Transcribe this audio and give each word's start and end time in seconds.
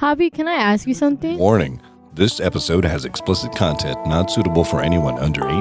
Javi, 0.00 0.32
can 0.32 0.48
I 0.48 0.54
ask 0.54 0.88
you 0.88 0.94
something? 0.94 1.36
Warning 1.36 1.78
this 2.14 2.40
episode 2.40 2.86
has 2.86 3.04
explicit 3.04 3.54
content 3.54 3.98
not 4.06 4.30
suitable 4.30 4.64
for 4.64 4.80
anyone 4.80 5.18
under 5.18 5.46
18. 5.46 5.60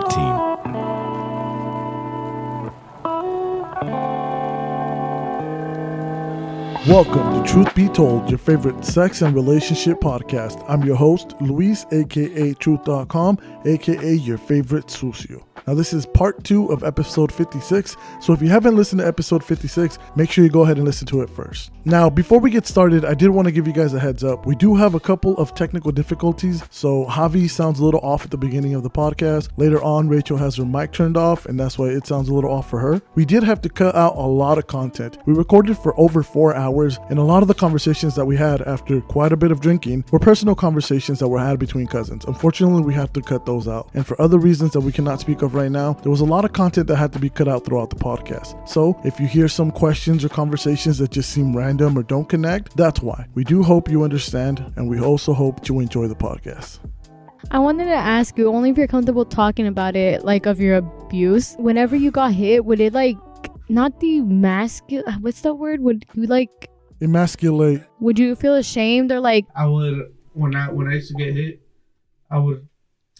Welcome 6.88 7.44
to 7.44 7.52
Truth 7.52 7.76
Be 7.76 7.90
Told, 7.90 8.30
your 8.30 8.40
favorite 8.40 8.86
sex 8.86 9.22
and 9.24 9.36
relationship 9.36 10.00
podcast. 10.00 10.64
I'm 10.70 10.86
your 10.86 10.96
host, 10.96 11.36
Luis, 11.42 11.86
aka 11.92 12.54
Truth.com, 12.54 13.40
aka 13.66 14.14
your 14.14 14.38
favorite 14.38 14.88
sucio. 14.88 15.44
Now, 15.68 15.74
this 15.74 15.94
is 15.94 16.06
part 16.06 16.44
two 16.44 16.68
of 16.68 16.84
episode 16.84 17.32
56. 17.32 17.96
So, 18.22 18.34
if 18.34 18.42
you 18.42 18.50
haven't 18.50 18.76
listened 18.76 19.00
to 19.00 19.08
episode 19.08 19.44
56, 19.44 20.00
make 20.16 20.32
sure 20.32 20.44
you 20.44 20.50
go 20.50 20.64
ahead 20.64 20.78
and 20.78 20.86
listen 20.86 21.08
to 21.08 21.22
it 21.22 21.30
first. 21.30 21.72
Now, 21.86 22.10
before 22.10 22.40
we 22.40 22.50
get 22.50 22.66
started, 22.66 23.06
I 23.06 23.14
did 23.14 23.30
want 23.30 23.48
to 23.48 23.52
give 23.52 23.68
you 23.68 23.74
guys 23.74 23.94
a 23.94 24.00
heads 24.00 24.24
up. 24.24 24.46
We 24.46 24.56
do 24.56 24.76
have 24.76 24.96
a 24.96 25.00
couple 25.00 25.36
of 25.38 25.54
technical 25.56 25.92
difficulties. 25.92 26.64
So, 26.70 27.06
Javi 27.06 27.50
sounds 27.50 27.80
a 27.80 27.86
little 27.86 28.00
off 28.02 28.26
at 28.26 28.32
the 28.32 28.38
beginning 28.38 28.74
of 28.74 28.84
the 28.84 28.90
podcast. 28.90 29.50
Later 29.58 29.82
on, 29.84 30.10
Rachel 30.10 30.38
has 30.38 30.56
her 30.58 30.66
mic 30.66 30.92
turned 30.92 31.18
off, 31.18 31.46
and 31.46 31.60
that's 31.60 31.78
why 31.78 31.88
it 31.88 32.08
sounds 32.08 32.30
a 32.30 32.34
little 32.34 32.52
off 32.52 32.70
for 32.70 32.80
her. 32.80 33.02
We 33.16 33.26
did 33.26 33.44
have 33.44 33.62
to 33.62 33.70
cut 33.70 33.96
out 33.96 34.16
a 34.16 34.22
lot 34.22 34.58
of 34.58 34.68
content. 34.68 35.18
We 35.26 35.34
recorded 35.34 35.78
for 35.78 36.00
over 36.00 36.24
four 36.24 36.56
hours, 36.56 37.00
and 37.10 37.20
a 37.20 37.24
lot 37.24 37.42
of 37.42 37.48
the 37.48 37.54
conversations 37.54 38.16
that 38.16 38.26
we 38.26 38.36
had 38.36 38.62
after 38.64 39.02
quite 39.02 39.32
a 39.32 39.38
bit 39.38 39.52
of 39.52 39.62
drinking 39.62 40.06
were 40.12 40.20
personal 40.20 40.56
conversations 40.56 41.20
that 41.20 41.28
were 41.28 41.40
had 41.40 41.60
between 41.60 41.88
cousins. 41.88 42.26
Unfortunately, 42.26 42.82
we 42.82 42.94
have 42.94 43.14
to 43.14 43.22
cut 43.22 43.46
those 43.46 43.68
out. 43.68 43.90
And 43.94 44.06
for 44.06 44.20
other 44.22 44.38
reasons 44.38 44.72
that 44.74 44.82
we 44.82 44.92
cannot 44.92 45.20
speak 45.20 45.42
of 45.42 45.49
right 45.54 45.72
now, 45.72 45.94
there 45.94 46.12
was 46.12 46.22
a 46.22 46.26
lot 46.26 46.46
of 46.46 46.54
content 46.54 46.88
that 46.88 46.96
had 46.96 47.14
to 47.14 47.20
be 47.20 47.30
cut 47.30 47.48
out 47.48 47.66
throughout 47.66 47.90
the 47.90 47.96
podcast. 47.96 48.68
So 48.68 49.00
if 49.04 49.20
you 49.20 49.28
hear 49.28 49.48
some 49.48 49.72
questions 49.72 50.24
or 50.26 50.30
conversations 50.30 50.98
that 51.00 51.12
just 51.12 51.30
seem 51.32 51.56
random 51.56 51.98
or 51.98 52.04
don't 52.04 52.28
connect, 52.28 52.76
that's 52.76 53.02
why. 53.02 53.28
We 53.34 53.44
do 53.44 53.64
hope 53.64 53.90
you 53.90 54.04
understand, 54.04 54.74
and 54.76 54.90
we 54.90 55.00
also 55.00 55.34
hope 55.34 55.68
you 55.68 55.80
enjoy 55.80 56.08
the 56.08 56.16
podcast. 56.16 56.80
I 57.52 57.60
wanted 57.60 57.86
to 57.86 57.96
ask 57.96 58.38
you, 58.38 58.48
only 58.50 58.70
if 58.70 58.78
you're 58.78 58.88
comfortable 58.88 59.26
talking 59.26 59.66
about 59.68 59.96
it, 59.96 60.24
like 60.24 60.46
of 60.46 60.60
your 60.60 60.76
abuse. 60.76 61.56
Whenever 61.58 61.96
you 61.96 62.12
got 62.12 62.34
hit, 62.34 62.66
would 62.66 62.80
it 62.80 62.94
like 62.94 63.18
not 63.70 64.00
the 64.00 64.22
masculine? 64.22 65.22
What's 65.22 65.42
that 65.42 65.56
word? 65.56 65.82
Would 65.82 66.06
you 66.14 66.28
like? 66.28 66.70
Emasculate. 67.02 67.82
Would 68.02 68.20
you 68.20 68.36
feel 68.36 68.56
ashamed 68.56 69.12
or 69.12 69.20
like? 69.20 69.46
I 69.56 69.66
would 69.66 70.14
when 70.34 70.56
I 70.56 70.72
when 70.72 70.88
I 70.88 70.96
used 70.96 71.10
to 71.10 71.16
get 71.16 71.34
hit, 71.34 71.62
I 72.30 72.38
would 72.40 72.68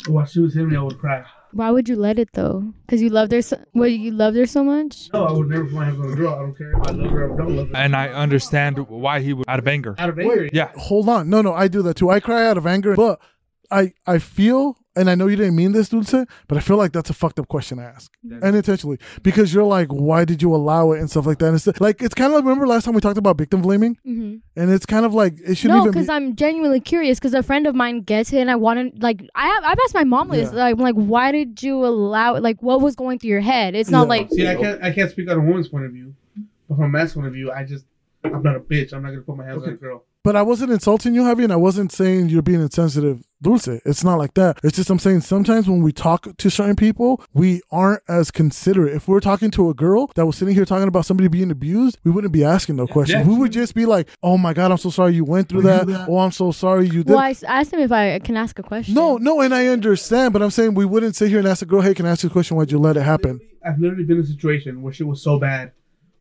while 0.08 0.26
she 0.26 0.40
was 0.40 0.54
hitting 0.54 0.70
me, 0.70 0.78
I 0.78 0.82
would 0.82 1.00
cry. 1.00 1.24
Why 1.52 1.72
would 1.72 1.90
you 1.90 1.96
let 1.96 2.20
it 2.20 2.30
though? 2.34 2.74
Because 2.86 3.02
you 3.02 3.10
loved 3.10 3.32
her. 3.32 3.42
So, 3.42 3.58
what 3.72 3.92
you 3.92 4.12
loved 4.12 4.38
her 4.38 4.46
so 4.46 4.64
much? 4.64 5.10
No, 5.14 5.26
I 5.26 5.32
would 5.32 5.48
never 5.50 5.66
put 5.66 5.74
my 5.74 5.90
on 5.90 6.12
a 6.14 6.16
girl. 6.16 6.34
I 6.36 6.40
don't 6.40 6.58
care 6.58 6.72
if 6.74 6.88
I 6.88 6.92
love 6.92 7.12
her 7.12 7.30
or 7.32 7.38
don't 7.38 7.56
love 7.56 7.70
her. 7.70 7.76
and 7.76 7.96
I 7.96 8.10
understand 8.10 8.78
why 8.88 9.20
he 9.22 9.34
would 9.34 9.50
out 9.50 9.60
of 9.60 9.68
anger. 9.68 9.96
Out 9.98 10.10
of 10.10 10.20
anger, 10.20 10.50
Yeah, 10.54 10.72
Hold 10.76 11.10
on. 11.10 11.30
No, 11.30 11.42
no, 11.42 11.54
I 11.54 11.68
do 11.68 11.82
that 11.84 11.96
too. 11.96 12.10
I 12.10 12.20
cry 12.20 12.46
out 12.48 12.58
of 12.58 12.68
anger, 12.68 12.96
but 12.96 13.20
I 13.72 13.94
I 14.06 14.20
feel 14.20 14.78
and 15.00 15.10
I 15.10 15.16
know 15.16 15.28
you 15.28 15.36
didn't 15.36 15.56
mean 15.56 15.72
this, 15.72 15.90
Dulce, 15.90 16.26
but 16.48 16.58
I 16.58 16.62
feel 16.62 16.78
like 16.78 16.92
that's 16.92 17.10
a 17.10 17.14
fucked 17.14 17.40
up 17.40 17.48
question 17.48 17.78
to 17.78 17.84
ask. 17.84 18.12
Unintentionally. 18.44 19.00
Because 19.24 19.54
you're 19.54 19.64
like, 19.64 19.88
why 19.90 20.26
did 20.26 20.42
you 20.42 20.54
allow 20.54 20.92
it 20.92 21.00
and 21.00 21.10
stuff 21.10 21.26
like 21.26 21.40
that? 21.40 21.48
And 21.48 21.56
it's 21.56 21.80
like 21.80 22.02
it's 22.02 22.14
kind 22.14 22.32
of 22.32 22.36
like 22.36 22.44
remember 22.44 22.68
last 22.68 22.84
time 22.86 22.94
we 22.94 23.02
talked 23.02 23.18
about 23.18 23.38
victim 23.38 23.62
blaming? 23.62 23.96
Mm-hmm. 24.06 24.38
And 24.60 24.72
it's 24.72 24.86
kind 24.86 25.06
of 25.06 25.14
like 25.14 25.34
it 25.40 25.56
shouldn't 25.56 25.64
be 25.64 25.68
No, 25.78 25.82
even 25.84 25.92
because 25.92 26.08
be 26.08 26.14
I'm 26.14 26.36
genuinely 26.36 26.80
curious. 26.80 27.18
Because 27.20 27.34
a 27.34 27.44
friend 27.44 27.66
of 27.68 27.76
mine 27.76 28.02
gets 28.02 28.34
it, 28.34 28.40
and 28.40 28.52
I 28.52 28.56
wanted 28.56 29.02
like 29.02 29.26
I 29.36 29.48
have 29.48 29.64
I've 29.64 29.80
asked 29.86 29.94
my 29.94 30.04
mom 30.04 30.30
this. 30.30 30.52
Yeah. 30.52 30.60
Like, 30.64 30.74
I'm 30.74 30.80
like, 30.80 30.96
why 30.96 31.32
did 31.32 31.64
you 31.64 31.86
allow 31.86 32.36
it? 32.36 32.44
Like, 32.44 32.62
what 32.62 32.82
was 32.82 32.96
going 32.96 33.20
through 33.20 33.30
your 33.30 33.42
head? 33.42 33.76
It's 33.76 33.90
not 33.90 34.04
Yeah. 34.04 34.10
like 34.10 34.30
See, 34.30 34.48
I 34.48 34.56
can't 34.56 34.84
I 34.84 34.92
can't 34.92 35.10
speak 35.10 35.30
on 35.30 35.38
a 35.38 35.42
woman's 35.42 35.70
point 35.70 35.86
of 35.86 35.92
view, 35.92 36.14
but 36.68 36.76
from 36.76 36.86
a 36.86 36.90
man's 36.90 37.14
point 37.14 37.28
of 37.28 37.34
view, 37.34 37.52
I 37.52 37.64
just 37.64 37.86
I'm 38.24 38.44
not 38.44 38.56
a 38.56 38.60
bitch. 38.60 38.94
I'm 38.94 39.02
not 39.02 39.10
gonna 39.10 39.22
put 39.22 39.38
my 39.38 39.46
hands 39.46 39.64
on 39.64 39.70
a 39.70 39.78
girl. 39.78 40.04
But 40.22 40.36
I 40.36 40.42
wasn't 40.42 40.72
insulting 40.72 41.16
you, 41.16 41.22
Javi, 41.22 41.46
and 41.46 41.54
I 41.54 41.56
wasn't 41.56 41.94
saying 41.94 42.28
you're 42.28 42.42
being 42.42 42.60
insensitive, 42.62 43.24
Dulce. 43.42 43.70
It's 43.86 44.04
not 44.04 44.18
like 44.18 44.34
that. 44.34 44.60
It's 44.66 44.76
just 44.76 44.90
I'm 44.90 45.00
saying 45.00 45.22
sometimes 45.22 45.70
when 45.70 45.82
we 45.82 45.94
talk 45.94 46.36
to 46.36 46.50
certain 46.50 46.76
people, 46.76 47.24
we 47.34 47.62
aren't 47.72 48.04
as 48.10 48.30
considerate. 48.30 48.94
If 48.94 49.08
we're 49.08 49.22
talking 49.22 49.50
to 49.52 49.70
a 49.70 49.74
girl 49.74 50.12
that 50.16 50.26
was 50.26 50.36
sitting 50.36 50.56
here 50.56 50.66
talking 50.66 50.90
about 50.90 51.06
somebody 51.06 51.30
being 51.30 51.52
abused, 51.52 52.00
we 52.04 52.12
wouldn't 52.12 52.34
be 52.34 52.44
asking 52.44 52.76
no 52.76 52.86
questions. 52.86 53.26
We 53.30 53.38
would 53.38 53.54
just 53.54 53.74
be 53.74 53.86
like, 53.86 54.10
"Oh 54.22 54.38
my 54.38 54.54
God, 54.54 54.72
I'm 54.72 54.78
so 54.78 54.90
sorry 54.90 55.14
you 55.14 55.24
went 55.24 55.48
through 55.48 55.62
that. 55.62 55.88
Oh, 56.10 56.18
I'm 56.20 56.32
so 56.32 56.52
sorry 56.52 56.88
you 56.88 57.06
did." 57.06 57.14
Well, 57.14 57.20
I 57.20 57.34
asked 57.48 57.72
him 57.72 57.80
if 57.80 57.92
I 57.94 58.20
can 58.20 58.36
ask 58.36 58.60
a 58.60 58.64
question. 58.64 58.96
no, 58.96 59.16
no, 59.16 59.40
and 59.40 59.56
I 59.56 59.68
understand, 59.68 60.34
but 60.34 60.42
I'm 60.42 60.52
saying 60.52 60.74
we 60.74 60.84
wouldn't 60.86 61.16
sit 61.16 61.30
here 61.30 61.40
and 61.40 61.48
ask 61.48 61.62
a 61.62 61.66
girl, 61.66 61.80
"Hey, 61.80 61.94
can 61.94 62.06
I 62.06 62.10
ask 62.12 62.24
you 62.24 62.30
a 62.30 62.32
question? 62.34 62.58
Why'd 62.58 62.74
you 62.74 62.80
let 62.80 62.98
it 62.98 63.04
happen?" 63.04 63.40
I've 63.66 63.80
literally 63.80 64.04
been 64.04 64.18
in 64.18 64.24
a 64.24 64.28
situation 64.28 64.82
where 64.82 64.92
shit 64.92 65.08
was 65.08 65.22
so 65.24 65.40
bad, 65.40 65.72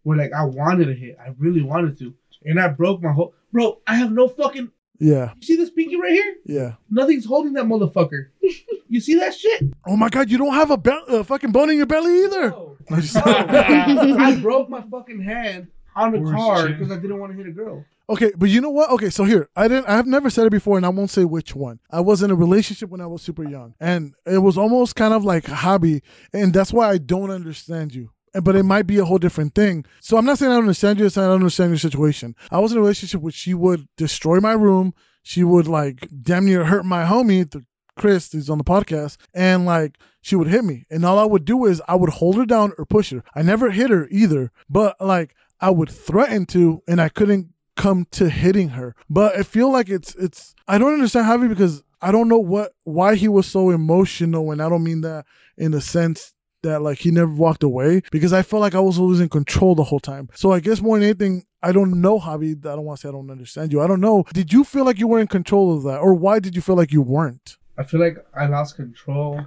where 0.05 0.17
like 0.17 0.33
I 0.33 0.45
wanted 0.45 0.84
to 0.87 0.95
hit, 0.95 1.17
I 1.21 1.31
really 1.37 1.62
wanted 1.62 1.99
to, 1.99 2.15
and 2.45 2.61
I 2.61 2.69
broke 2.69 3.03
my 3.03 3.11
whole. 3.11 3.34
Bro, 3.53 3.81
I 3.86 3.94
have 3.97 4.12
no 4.12 4.28
fucking. 4.28 4.70
Yeah, 5.00 5.31
You 5.36 5.42
see 5.42 5.54
this 5.56 5.70
pinky 5.70 5.94
right 5.94 6.10
here? 6.10 6.34
yeah. 6.44 6.72
Nothing's 6.91 7.25
holding 7.25 7.53
that 7.53 7.66
motherfucker. 7.66 8.31
you 8.88 9.00
see 9.00 9.14
that 9.20 9.32
shit? 9.32 9.62
Oh 9.86 9.97
my 9.97 10.09
God, 10.09 10.28
you 10.28 10.38
don't 10.38 10.54
have 10.54 10.72
a, 10.72 10.76
be- 10.76 10.91
a 11.06 11.22
fucking 11.22 11.53
bone 11.53 11.70
in 11.70 11.76
your 11.76 11.86
belly 11.86 12.25
either. 12.25 12.50
No. 12.50 12.76
No, 12.91 12.97
just- 13.00 13.16
I 13.25 14.36
broke 14.41 14.69
my 14.69 14.82
fucking 14.91 15.20
hand 15.22 15.69
on 15.94 16.10
the 16.12 16.19
Worst 16.20 16.34
car 16.34 16.69
because 16.69 16.91
I 16.91 16.97
didn't 16.97 17.19
want 17.20 17.31
to 17.32 17.38
hit 17.38 17.47
a 17.47 17.53
girl. 17.53 17.84
Okay, 18.10 18.32
but 18.36 18.48
you 18.48 18.60
know 18.60 18.70
what? 18.70 18.91
Okay, 18.91 19.10
so 19.10 19.22
here, 19.25 19.48
I 19.54 19.69
didn't 19.69 19.86
I 19.86 19.94
have 19.94 20.06
never 20.06 20.30
said 20.30 20.47
it 20.47 20.50
before 20.50 20.76
and 20.78 20.86
I 20.86 20.88
won't 20.88 21.10
say 21.10 21.25
which 21.25 21.54
one. 21.54 21.78
I 21.91 22.00
was 22.00 22.22
in 22.22 22.30
a 22.32 22.34
relationship 22.34 22.88
when 22.91 23.00
I 23.00 23.06
was 23.06 23.22
super 23.22 23.48
young. 23.48 23.75
And 23.78 24.15
it 24.26 24.38
was 24.38 24.59
almost 24.59 24.97
kind 24.97 25.15
of 25.15 25.25
like 25.25 25.47
a 25.48 25.54
hobby, 25.54 26.03
and 26.32 26.53
that's 26.53 26.72
why 26.72 26.88
I 26.88 26.98
don't 26.98 27.30
understand 27.30 27.94
you. 27.94 28.10
But 28.33 28.56
it 28.56 28.65
might 28.65 28.87
be 28.87 28.99
a 28.99 29.05
whole 29.05 29.19
different 29.19 29.55
thing. 29.55 29.84
So 30.00 30.16
I'm 30.16 30.25
not 30.25 30.39
saying 30.39 30.53
I 30.53 30.56
don't 30.56 30.65
understand 30.65 30.99
you, 30.99 31.06
I 31.06 31.09
don't 31.09 31.33
understand 31.33 31.71
your 31.71 31.78
situation. 31.78 32.34
I 32.50 32.59
was 32.59 32.72
in 32.72 32.78
a 32.78 32.81
relationship 32.81 33.21
where 33.21 33.33
she 33.33 33.55
would 33.55 33.89
destroy 33.97 34.41
my 34.41 34.53
room. 34.53 34.94
She 35.22 35.44
would 35.44 35.66
like 35.66 36.09
damn 36.22 36.47
near 36.47 36.65
hurt 36.65 36.84
my 36.84 37.05
homie, 37.05 37.50
the 37.50 37.65
Chris, 37.99 38.33
who's 38.33 38.49
on 38.49 38.59
the 38.59 38.65
podcast, 38.65 39.19
and 39.34 39.66
like 39.66 39.99
she 40.22 40.37
would 40.37 40.49
hit 40.49 40.65
me. 40.65 40.87
And 40.91 41.05
all 41.05 41.19
I 41.19 41.25
would 41.25 41.44
do 41.44 41.66
is 41.66 41.83
I 41.87 41.97
would 41.97 42.11
hold 42.11 42.37
her 42.37 42.47
down 42.47 42.72
or 42.78 42.87
push 42.87 43.11
her. 43.11 43.22
I 43.34 43.43
never 43.43 43.71
hit 43.71 43.91
her 43.91 44.09
either, 44.11 44.50
but 44.71 44.97
like 45.00 45.34
I 45.60 45.71
would 45.71 45.91
threaten 45.91 46.47
to, 46.47 46.83
and 46.89 47.00
I 47.00 47.09
couldn't 47.09 47.53
come 47.77 48.06
to 48.12 48.28
hitting 48.31 48.71
her. 48.71 48.95
But 49.10 49.37
I 49.37 49.43
feel 49.43 49.71
like 49.71 49.89
it's 49.89 50.15
it's 50.15 50.55
I 50.66 50.78
don't 50.78 50.95
understand 50.95 51.27
Javi 51.27 51.49
because 51.49 51.83
I 52.00 52.12
don't 52.12 52.28
know 52.28 52.39
what 52.39 52.72
why 52.84 53.16
he 53.16 53.28
was 53.28 53.47
so 53.47 53.71
emotional, 53.71 54.50
and 54.50 54.62
I 54.62 54.69
don't 54.69 54.84
mean 54.84 55.03
that 55.03 55.27
in 55.56 55.72
the 55.72 55.81
sense 55.81 56.33
that 56.63 56.83
like 56.83 56.99
he 56.99 57.11
never 57.11 57.33
walked 57.33 57.63
away 57.63 58.03
because 58.11 58.33
I 58.33 58.43
felt 58.43 58.61
like 58.63 58.75
I 58.75 58.81
was 58.81 58.99
losing 58.99 59.29
control 59.29 59.75
the 59.75 59.85
whole 59.85 60.01
time. 60.01 60.29
So 60.35 60.53
I 60.53 60.61
guess 60.61 60.81
more 60.81 60.97
than 60.99 61.05
anything, 61.05 61.45
I 61.63 61.73
don't 61.73 62.01
know, 62.01 62.19
Javi. 62.19 62.53
I 62.67 62.75
don't 62.77 62.85
want 62.85 62.99
to 62.99 63.03
say 63.03 63.09
I 63.09 63.13
don't 63.13 63.31
understand 63.31 63.73
you. 63.73 63.81
I 63.81 63.87
don't 63.87 64.01
know. 64.01 64.25
Did 64.33 64.53
you 64.53 64.65
feel 64.65 64.85
like 64.85 64.99
you 64.99 65.07
were 65.09 65.21
in 65.21 65.27
control 65.29 65.77
of 65.77 65.83
that, 65.85 65.99
or 65.99 66.15
why 66.15 66.39
did 66.39 66.55
you 66.57 66.63
feel 66.63 66.77
like 66.77 66.93
you 66.93 67.03
weren't? 67.03 67.57
I 67.77 67.85
feel 67.85 68.01
like 68.01 68.17
I 68.35 68.47
lost 68.47 68.77
control. 68.77 69.41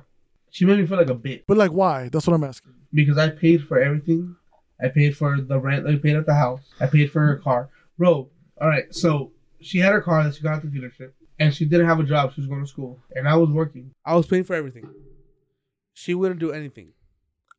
She 0.50 0.66
made 0.66 0.80
me 0.80 0.86
feel 0.86 0.98
like 0.98 1.10
a 1.10 1.16
bitch 1.16 1.44
But 1.48 1.58
like, 1.58 1.72
why? 1.72 2.10
That's 2.10 2.28
what 2.28 2.34
I'm 2.34 2.44
asking. 2.44 2.74
because 2.94 3.18
I 3.18 3.30
paid 3.30 3.64
for 3.68 3.80
everything. 3.82 4.36
I 4.84 4.88
paid 4.90 5.16
for 5.16 5.40
the 5.40 5.60
rent 5.60 5.84
that 5.84 5.90
we 5.92 5.98
paid 6.00 6.16
at 6.16 6.26
the 6.26 6.34
house. 6.34 6.62
I 6.80 6.88
paid 6.88 7.12
for 7.12 7.22
her 7.22 7.38
car. 7.38 7.70
Bro, 7.98 8.30
all 8.60 8.68
right. 8.68 8.94
So 8.94 9.32
she 9.62 9.78
had 9.80 9.94
her 9.94 10.02
car 10.02 10.24
that 10.24 10.36
she 10.36 10.42
got 10.44 10.56
at 10.56 10.62
the 10.64 10.68
dealership, 10.68 11.12
and 11.40 11.54
she 11.54 11.66
didn't 11.66 11.88
have 11.88 12.00
a 12.00 12.04
job. 12.04 12.34
She 12.34 12.42
was 12.42 12.48
going 12.48 12.62
to 12.62 12.68
school, 12.68 13.00
and 13.16 13.28
I 13.30 13.36
was 13.36 13.50
working. 13.50 13.92
I 14.06 14.16
was 14.16 14.26
paying 14.28 14.44
for 14.44 14.56
everything. 14.56 14.90
She 15.94 16.14
wouldn't 16.16 16.40
do 16.40 16.52
anything. 16.52 16.94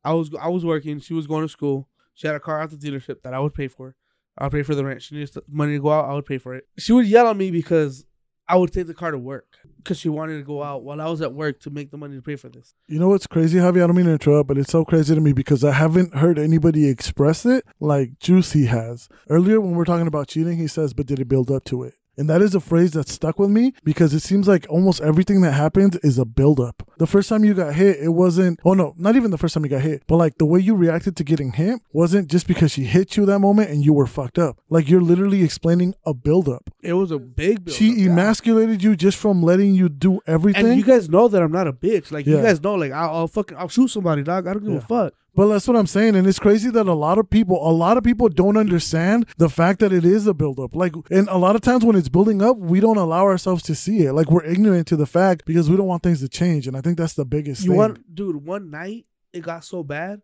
I 0.03 0.13
was 0.13 0.31
I 0.39 0.49
was 0.49 0.65
working. 0.65 0.99
She 0.99 1.13
was 1.13 1.27
going 1.27 1.43
to 1.43 1.49
school. 1.49 1.89
She 2.13 2.27
had 2.27 2.35
a 2.35 2.39
car 2.39 2.61
at 2.61 2.69
the 2.69 2.77
dealership 2.77 3.23
that 3.23 3.33
I 3.33 3.39
would 3.39 3.53
pay 3.53 3.67
for. 3.67 3.95
I 4.37 4.45
would 4.45 4.51
pay 4.51 4.63
for 4.63 4.75
the 4.75 4.83
rent. 4.83 5.01
She 5.01 5.15
needs 5.15 5.37
money 5.47 5.73
to 5.73 5.81
go 5.81 5.91
out. 5.91 6.09
I 6.09 6.13
would 6.13 6.25
pay 6.25 6.37
for 6.37 6.55
it. 6.55 6.67
She 6.77 6.91
would 6.91 7.05
yell 7.05 7.27
at 7.27 7.37
me 7.37 7.51
because 7.51 8.05
I 8.47 8.57
would 8.57 8.73
take 8.73 8.87
the 8.87 8.93
car 8.93 9.11
to 9.11 9.17
work 9.17 9.57
because 9.77 9.99
she 9.99 10.09
wanted 10.09 10.37
to 10.37 10.43
go 10.43 10.61
out 10.61 10.83
while 10.83 10.99
I 10.99 11.09
was 11.09 11.21
at 11.21 11.33
work 11.33 11.59
to 11.61 11.69
make 11.69 11.91
the 11.91 11.97
money 11.97 12.15
to 12.15 12.21
pay 12.21 12.35
for 12.35 12.49
this. 12.49 12.73
You 12.87 12.99
know 12.99 13.07
what's 13.07 13.27
crazy, 13.27 13.57
Javi? 13.57 13.83
I 13.83 13.87
don't 13.87 13.95
mean 13.95 14.05
to 14.05 14.11
interrupt, 14.11 14.47
but 14.47 14.57
it's 14.57 14.71
so 14.71 14.83
crazy 14.83 15.15
to 15.15 15.21
me 15.21 15.33
because 15.33 15.63
I 15.63 15.71
haven't 15.71 16.15
heard 16.15 16.37
anybody 16.37 16.87
express 16.89 17.45
it 17.45 17.65
like 17.79 18.19
Juicy 18.19 18.65
has. 18.65 19.07
Earlier, 19.29 19.61
when 19.61 19.75
we 19.75 19.81
are 19.81 19.85
talking 19.85 20.07
about 20.07 20.27
cheating, 20.27 20.57
he 20.57 20.67
says, 20.67 20.93
but 20.93 21.05
did 21.05 21.19
it 21.19 21.27
build 21.27 21.49
up 21.51 21.63
to 21.65 21.83
it? 21.83 21.93
And 22.17 22.29
that 22.29 22.41
is 22.41 22.53
a 22.53 22.59
phrase 22.59 22.91
that 22.91 23.09
stuck 23.09 23.39
with 23.39 23.49
me 23.49 23.73
because 23.83 24.13
it 24.13 24.19
seems 24.21 24.47
like 24.47 24.67
almost 24.69 25.01
everything 25.01 25.41
that 25.41 25.53
happens 25.53 25.95
is 25.97 26.19
a 26.19 26.25
buildup. 26.25 26.87
The 26.97 27.07
first 27.07 27.27
time 27.27 27.43
you 27.43 27.53
got 27.55 27.73
hit, 27.73 27.97
it 27.99 28.09
wasn't, 28.09 28.59
oh 28.63 28.73
no, 28.75 28.93
not 28.97 29.15
even 29.15 29.31
the 29.31 29.37
first 29.37 29.53
time 29.55 29.63
you 29.63 29.69
got 29.69 29.81
hit, 29.81 30.03
but 30.07 30.17
like 30.17 30.37
the 30.37 30.45
way 30.45 30.59
you 30.59 30.75
reacted 30.75 31.15
to 31.17 31.23
getting 31.23 31.53
hit 31.53 31.79
wasn't 31.91 32.29
just 32.29 32.45
because 32.47 32.71
she 32.71 32.83
hit 32.83 33.17
you 33.17 33.25
that 33.25 33.39
moment 33.39 33.71
and 33.71 33.83
you 33.83 33.93
were 33.93 34.05
fucked 34.05 34.37
up. 34.37 34.57
Like 34.69 34.87
you're 34.89 35.01
literally 35.01 35.43
explaining 35.43 35.95
a 36.05 36.13
buildup. 36.13 36.69
It 36.81 36.93
was 36.93 37.09
a 37.11 37.17
big 37.19 37.65
build. 37.65 37.75
She 37.77 38.05
emasculated 38.05 38.83
you 38.83 38.95
just 38.95 39.17
from 39.17 39.41
letting 39.41 39.73
you 39.73 39.89
do 39.89 40.19
everything. 40.27 40.67
And 40.67 40.77
you 40.77 40.83
guys 40.83 41.09
know 41.09 41.27
that 41.27 41.41
I'm 41.41 41.51
not 41.51 41.67
a 41.67 41.73
bitch. 41.73 42.11
Like 42.11 42.25
Yeah. 42.25 42.37
you 42.37 42.43
guys 42.43 42.61
know, 42.61 42.75
like 42.75 42.91
I'll, 42.91 43.09
I'll 43.15 43.27
fucking 43.27 43.57
I'll 43.57 43.69
shoot 43.69 43.87
somebody, 43.89 44.21
dog. 44.23 44.47
I 44.47 44.53
don't 44.53 44.63
give 44.63 44.71
Yeah. 44.73 44.77
a 44.77 44.81
fuck. 44.81 45.13
But 45.35 45.47
that's 45.47 45.67
what 45.67 45.75
I'm 45.75 45.87
saying, 45.87 46.15
and 46.15 46.27
it's 46.27 46.37
crazy 46.37 46.69
that 46.69 46.85
a 46.87 46.93
lot 46.93 47.17
of 47.17 47.27
people, 47.27 47.57
a 47.67 47.71
lot 47.71 47.97
of 47.97 48.03
people 48.03 48.29
don't 48.29 48.55
understand 48.55 49.25
the 49.37 49.49
fact 49.49 49.79
that 49.79 49.91
it 49.91 50.05
is 50.05 50.27
a 50.27 50.33
buildup. 50.33 50.75
Like, 50.75 50.93
and 51.09 51.27
a 51.27 51.37
lot 51.37 51.55
of 51.55 51.61
times 51.61 51.83
when 51.83 51.95
it's 51.95 52.07
building 52.09 52.41
up, 52.43 52.57
we 52.57 52.79
don't 52.79 52.97
allow 52.97 53.23
ourselves 53.23 53.63
to 53.63 53.73
see 53.73 54.01
it. 54.05 54.13
Like 54.13 54.29
we're 54.29 54.43
ignorant 54.45 54.85
to 54.87 54.95
the 54.95 55.07
fact 55.07 55.45
because 55.45 55.71
we 55.71 55.77
don't 55.77 55.87
want 55.87 56.03
things 56.03 56.19
to 56.19 56.29
change, 56.29 56.67
and 56.67 56.77
I 56.77 56.81
think 56.81 56.99
that's 56.99 57.15
the 57.15 57.25
biggest 57.25 57.63
You 57.63 57.71
thing. 57.71 57.77
want, 57.77 58.15
dude? 58.15 58.45
One 58.45 58.69
night 58.69 59.05
it 59.33 59.41
got 59.41 59.63
so 59.63 59.81
bad 59.81 60.21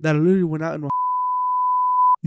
that 0.00 0.16
I 0.16 0.18
literally 0.18 0.44
went 0.44 0.64
out 0.64 0.74
and 0.76 0.88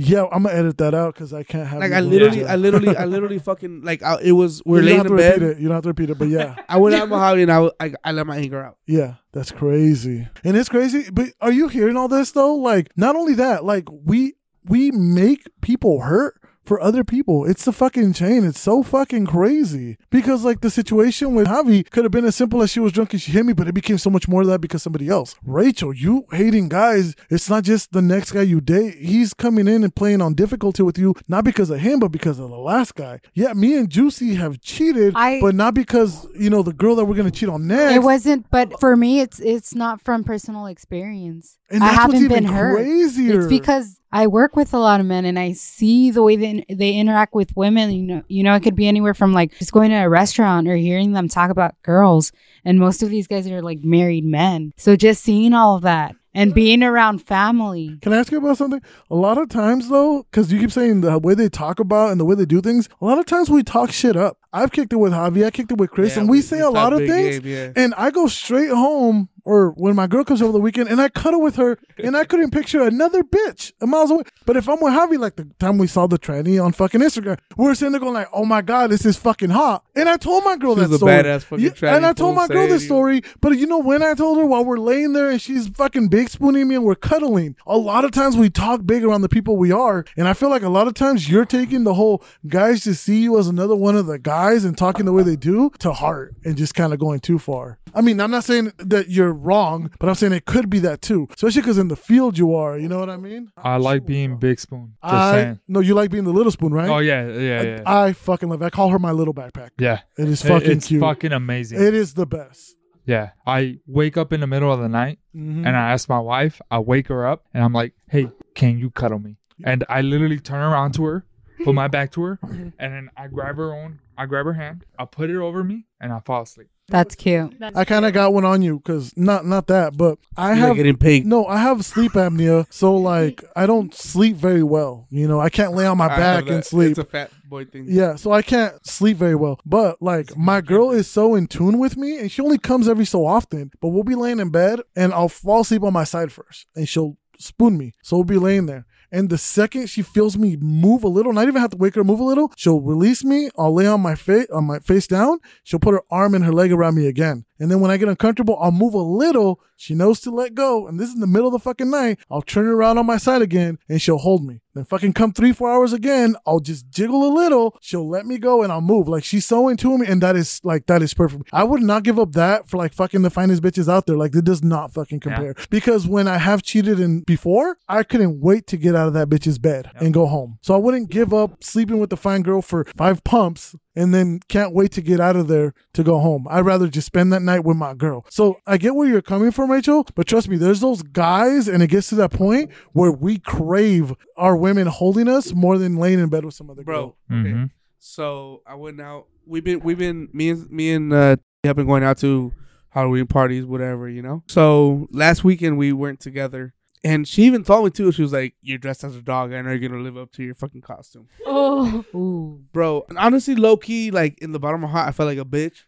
Yeah, 0.02 0.28
I'm 0.32 0.44
gonna 0.44 0.56
edit 0.56 0.78
that 0.78 0.94
out 0.94 1.14
because 1.14 1.34
I 1.34 1.44
can't 1.44 1.68
have. 1.68 1.82
Like 1.82 1.92
I 1.92 2.00
literally. 2.00 2.46
I 2.46 2.56
literally, 2.56 2.96
I 2.96 3.04
literally 3.04 3.38
fucking 3.38 3.82
like 3.82 4.02
I, 4.02 4.18
it 4.22 4.32
was. 4.32 4.62
We're 4.66 4.80
you 4.80 4.86
laying 4.86 5.04
don't 5.04 5.06
have 5.06 5.12
in 5.12 5.18
to 5.18 5.24
repeat 5.24 5.40
bed. 5.42 5.58
it. 5.58 5.62
You 5.62 5.68
don't 5.68 5.76
have 5.76 5.84
to 5.84 5.90
repeat 5.90 6.10
it, 6.10 6.18
but 6.18 6.30
yeah, 6.30 6.56
I 6.70 6.78
went 6.78 6.96
out 6.96 7.10
Mojave 7.10 7.42
and 7.42 7.52
I, 7.52 7.70
I, 7.82 7.94
I 8.06 8.12
let 8.14 8.26
my 8.26 8.38
anger 8.38 8.64
out. 8.64 8.78
yeah, 8.88 9.16
that's 9.34 9.52
crazy, 9.52 10.28
and 10.46 10.56
it's 10.56 10.70
crazy. 10.70 11.10
But 11.12 11.34
are 11.42 11.52
you 11.52 11.68
hearing 11.68 11.98
all 11.98 12.08
this 12.08 12.32
though? 12.32 12.56
Like, 12.56 12.96
not 12.96 13.18
only 13.18 13.34
that, 13.36 13.66
like 13.66 13.90
we 13.92 14.36
we 14.66 14.92
make 14.92 15.44
people 15.62 16.00
hurt 16.02 16.39
for 16.70 16.80
other 16.80 17.04
people. 17.04 17.46
It's 17.46 17.66
the 17.66 17.74
fucking 17.74 18.14
chain. 18.14 18.44
It's 18.46 18.60
so 18.60 18.84
fucking 18.84 19.26
crazy 19.26 19.98
because 20.12 20.46
like 20.46 20.62
the 20.62 20.70
situation 20.70 21.34
with 21.34 21.48
Javi 21.48 21.90
could 21.90 22.06
have 22.06 22.12
been 22.12 22.26
as 22.26 22.36
simple 22.36 22.62
as 22.62 22.70
she 22.72 22.80
was 22.80 22.92
drunk 22.92 23.12
and 23.14 23.22
she 23.22 23.32
hit 23.32 23.44
me, 23.44 23.54
but 23.54 23.68
it 23.68 23.74
became 23.74 23.98
so 23.98 24.12
much 24.12 24.28
more 24.28 24.42
of 24.42 24.48
that 24.50 24.62
because 24.62 24.84
somebody 24.84 25.10
else. 25.10 25.34
Rachel, 25.44 25.92
you 25.94 26.26
hating 26.32 26.70
guys. 26.70 27.16
It's 27.32 27.50
not 27.50 27.64
just 27.64 27.92
the 27.92 28.04
next 28.04 28.34
guy 28.34 28.44
you 28.44 28.62
date. 28.62 28.96
He's 29.00 29.34
coming 29.34 29.68
in 29.68 29.84
and 29.84 29.94
playing 29.96 30.22
on 30.22 30.36
difficulty 30.36 30.84
with 30.84 31.00
you, 31.00 31.16
not 31.28 31.44
because 31.44 31.72
of 31.72 31.80
him, 31.80 32.00
but 32.00 32.10
because 32.10 32.38
of 32.38 32.52
the 32.52 32.58
last 32.58 32.94
guy. 32.94 33.20
Yeah, 33.34 33.54
me 33.54 33.76
and 33.76 33.90
Juicy 33.90 34.36
have 34.36 34.62
cheated, 34.62 35.14
I- 35.16 35.42
but 35.42 35.56
not 35.56 35.74
because 35.74 36.28
you 36.38 36.52
know 36.52 36.62
the 36.62 36.72
girl 36.74 36.96
that 36.98 37.06
we're 37.06 37.16
gonna 37.16 37.32
cheat 37.32 37.50
on 37.50 37.66
next. 37.66 37.96
It 37.96 38.04
wasn't, 38.04 38.46
but 38.52 38.80
for 38.80 38.96
me, 38.96 39.22
it's 39.22 39.40
it's 39.40 39.74
not 39.74 40.02
from 40.02 40.24
personal 40.24 40.68
experience. 40.68 41.58
And 41.72 41.84
I 41.84 41.88
haven't 41.94 42.18
even 42.18 42.30
been 42.30 42.44
hurt. 42.46 42.76
crazier. 42.76 43.40
It's 43.40 43.48
because 43.48 43.99
I 44.12 44.28
work 44.28 44.56
with 44.56 44.74
a 44.74 44.80
lot 44.80 45.00
of 45.00 45.06
men 45.06 45.26
and 45.26 45.38
I 45.38 45.54
see 45.54 46.10
the 46.10 46.24
way 46.24 46.36
they 46.36 46.66
they 46.70 46.94
interact 46.94 47.36
with 47.36 47.56
women. 47.56 47.92
You 47.92 48.02
know, 48.02 48.24
you 48.28 48.44
know, 48.44 48.56
it 48.56 48.64
could 48.64 48.76
be 48.76 48.88
anywhere 48.88 49.14
from 49.14 49.34
like 49.34 49.58
just 49.58 49.72
going 49.72 49.92
to 49.92 49.98
a 49.98 50.10
restaurant 50.10 50.68
or 50.68 50.76
hearing 50.76 51.14
them 51.14 51.28
talk 51.28 51.52
about 51.52 51.82
girls. 51.84 52.32
And 52.66 52.80
most 52.80 53.04
of 53.04 53.10
these 53.10 53.28
guys 53.28 53.48
are 53.48 53.62
like 53.62 53.80
married 53.84 54.26
men. 54.26 54.74
So 54.78 54.96
just 54.96 55.24
seeing 55.24 55.54
all 55.54 55.76
of 55.76 55.84
that 55.84 56.16
and 56.34 56.54
being 56.54 56.84
around 56.84 57.20
family. 57.20 57.98
Can 58.02 58.14
I 58.14 58.18
ask 58.18 58.32
you 58.32 58.38
about 58.38 58.58
something? 58.58 58.82
A 59.10 59.16
lot 59.16 59.38
of 59.38 59.50
times, 59.50 59.90
though, 59.90 60.24
because 60.24 60.52
you 60.52 60.60
keep 60.60 60.72
saying 60.72 61.02
the 61.02 61.20
way 61.20 61.34
they 61.34 61.50
talk 61.50 61.80
about 61.80 62.12
and 62.12 62.20
the 62.20 62.26
way 62.26 62.36
they 62.36 62.46
do 62.46 62.62
things, 62.62 62.90
a 63.02 63.06
lot 63.06 63.20
of 63.20 63.26
times 63.26 63.50
we 63.50 63.64
talk 63.64 63.92
shit 63.92 64.16
up. 64.16 64.39
I've 64.52 64.72
kicked 64.72 64.94
it 64.94 64.98
with 64.98 65.14
Javi, 65.14 65.46
I 65.46 65.52
kicked 65.52 65.72
it 65.72 65.78
with 65.78 65.92
Chris, 65.92 66.16
Yeah, 66.16 66.22
and 66.22 66.30
we, 66.30 66.38
we- 66.38 66.42
say 66.42 66.58
we 66.58 66.64
a 66.64 66.70
lot 66.70 66.94
of 66.94 67.00
things. 67.00 67.40
game, 67.40 67.48
yeah. 67.76 67.84
And 67.84 67.94
I 67.96 68.10
go 68.12 68.28
straight 68.28 68.70
home, 68.72 69.30
or 69.46 69.72
when 69.72 69.96
my 69.96 70.06
girl 70.08 70.24
comes 70.24 70.42
over 70.42 70.52
the 70.52 70.60
weekend, 70.60 70.90
and 70.90 71.00
I 71.02 71.10
cuddle 71.10 71.42
with 71.42 71.56
her, 71.56 71.78
and 71.98 72.16
I 72.18 72.24
couldn't 72.24 72.52
picture 72.52 72.82
another 72.84 73.24
bitch 73.24 73.72
a 73.82 73.88
miles 73.88 74.12
away. 74.12 74.24
But 74.46 74.58
if 74.58 74.68
I'm 74.68 74.80
with 74.82 74.94
Javi, 74.94 75.18
like 75.20 75.36
the 75.38 75.48
time 75.60 75.78
we 75.78 75.88
saw 75.88 76.08
the 76.08 76.18
tranny 76.20 76.64
on 76.64 76.72
fucking 76.72 77.02
Instagram, 77.02 77.38
we 77.58 77.68
are 77.68 77.76
sitting 77.76 77.92
there 77.94 78.02
going 78.02 78.14
like, 78.14 78.28
"Oh 78.34 78.46
my 78.46 78.62
god, 78.62 78.90
this 78.92 79.06
is 79.06 79.18
fucking 79.18 79.50
hot." 79.52 79.84
And 79.96 80.08
I 80.10 80.18
told 80.18 80.44
my 80.44 80.56
girl 80.58 80.76
She 80.76 80.82
that 80.86 80.98
story. 80.98 81.12
badass 81.14 81.44
fucking 81.44 81.66
Yeah, 81.66 81.72
tranny 81.72 81.98
and 81.98 82.06
I 82.06 82.14
told 82.14 82.36
my 82.36 82.48
girl 82.48 82.68
this 82.68 82.86
story. 82.86 83.22
But 83.42 83.58
you 83.58 83.66
know 83.68 83.80
when 83.80 84.02
I 84.04 84.14
told 84.14 84.38
her 84.40 84.46
while 84.46 84.64
we're 84.66 84.78
laying 84.78 85.14
there 85.14 85.30
and 85.30 85.42
she's 85.42 85.68
fucking 85.70 86.08
big 86.10 86.30
spooning 86.30 86.68
me 86.68 86.76
and 86.76 86.84
we're 86.84 86.96
cuddling. 86.96 87.56
A 87.68 87.78
lot 87.78 88.06
of 88.06 88.12
times 88.12 88.36
we 88.38 88.50
talk 88.50 88.86
big 88.86 89.04
around 89.04 89.22
the 89.22 89.30
people 89.30 89.58
we 89.58 89.72
are, 89.72 90.06
and 90.18 90.28
I 90.28 90.34
feel 90.34 90.50
like 90.50 90.64
a 90.64 90.70
lot 90.70 90.88
of 90.88 90.94
times 90.96 91.30
you're 91.30 91.46
taking 91.46 91.84
the 91.86 91.94
whole 91.96 92.24
guys 92.48 92.82
to 92.84 92.94
see 92.96 93.22
you 93.22 93.38
as 93.40 93.48
another 93.48 93.76
one 93.76 93.96
of 93.96 94.06
the 94.06 94.18
guys 94.20 94.39
and 94.48 94.78
talking 94.78 95.06
the 95.06 95.14
way 95.14 95.24
they 95.24 95.36
do 95.36 95.70
to 95.80 95.92
heart 95.94 96.36
and 96.46 96.56
just 96.58 96.74
kind 96.76 96.94
of 96.94 97.00
going 97.00 97.20
too 97.20 97.40
far. 97.40 97.80
I 97.94 98.02
mean, 98.02 98.20
I'm 98.22 98.30
not 98.32 98.44
saying 98.44 98.72
that 98.78 99.10
you're 99.10 99.34
wrong, 99.34 99.90
but 100.00 100.10
I'm 100.10 100.16
saying 100.16 100.34
it 100.34 100.46
could 100.46 100.70
be 100.70 100.80
that 100.80 101.02
too, 101.02 101.28
especially 101.34 101.62
because 101.62 101.78
in 101.78 101.88
the 101.88 101.96
field 101.96 102.38
you 102.38 102.54
are. 102.56 102.78
You 102.78 102.88
know 102.88 103.00
what 103.00 103.10
I 103.10 103.18
mean? 103.18 103.52
I 103.58 103.78
like 103.78 104.06
being 104.06 104.38
big 104.38 104.60
spoon. 104.60 104.94
Just 105.04 105.14
I 105.14 105.32
saying. 105.44 105.60
no, 105.68 105.80
you 105.80 105.94
like 105.96 106.12
being 106.12 106.24
the 106.26 106.32
little 106.34 106.52
spoon, 106.52 106.74
right? 106.74 106.90
Oh 106.90 107.00
yeah, 107.00 107.28
yeah, 107.28 107.62
yeah. 107.64 107.82
I 107.86 108.14
fucking 108.14 108.48
love. 108.50 108.62
It. 108.62 108.66
I 108.66 108.70
call 108.70 108.90
her 108.90 109.00
my 109.00 109.12
little 109.12 109.34
backpack. 109.34 109.70
yeah. 109.80 110.02
It 110.18 110.28
is 110.28 110.42
fucking 110.44 110.72
it's 110.72 110.88
cute. 110.88 111.02
fucking 111.02 111.32
amazing. 111.32 111.82
it 111.82 111.94
is 111.94 112.14
the 112.14 112.26
best. 112.28 112.76
yeah. 113.06 113.32
I 113.48 113.80
wake 113.88 114.18
up 114.18 114.32
in 114.34 114.40
the 114.42 114.48
middle 114.48 114.72
of 114.72 114.80
the 114.80 114.90
night 114.90 115.18
Mhm. 115.36 115.66
and 115.66 115.70
I 115.76 115.92
ask 115.92 116.08
my 116.10 116.20
wife, 116.20 116.62
I 116.70 116.80
wake 116.80 117.08
her 117.08 117.26
up 117.26 117.46
and 117.54 117.64
I'm 117.64 117.74
like, 117.74 117.94
hey, 118.10 118.30
can 118.56 118.78
you 118.78 118.92
cuddle 118.92 119.20
me? 119.20 119.38
And 119.64 119.84
I 119.90 120.02
literally 120.02 120.40
turn 120.40 120.62
around 120.62 120.94
to 120.94 121.04
her, 121.06 121.26
put 121.64 121.74
my 121.76 121.88
back 121.88 122.12
to 122.14 122.22
her, 122.24 122.40
Mm-hmm. 122.44 122.70
and 122.80 122.94
then 122.94 123.10
I 123.18 123.28
grab 123.28 123.58
her 123.58 123.74
own, 123.74 124.00
I 124.18 124.26
grab 124.26 124.46
her 124.46 124.54
hand, 124.54 124.84
I 124.98 125.06
put 125.06 125.30
it 125.30 125.38
over 125.38 125.64
me, 125.64 125.86
and 126.00 126.12
I 126.14 126.20
fall 126.20 126.44
asleep. 126.44 126.68
That's 126.92 127.14
cute. 127.14 127.54
I 127.62 127.86
kind 127.86 128.04
of 128.04 128.14
got 128.14 128.34
one 128.34 128.46
on 128.46 128.64
you 128.64 128.80
because 128.80 129.16
not 129.16 129.46
not 129.46 129.68
that, 129.68 129.96
but 129.96 130.18
I 130.36 130.48
You're 130.56 130.56
have 130.70 130.76
getting 130.76 130.98
pink. 130.98 131.24
no, 131.24 131.46
I 131.46 131.58
have 131.60 131.86
sleep 131.86 132.14
apnea, 132.14 132.66
so 132.72 132.96
like 132.96 133.44
I 133.56 133.68
don't 133.68 133.94
sleep 133.94 134.36
very 134.38 134.64
well. 134.64 135.06
You 135.12 135.28
know, 135.28 135.40
I 135.40 135.50
can't 135.50 135.74
lay 135.74 135.86
on 135.86 136.00
my 136.00 136.06
I 136.08 136.18
back 136.18 136.50
and 136.50 136.66
sleep. 136.66 136.90
It's 136.90 136.98
a 137.00 137.04
fat 137.04 137.30
boy 137.48 137.66
thing. 137.66 137.86
Yeah, 137.88 138.16
so 138.16 138.32
I 138.32 138.42
can't 138.42 138.84
sleep 138.88 139.18
very 139.18 139.36
well. 139.36 139.60
But 139.68 140.02
like 140.02 140.36
my 140.36 140.62
girl 140.62 140.90
is 140.90 141.08
so 141.08 141.36
in 141.36 141.46
tune 141.46 141.78
with 141.78 141.96
me 141.96 142.18
and 142.18 142.32
she 142.32 142.42
only 142.42 142.58
comes 142.58 142.90
every 142.90 143.06
so 143.06 143.24
often. 143.24 143.70
But 143.82 143.90
we'll 143.90 144.04
be 144.04 144.16
laying 144.16 144.40
in 144.40 144.50
bed 144.50 144.80
and 144.96 145.14
I'll 145.14 145.30
fall 145.30 145.62
asleep 145.62 145.84
on 145.84 145.94
my 145.94 146.06
side 146.06 146.32
first 146.32 146.66
and 146.76 146.90
she'll 146.90 147.18
spoon 147.38 147.78
me. 147.78 147.94
So 148.02 148.18
we'll 148.18 148.24
be 148.24 148.38
laying 148.40 148.66
there. 148.66 148.88
And 149.12 149.30
the 149.30 149.38
second 149.38 149.88
she 149.88 150.02
feels 150.02 150.38
me 150.38 150.56
move 150.58 151.04
a 151.04 151.08
little, 151.08 151.34
not 151.34 151.48
even 151.48 151.62
have 151.62 151.72
to 151.72 151.78
wake 151.78 151.96
her 151.96 152.04
move 152.04 152.20
a 152.20 152.24
little, 152.24 152.52
she'll 152.56 152.82
release 152.82 153.24
me. 153.24 153.50
I'll 153.58 153.74
lay 153.74 153.88
on 153.88 154.02
my 154.02 154.16
face 154.16 154.48
on 154.54 154.66
my 154.66 154.80
face 154.80 155.08
down. 155.08 155.40
She'll 155.64 155.80
put 155.80 155.94
her 155.94 156.04
arm 156.12 156.36
and 156.36 156.46
her 156.46 156.54
leg 156.54 156.72
around 156.72 156.96
me 156.96 157.08
again. 157.08 157.46
And 157.60 157.70
then 157.70 157.82
when 157.82 157.92
I 157.92 157.98
get 157.98 158.08
uncomfortable, 158.08 158.58
I'll 158.60 158.72
move 158.72 158.94
a 158.94 159.00
little. 159.00 159.60
She 159.76 159.94
knows 159.94 160.20
to 160.22 160.32
let 160.32 160.56
go. 160.56 160.88
And 160.88 161.00
this 161.00 161.10
is 161.10 161.16
in 161.16 161.22
the 161.22 161.28
middle 161.28 161.48
of 161.48 161.54
the 161.54 161.60
fucking 161.60 161.90
night. 161.90 162.20
I'll 162.30 162.42
turn 162.42 162.66
her 162.66 162.74
around 162.74 162.98
on 162.98 163.06
my 163.06 163.18
side 163.18 163.42
again 163.42 163.80
and 163.88 164.02
she'll 164.02 164.18
hold 164.18 164.46
me. 164.46 164.62
Then 164.74 164.84
fucking 164.84 165.14
come 165.14 165.32
three, 165.32 165.54
four 165.54 165.72
hours 165.72 165.94
again. 165.94 166.36
I'll 166.46 166.60
just 166.60 166.90
jiggle 166.90 167.26
a 167.26 167.32
little. 167.34 167.78
She'll 167.82 168.08
let 168.08 168.26
me 168.26 168.38
go 168.38 168.62
and 168.62 168.72
I'll 168.72 168.82
move. 168.82 169.08
Like 169.08 169.24
she's 169.24 169.46
so 169.46 169.68
into 169.68 169.98
me. 169.98 170.06
And 170.08 170.22
that 170.22 170.36
is 170.36 170.60
like, 170.64 170.86
that 170.88 171.02
is 171.02 171.14
perfect. 171.14 171.50
I 171.54 171.64
would 171.64 171.82
not 171.82 172.04
give 172.04 172.20
up 172.20 172.34
that 172.34 172.68
for 172.70 172.78
like 172.78 172.94
fucking 172.94 173.22
the 173.22 173.30
finest 173.30 173.62
bitches 173.64 173.92
out 173.92 174.06
there. 174.06 174.18
Like 174.18 174.36
it 174.36 174.46
does 174.46 174.64
not 174.64 174.94
fucking 174.94 175.22
compare. 175.22 175.56
Because 175.70 176.08
when 176.08 176.28
I 176.28 176.38
have 176.38 176.62
cheated 176.62 177.00
in 177.00 177.22
before, 177.22 177.78
I 177.88 178.04
couldn't 178.04 178.42
wait 178.42 178.68
to 178.68 178.78
get 178.78 178.96
out 178.96 179.08
of 179.08 179.14
that 179.14 179.30
bitch's 179.30 179.60
bed 179.60 179.92
and 179.96 180.14
go 180.14 180.28
home. 180.28 180.60
So 180.62 180.74
I 180.74 180.78
wouldn't 180.78 181.10
give 181.10 181.34
up 181.34 181.64
sleeping 181.64 182.00
with 182.00 182.10
the 182.10 182.18
fine 182.18 182.42
girl 182.42 182.62
for 182.62 182.86
five 182.98 183.24
pumps 183.24 183.76
and 184.00 184.14
then 184.14 184.40
can't 184.48 184.74
wait 184.74 184.92
to 184.94 185.02
get 185.02 185.20
out 185.20 185.36
of 185.36 185.48
there 185.48 185.74
to 185.94 186.04
go 186.04 186.20
home. 186.20 186.48
I'd 186.50 186.66
rather 186.66 186.88
just 186.88 187.06
spend 187.08 187.34
that 187.34 187.42
night 187.42 187.64
with 187.66 187.76
my 187.78 187.94
girl. 187.94 188.26
So 188.30 188.58
I 188.66 188.78
get 188.78 188.96
where 188.96 189.08
you're 189.08 189.22
coming 189.22 189.52
from, 189.52 189.70
Rachel, 189.70 190.06
but 190.16 190.26
trust 190.28 190.48
me, 190.48 190.56
there's 190.58 190.80
those 190.80 191.02
guys, 191.02 191.68
and 191.68 191.84
it 191.84 191.88
gets 191.88 192.10
to 192.10 192.16
that 192.16 192.32
point 192.32 192.72
where 192.94 193.12
we 193.12 193.40
crave 193.40 194.14
our 194.38 194.56
women 194.56 194.88
holding 194.88 195.28
us 195.28 195.54
more 195.54 195.78
than 195.78 195.98
laying 195.98 196.20
in 196.20 196.30
bed 196.30 196.46
with 196.46 196.54
some 196.54 196.70
other 196.70 196.84
bro. 196.84 197.16
girl. 197.30 197.40
Okay. 197.40 197.52
Mhm. 197.52 197.72
So 198.00 198.62
I 198.66 198.76
went 198.76 199.02
out. 199.02 199.28
We've 199.46 199.64
been 199.64 199.82
we've 199.82 199.98
been 199.98 200.30
me 200.32 200.50
and 200.52 200.70
me 200.72 200.92
and 200.94 201.12
uh 201.14 201.36
have 201.64 201.76
been 201.76 201.88
going 201.88 202.04
out 202.04 202.18
to 202.20 202.54
Halloween 202.92 203.28
parties, 203.28 203.66
whatever, 203.66 204.08
you 204.08 204.22
know. 204.22 204.44
So 204.48 205.08
last 205.12 205.44
weekend 205.44 205.78
we 205.78 205.92
weren't 205.92 206.20
together, 206.20 206.74
and 207.04 207.28
she 207.28 207.44
even 207.44 207.64
told 207.64 207.86
me 207.86 207.92
too. 207.92 208.12
She 208.12 208.22
was 208.22 208.34
like, 208.34 208.56
"You're 208.62 208.78
dressed 208.78 209.04
as 209.04 209.16
a 209.16 209.22
dog. 209.22 209.54
I 209.54 209.62
know 209.62 209.72
you're 209.72 209.90
gonna 209.90 210.02
live 210.02 210.18
up 210.18 210.32
to 210.34 210.44
your 210.44 210.56
fucking 210.56 210.82
costume, 210.82 211.28
Oh, 211.46 212.04
Ooh. 212.14 212.64
bro." 212.74 213.06
And 213.10 213.18
honestly, 213.18 213.56
low 213.56 213.78
key, 213.78 214.12
like 214.12 214.38
in 214.40 214.52
the 214.52 214.60
bottom 214.60 214.84
of 214.84 214.90
my 214.90 214.92
heart, 214.92 215.08
I 215.08 215.12
felt 215.12 215.28
like 215.28 215.38
a 215.38 215.46
bitch 215.46 215.84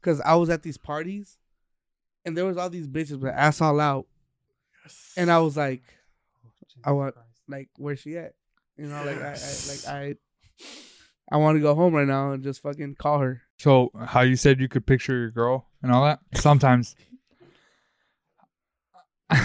because 0.00 0.20
I 0.22 0.34
was 0.36 0.48
at 0.50 0.62
these 0.62 0.78
parties, 0.78 1.38
and 2.24 2.36
there 2.36 2.46
was 2.46 2.56
all 2.56 2.70
these 2.70 2.86
bitches 2.86 3.20
with 3.20 3.32
ass 3.34 3.60
all 3.60 3.78
out, 3.80 4.06
yes. 4.84 5.12
and 5.16 5.30
I 5.30 5.38
was 5.40 5.56
like, 5.56 5.82
I 6.84 6.92
want 6.92 7.14
like 7.48 7.68
where's 7.76 8.00
she 8.00 8.16
at? 8.16 8.34
You 8.76 8.86
know, 8.86 9.04
like 9.04 9.20
I, 9.20 9.32
I 9.32 9.66
like 9.68 9.86
I 9.86 10.14
I 11.30 11.36
want 11.36 11.56
to 11.56 11.60
go 11.60 11.74
home 11.74 11.94
right 11.94 12.06
now 12.06 12.32
and 12.32 12.42
just 12.42 12.62
fucking 12.62 12.94
call 12.94 13.18
her. 13.18 13.42
So 13.58 13.90
how 14.06 14.22
you 14.22 14.36
said 14.36 14.60
you 14.60 14.68
could 14.68 14.86
picture 14.86 15.18
your 15.18 15.30
girl 15.30 15.66
and 15.82 15.92
all 15.92 16.04
that? 16.04 16.20
Sometimes. 16.34 16.96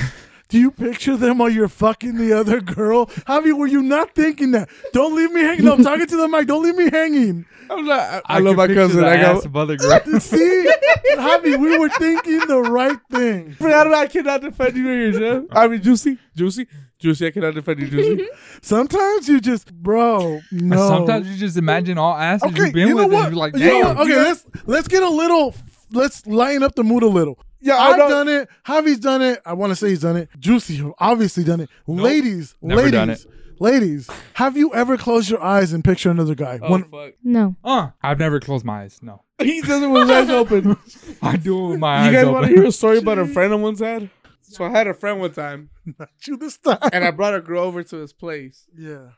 Do 0.53 0.59
you 0.59 0.69
picture 0.69 1.17
them 1.17 1.39
while 1.39 1.49
you're 1.49 1.67
fucking 1.67 2.15
the 2.15 2.31
other 2.33 2.61
girl? 2.61 3.07
Javi, 3.07 3.57
were 3.57 3.65
you 3.65 3.81
not 3.81 4.13
thinking 4.13 4.51
that? 4.51 4.69
Don't 4.91 5.15
leave 5.15 5.31
me 5.31 5.41
hanging. 5.41 5.65
No, 5.65 5.73
I'm 5.73 5.83
talking 5.83 6.05
to 6.05 6.15
the 6.15 6.27
mic. 6.27 6.45
Don't 6.45 6.61
leave 6.61 6.75
me 6.75 6.91
hanging. 6.91 7.47
I'm 7.71 7.83
not. 7.85 7.99
I, 7.99 8.21
I, 8.23 8.37
could 8.37 8.43
love 8.45 8.55
my 8.57 8.67
cousin. 8.67 9.03
I 9.03 9.19
got. 9.19 9.41
some 9.41 9.55
other 9.55 9.75
girl. 9.75 9.99
See, 10.19 10.71
Javi, 11.13 11.59
we 11.59 11.79
were 11.79 11.89
thinking 11.89 12.41
the 12.41 12.61
right 12.61 12.99
thing. 13.09 13.55
But 13.59 13.71
I, 13.71 14.01
I 14.03 14.05
cannot 14.05 14.41
defend 14.41 14.77
you 14.77 14.83
here, 14.83 15.11
Jeff. 15.13 15.43
I 15.49 15.67
mean, 15.67 15.81
juicy, 15.81 16.19
juicy, 16.35 16.67
juicy. 16.99 17.25
I 17.25 17.31
cannot 17.31 17.55
defend 17.55 17.79
you, 17.79 17.87
juicy. 17.87 18.29
Sometimes 18.61 19.27
you 19.27 19.41
just, 19.41 19.73
bro, 19.73 20.39
no. 20.51 20.87
Sometimes 20.87 21.27
you 21.31 21.35
just 21.35 21.57
imagine 21.57 21.97
all 21.97 22.15
asses 22.15 22.51
okay, 22.51 22.65
you've 22.65 22.73
been 22.73 22.89
you 22.89 22.93
know 22.93 23.07
with, 23.07 23.13
what? 23.13 23.25
and 23.25 23.35
you're 23.35 23.39
like, 23.39 23.55
You 23.55 23.81
know 23.81 23.95
damn. 23.95 23.97
Okay, 24.01 24.17
let's 24.17 24.45
let's 24.67 24.87
get 24.87 25.01
a 25.01 25.09
little. 25.09 25.55
Let's 25.89 26.27
lighten 26.27 26.61
up 26.61 26.75
the 26.75 26.83
mood 26.83 27.01
a 27.01 27.07
little. 27.07 27.39
Yeah, 27.63 27.75
I 27.75 27.91
I've 27.91 27.97
know- 27.97 28.09
done 28.09 28.27
it. 28.27 28.49
Javi's 28.67 28.99
done 28.99 29.21
it. 29.21 29.41
I 29.45 29.53
want 29.53 29.71
to 29.71 29.75
say 29.75 29.89
he's 29.89 30.01
done 30.01 30.17
it. 30.17 30.29
Juicy, 30.37 30.83
obviously 30.99 31.43
done 31.43 31.61
it. 31.61 31.69
ladies, 31.87 32.55
never 32.61 32.81
ladies, 32.81 32.91
done 32.91 33.09
it. 33.09 33.25
ladies. 33.59 34.09
Have 34.33 34.57
you 34.57 34.73
ever 34.73 34.97
closed 34.97 35.29
your 35.29 35.41
eyes 35.41 35.71
and 35.73 35.83
picture 35.83 36.11
another 36.11 36.35
guy? 36.35 36.59
Oh 36.61 36.69
When- 36.71 36.83
fuck! 36.83 37.13
no. 37.23 37.55
Uh, 37.63 37.89
I've 38.01 38.19
never 38.19 38.39
closed 38.39 38.65
my 38.65 38.81
eyes. 38.83 38.99
No, 39.01 39.23
He 39.41 39.61
does 39.61 39.81
it 39.81 39.87
with 39.87 40.09
his 40.09 40.11
eyes 40.11 40.29
open. 40.29 40.77
I 41.21 41.37
do 41.37 41.65
it 41.65 41.69
with 41.69 41.79
my 41.79 41.99
eyes 41.99 42.05
You 42.07 42.11
guys 42.11 42.23
open. 42.25 42.33
want 42.33 42.45
to 42.47 42.51
hear 42.53 42.65
a 42.65 42.71
story 42.71 42.97
about 42.97 43.17
a 43.17 43.25
friend 43.25 43.53
I 43.53 43.55
once 43.55 43.79
had? 43.79 44.09
So 44.41 44.65
I 44.65 44.69
had 44.69 44.87
a 44.87 44.93
friend 44.93 45.19
one 45.21 45.31
time, 45.31 45.69
Not 45.97 46.09
you 46.27 46.35
this 46.37 46.57
time. 46.57 46.77
and 46.91 47.03
I 47.05 47.11
brought 47.11 47.33
a 47.33 47.41
girl 47.41 47.63
over 47.63 47.81
to 47.81 47.95
his 47.97 48.11
place. 48.13 48.65
yeah. 48.77 49.11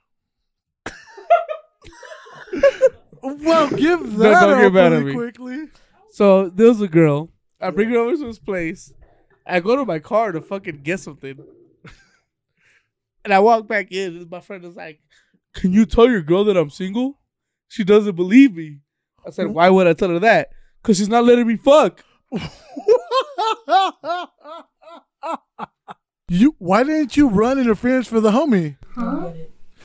well, 3.21 3.69
give 3.69 4.17
that 4.17 4.39
don't 4.41 4.53
up 4.53 4.61
get 4.61 4.73
mad 4.73 4.93
at 4.93 4.99
really 4.99 5.05
me. 5.05 5.13
quickly. 5.13 5.63
So 6.11 6.49
there 6.49 6.67
was 6.67 6.79
a 6.81 6.87
girl. 6.87 7.29
I 7.61 7.69
bring 7.71 7.89
her 7.89 7.97
over 7.97 8.15
to 8.17 8.27
his 8.27 8.39
place. 8.39 8.93
I 9.45 9.59
go 9.59 9.75
to 9.75 9.85
my 9.85 9.99
car 9.99 10.31
to 10.31 10.41
fucking 10.41 10.81
get 10.83 10.99
something. 10.99 11.39
And 13.23 13.33
I 13.33 13.39
walk 13.39 13.67
back 13.67 13.91
in, 13.91 14.17
and 14.17 14.29
my 14.29 14.39
friend 14.39 14.63
is 14.63 14.75
like, 14.75 14.99
"Can 15.55 15.73
you 15.73 15.87
tell 15.87 16.07
your 16.07 16.21
girl 16.21 16.43
that 16.43 16.55
I'm 16.55 16.69
single? 16.69 17.17
She 17.67 17.83
doesn't 17.83 18.15
believe 18.15 18.55
me." 18.55 18.81
I 19.25 19.31
said, 19.31 19.47
"Why 19.47 19.67
would 19.71 19.87
I 19.87 19.93
tell 19.93 20.09
her 20.09 20.19
that? 20.19 20.51
Because 20.79 20.99
she's 20.99 21.09
not 21.09 21.25
letting 21.25 21.47
me 21.47 21.57
fuck." 21.57 22.05
you 26.29 26.55
why 26.59 26.83
didn't 26.83 27.17
you 27.17 27.27
run 27.29 27.57
interference 27.57 28.07
for 28.07 28.19
the 28.19 28.29
homie? 28.29 28.77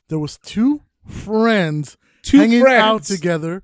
There 0.09 0.19
was 0.19 0.37
two 0.37 0.81
friends 1.07 1.97
Two 2.21 2.37
hanging 2.37 2.61
friends. 2.61 2.83
out 2.83 3.03
together, 3.03 3.63